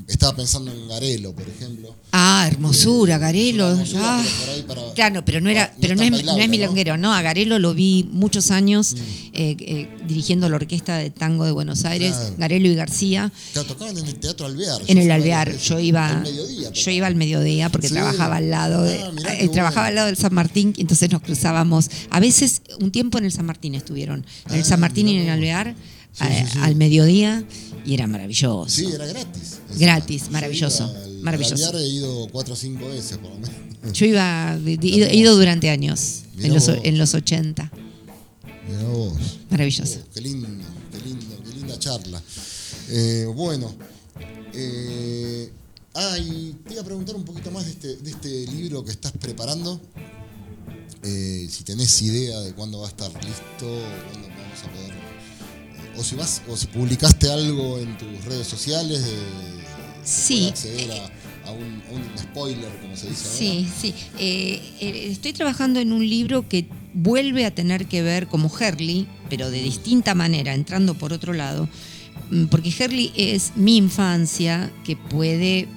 [0.07, 1.95] Estaba pensando en Garelo, por ejemplo.
[2.13, 3.71] Ah, hermosura, Eh, Garelo.
[3.71, 4.25] hermosura, ah.
[4.47, 6.51] pero para- Claro, pero no era, no pero no, es, bailable, no es ¿no?
[6.51, 7.13] milonguero, no.
[7.13, 8.95] A Garelo lo vi muchos años
[9.33, 12.35] eh, eh, dirigiendo la orquesta de tango de Buenos Aires, Claro.
[12.39, 13.33] Garelo y García.
[13.53, 14.81] Claro, tocaban en el Teatro Alvear.
[14.87, 17.95] En yo el Alvear, yo iba, Al mediodía, yo iba al mediodía porque Sí.
[17.95, 19.89] trabajaba al lado de, Ah, mirá trabajaba bueno.
[19.89, 21.91] al lado del San Martín, entonces nos cruzábamos.
[22.11, 25.17] A veces un tiempo en el San Martín estuvieron, en el Ah, San Martín y
[25.17, 25.31] en el.
[25.31, 25.75] Alvear
[26.13, 27.45] Sí, a- sí, al mediodía
[27.85, 28.69] y era maravilloso.
[28.69, 29.59] Sí, era gratis.
[29.79, 31.79] Gratis, maravilloso, al- maravilloso.
[31.79, 33.93] he ido cuatro o cinco veces, por lo menos.
[33.93, 36.79] Yo iba, he ido, ido durante años, Mirá en los, vos.
[36.83, 37.71] en los 80.
[38.69, 39.39] Mirá vos.
[39.51, 40.01] Maravilloso.
[40.03, 40.49] Oh, qué lindo,
[40.93, 42.21] qué lindo, qué linda charla.
[42.91, 43.75] Eh, bueno.
[44.55, 45.51] Eh,
[45.95, 48.91] ah, y te iba a preguntar un poquito más de este, de este libro que
[48.91, 49.81] estás preparando.
[51.05, 53.61] Eh, si tenés idea de cuándo va a estar listo,
[54.11, 54.98] cuándo vamos a poder.
[55.99, 59.13] Eh, o si vas, o si publicaste algo en tus redes sociales de,
[60.05, 60.49] se Sí.
[60.49, 63.39] acceder a, a un, a un spoiler, como se dice ahora.
[63.39, 63.95] Sí, sí.
[64.19, 69.07] Eh, eh, estoy trabajando en un libro que vuelve a tener que ver como Herley,
[69.29, 71.69] pero de distinta manera, entrando por otro lado,
[72.31, 75.69] mm, porque Herley es mi infancia que puede,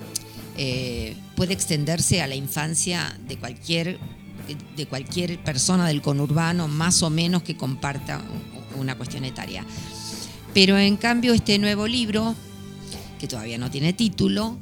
[0.57, 3.99] eh, puede extenderse a la infancia de cualquier,
[4.77, 8.21] de cualquier persona del conurbano, más o menos que comparta
[8.77, 9.65] una cuestión etaria.
[10.53, 12.35] Pero en cambio este nuevo libro,
[13.19, 14.57] que todavía no tiene título,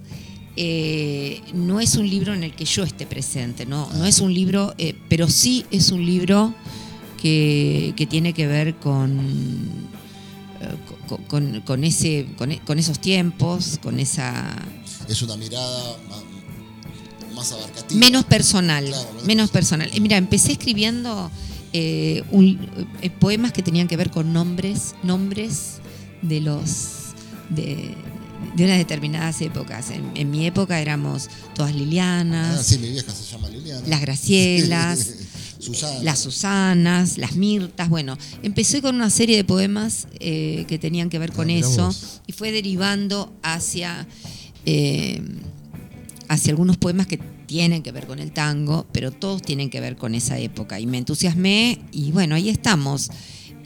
[0.55, 4.33] eh, no es un libro en el que yo esté presente, no, no es un
[4.33, 6.53] libro, eh, pero sí es un libro
[7.21, 9.19] que, que tiene que ver con,
[10.61, 10.75] eh,
[11.07, 14.55] con, con- con ese, con, e- con esos tiempos, con esa...
[15.07, 17.99] Es una mirada más, más abarcativa.
[17.99, 19.89] Menos personal, Claro, menos menos personal.
[19.93, 21.31] Eh, Mira, empecé escribiendo
[22.31, 22.67] un-
[23.01, 25.78] eh, poemas que tenían que ver con nombres, nombres
[26.21, 27.13] de los
[27.49, 27.95] de,
[28.55, 29.89] de unas determinadas épocas.
[29.89, 33.87] En, en mi época éramos todas Lilianas, Ah, sí, mi vieja se llama Liliana.
[33.87, 35.13] las Gracielas,
[35.59, 36.03] Susana.
[36.03, 37.89] las Susanas, las Mirtas.
[37.89, 41.85] Bueno, empecé con una serie de poemas eh, que tenían que ver con Ah, eso
[41.87, 42.21] vos.
[42.27, 44.07] y fue derivando hacia,
[44.65, 45.21] eh,
[46.27, 49.95] hacia algunos poemas que tienen que ver con el tango, pero todos tienen que ver
[49.97, 50.79] con esa época.
[50.79, 53.09] Y me entusiasmé y bueno, ahí estamos.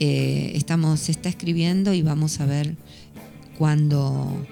[0.00, 2.76] Eh, estamos, se está escribiendo y vamos a ver
[3.58, 4.44] cuándo,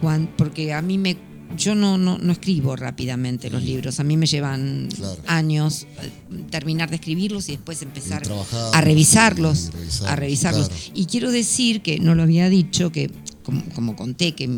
[0.00, 1.16] cuán- porque a mí me
[1.56, 5.16] yo no, no, no escribo rápidamente los libros, a mí me llevan Claro.
[5.28, 6.10] años eh,
[6.50, 8.30] terminar de escribirlos y después empezar Y
[8.74, 9.70] a revisarlos,
[10.02, 10.68] y a revisarlos.
[10.68, 10.82] claro.
[10.94, 13.10] Y quiero decir que no lo había dicho, que
[13.44, 14.48] como, como conté, que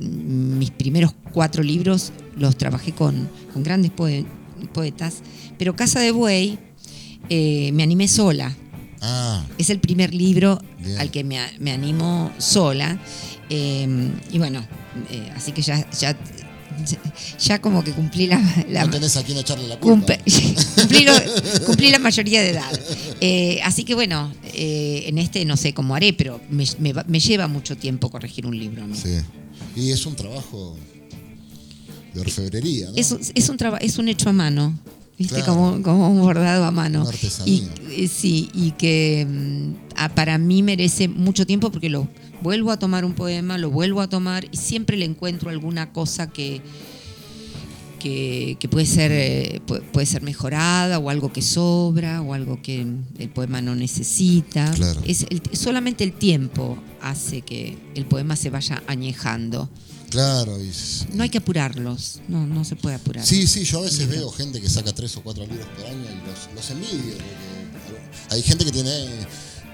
[0.00, 4.24] mis primeros cuatro libros los trabajé con, con grandes poe-
[4.72, 5.16] poetas,
[5.58, 6.58] pero Casa de Buey
[7.28, 8.56] eh, me animé sola.
[9.06, 10.98] Ah, Es el primer libro Bien.
[10.98, 12.98] al que me, me animo sola.
[13.50, 14.64] Eh, y bueno,
[15.10, 16.16] eh, así que ya, ya,
[17.38, 18.40] ya como que cumplí la,
[18.70, 20.14] la- no tenés a quién echarle la culpa.
[20.76, 21.12] Cumplí, lo-
[21.66, 22.80] cumplí la mayoría de edad.
[23.20, 27.20] Eh, así que bueno, eh, en este no sé cómo haré, pero me, me me
[27.20, 28.86] lleva mucho tiempo corregir un libro.
[28.86, 28.96] mí.
[28.96, 29.18] Sí.
[29.76, 30.76] Y es un trabajo
[32.14, 32.96] de orfebrería, ¿no?
[32.96, 34.78] Es, un- es un es un hecho a mano,
[35.18, 35.36] ¿viste?
[35.36, 35.54] Claro.
[35.54, 37.04] Como, como un bordado a mano.
[37.46, 42.08] Y, eh, sí, y que mm, ah, para mí merece mucho tiempo porque lo
[42.42, 46.28] vuelvo a tomar un poema, lo vuelvo a tomar y siempre le encuentro alguna cosa
[46.30, 46.60] que,
[47.98, 52.60] que, que puede, ser, eh, pu- puede ser mejorada o algo que sobra o algo
[52.60, 52.84] que
[53.18, 54.70] el poema no necesita.
[54.74, 55.00] Claro.
[55.06, 59.70] Es el- solamente el tiempo hace que el poema se vaya añejando.
[60.14, 60.62] Claro.
[60.62, 60.70] Y,
[61.12, 63.26] No hay que apurarlos, no, no se puede apurar.
[63.26, 66.04] Sí, sí, yo a veces veo gente que saca tres o cuatro libros por año
[66.04, 67.14] y los, los envidio.
[68.30, 68.90] hay gente que tiene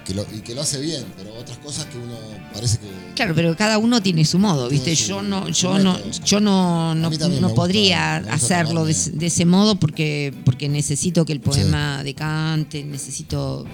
[0.06, 2.16] que lo, y que lo hace bien, pero otras cosas que uno
[2.54, 4.96] parece que Claro, pero cada uno tiene su modo, ¿viste?
[4.96, 9.44] su- yo no, yo no, yo no, no, podría gusta hacerlo de, ese- de ese
[9.44, 13.66] modo porque, porque necesito que el poema decante, necesito.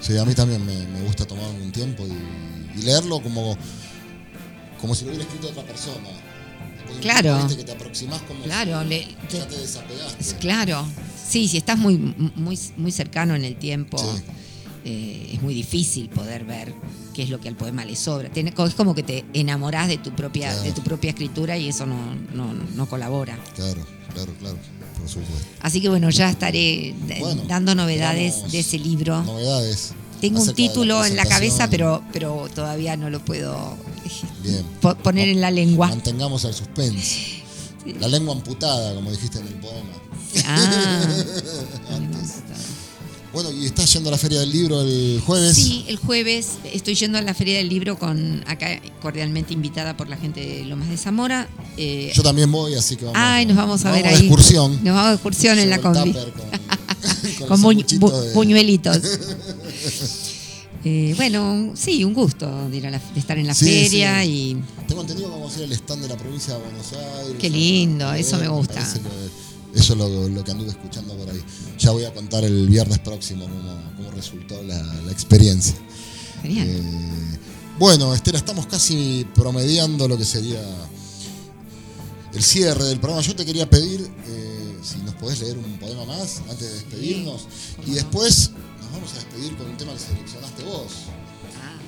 [0.00, 3.56] Sí, a mí también me, me gusta tomarme un tiempo y, y leerlo como,
[4.86, 6.08] como si lo hubiera escrito otra persona.
[7.00, 7.46] Claro.
[7.48, 7.72] que te
[8.26, 10.36] como Claro, si le- te- ya te desapegaste.
[10.36, 10.86] Claro,
[11.28, 14.22] sí, si estás muy, muy, muy cercano en el tiempo, Sí.
[14.84, 16.72] eh, es muy difícil poder ver
[17.12, 18.28] qué es lo que al poema le sobra.
[18.30, 20.62] Tiene- es como que te enamorás de tu propia, Claro.
[20.62, 23.36] de tu propia escritura y eso no, no, no colabora.
[23.56, 23.84] Claro,
[24.14, 24.56] claro, claro,
[24.98, 25.46] por supuesto.
[25.60, 29.22] Así que bueno, ya estaré Bueno, dando novedades de ese libro.
[29.24, 29.92] Novedades.
[30.20, 33.76] Tengo un título en la cabeza, pero, pero todavía no lo puedo
[34.42, 34.64] Bien.
[35.02, 35.88] poner en la lengua.
[35.88, 37.42] Mantengamos el suspense.
[38.00, 39.92] La lengua amputada, como dijiste en el poema.
[40.44, 41.02] Ah,
[43.32, 45.54] Bueno, y estás yendo a la Feria del Libro el jueves.
[45.54, 50.08] Sí, el jueves estoy yendo a la Feria del Libro con acá cordialmente invitada por
[50.08, 51.46] la gente de Lomas de Zamora.
[51.76, 53.20] Eh, Yo también voy, así que vamos.
[53.22, 54.20] ay, nos vamos a ver de ahí.
[54.20, 54.82] excursión.
[54.82, 56.14] Nos vamos de excursión en la combi.
[57.38, 58.96] Con, Con bu- de- buñuelitos.
[60.84, 64.22] Eh, bueno, sí, un gusto de, ir a la- de estar en la Sí, feria
[64.22, 64.28] sí.
[64.28, 67.36] y Tengo entendido que vamos a ir al stand de la provincia de Buenos Aires.
[67.40, 68.80] Qué lindo, eso me gusta.
[69.74, 71.42] eso es lo, lo que anduve escuchando por ahí.
[71.78, 75.74] Ya voy a contar el viernes próximo cómo, cómo resultó la, la experiencia.
[76.42, 76.68] genial.
[76.68, 76.82] Eh,
[77.78, 80.60] bueno, Estela, estamos casi promediando lo que sería
[82.34, 83.22] el cierre del programa.
[83.22, 87.46] Yo te quería pedir eh, si nos podés leer un poema más antes de despedirnos.
[87.86, 88.50] y después
[88.96, 90.92] vamos a despedir con un tema que seleccionaste vos.
[91.62, 91.78] Ah,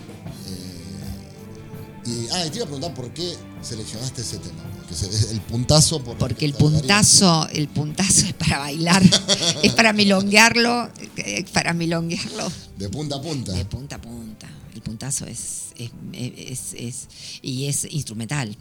[0.47, 4.63] Eh, y, ah, y te iba a preguntar por qué seleccionaste ese tema.
[4.95, 9.03] Se- el puntazo por porque el puntazo, el puntazo es para bailar,
[9.63, 13.53] es para milonguearlo, eh, para milonguearlo De punta a punta.
[13.53, 14.49] de punta a punta.
[14.75, 17.09] El puntazo es, es, es- es-
[17.43, 18.57] y es instrumental,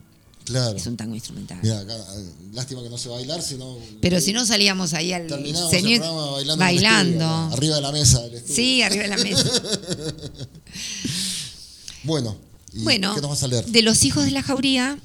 [0.47, 0.77] Claro.
[0.77, 1.59] es un tango instrumental.
[1.59, 3.77] Acá, eh, lástima que no sé bailar, sino.
[4.01, 7.25] Pero si no salíamos ahí al señor- el programa bailando.
[7.25, 8.43] estudio, arriba de la mesa del.
[8.47, 9.51] Sí, arriba de la mesa.
[12.03, 12.37] Bueno,
[12.73, 13.65] ¿y Bueno, ¿qué nos vas a leer?
[13.65, 14.97] de los hijos de la jauría,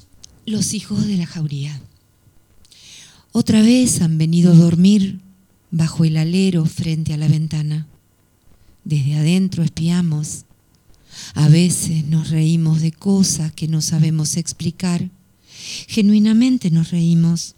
[0.47, 1.81] los hijos de la jauría.
[3.32, 5.20] Otra vez han venido a dormir
[5.70, 7.86] bajo el alero frente a la ventana.
[8.85, 10.44] Desde adentro espiamos.
[11.35, 15.09] A veces nos reímos de cosas que no sabemos explicar.
[15.88, 17.54] Genuinamente nos reímos,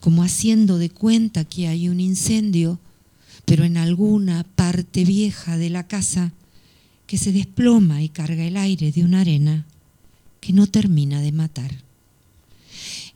[0.00, 2.80] como haciendo de cuenta que hay un incendio,
[3.44, 6.32] pero en alguna parte vieja de la casa
[7.06, 9.66] que se desploma y carga el aire de una arena
[10.40, 11.86] que no termina de matar.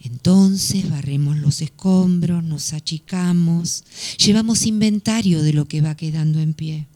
[0.03, 3.85] Entonces barremos los escombros, nos achicamos,
[4.25, 6.87] llevamos inventario de lo que va quedando en pie.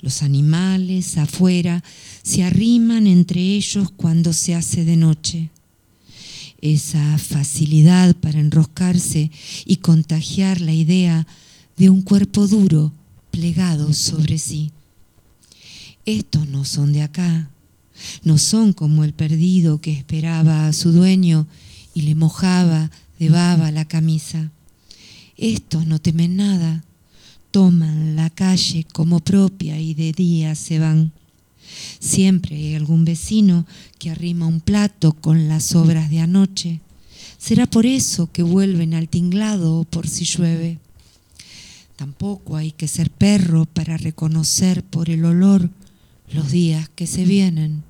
[0.00, 1.82] Los animales afuera
[2.22, 5.50] se arriman entre ellos cuando se hace de noche.
[6.60, 9.30] Esa facilidad para enroscarse
[9.64, 11.26] y contagiar la idea
[11.76, 12.92] de un cuerpo duro
[13.30, 14.72] plegado sobre sí.
[16.04, 17.50] Estos no son de acá,
[18.24, 21.46] no son como el perdido que esperaba a su dueño
[21.94, 24.50] y le mojaba de baba la camisa.
[25.36, 26.82] Estos no temen nada,
[27.50, 31.12] toman la calle como propia y de día se van.
[31.98, 33.66] Siempre hay algún vecino
[33.98, 36.80] que arrima un plato con las obras de anoche.
[37.38, 40.78] Será por eso que vuelven al tinglado o por si llueve.
[41.96, 45.70] Tampoco hay que ser perro para reconocer por el olor
[46.32, 47.82] los días que se vienen.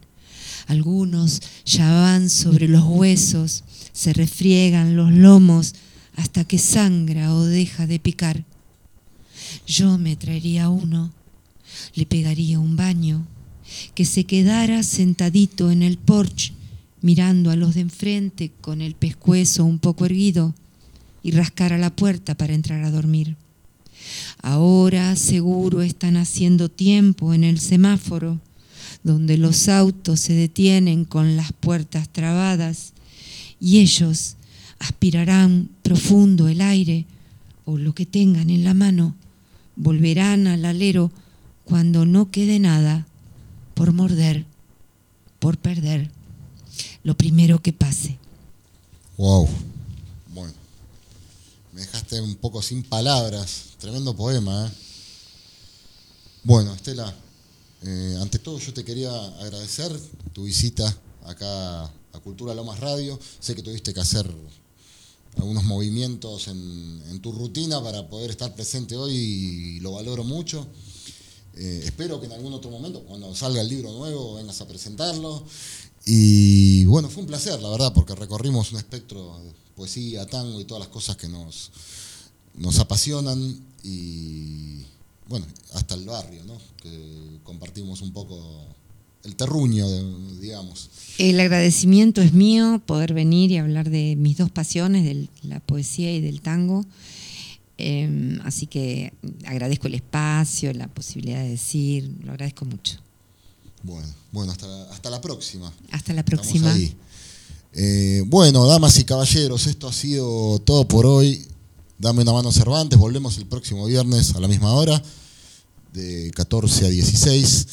[0.67, 5.75] Algunos ya van sobre los huesos, se refriegan los lomos
[6.17, 8.45] hasta que sangra o deja de picar.
[9.67, 11.13] Yo me traería uno,
[11.95, 13.27] le pegaría un baño,
[13.95, 16.53] que se quedara sentadito en el porche
[17.01, 20.55] mirando a los de enfrente con el pescuezo un poco erguido
[21.23, 23.37] y rascara la puerta para entrar a dormir.
[24.43, 28.41] Ahora seguro están haciendo tiempo en el semáforo,
[29.03, 32.93] donde los autos se detienen con las puertas trabadas
[33.61, 34.37] y ellos
[34.79, 37.05] aspirarán profundo el aire
[37.65, 39.15] o lo que tengan en la mano,
[39.77, 41.13] volverán al alero
[41.65, 43.07] cuando no quede nada
[43.79, 44.45] por morder,
[45.39, 46.11] por perder,
[47.05, 48.19] lo primero que pase.
[49.17, 49.49] Wow.
[50.35, 50.53] Bueno.
[51.73, 53.77] Me dejaste un poco sin palabras.
[53.79, 54.71] Tremendo poema, ¿eh?
[56.43, 57.15] Bueno, Estela,
[57.85, 59.97] eh, ante todo yo te quería agradecer
[60.33, 60.85] tu visita
[61.25, 63.17] acá a Cultura Lomas Radio.
[63.39, 64.29] Sé que tuviste que hacer
[65.37, 70.67] algunos movimientos en, en tu rutina para poder estar presente hoy y lo valoro mucho.
[71.59, 75.43] Eh, espero que en algún otro momento, cuando salga el libro nuevo, vengas a presentarlo.
[76.07, 80.65] Y bueno, fue un placer, la verdad, porque recorrimos un espectro de poesía, tango y
[80.65, 81.71] todas las cosas que nos,
[82.55, 84.85] nos apasionan y
[85.29, 86.59] bueno, hasta el barrio, ¿no?
[86.83, 88.65] Que compartimos un poco
[89.25, 89.87] el terruño,
[90.41, 90.91] digamos.
[91.19, 96.15] El agradecimiento es mío poder venir y hablar de mis dos pasiones, de la poesía
[96.15, 96.85] y del tango.
[97.81, 99.13] Em, así que
[99.47, 102.99] agradezco el espacio, la posibilidad de decir, lo agradezco mucho.
[103.85, 105.73] Bueno, bueno, hasta la, hasta la próxima.
[105.93, 106.73] Hasta la próxima.
[106.73, 106.95] ahí.
[107.73, 111.47] Eh, bueno, damas y caballeros, esto ha sido todo por hoy.
[111.99, 112.99] Dame una mano Cervantes.
[112.99, 115.01] Volvemos el próximo viernes a la misma hora,
[115.93, 117.67] de 14 a 16.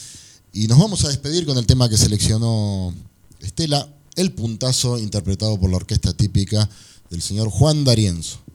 [0.53, 2.93] Y nos vamos a despedir con el tema que seleccionó
[3.39, 6.69] Estela, El Puntazo, interpretado por la orquesta típica
[7.09, 8.45] del señor Juan D'Arienzo.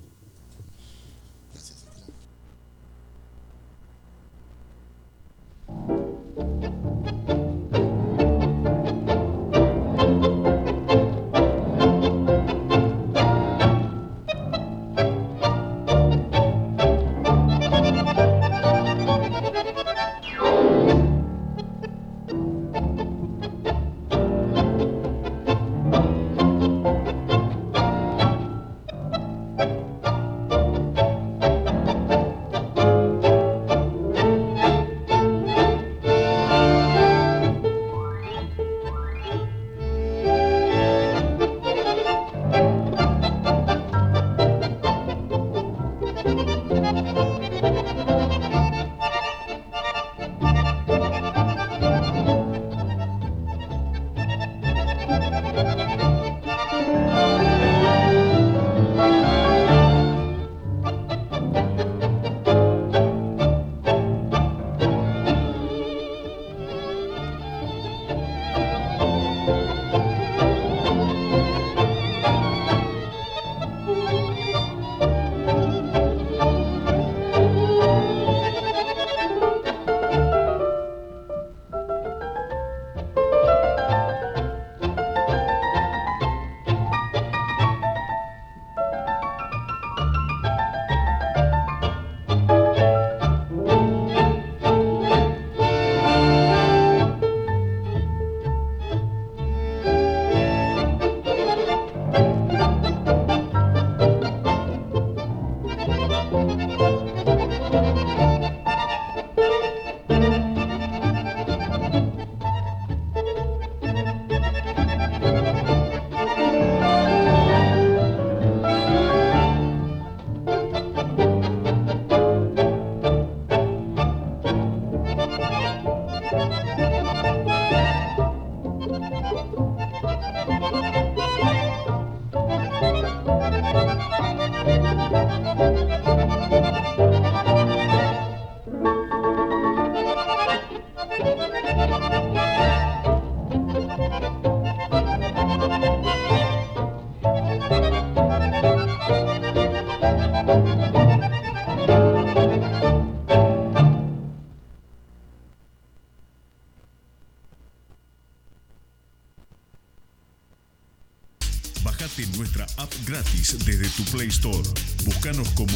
[164.20, 164.68] Play Store.
[165.06, 165.72] Búscanos como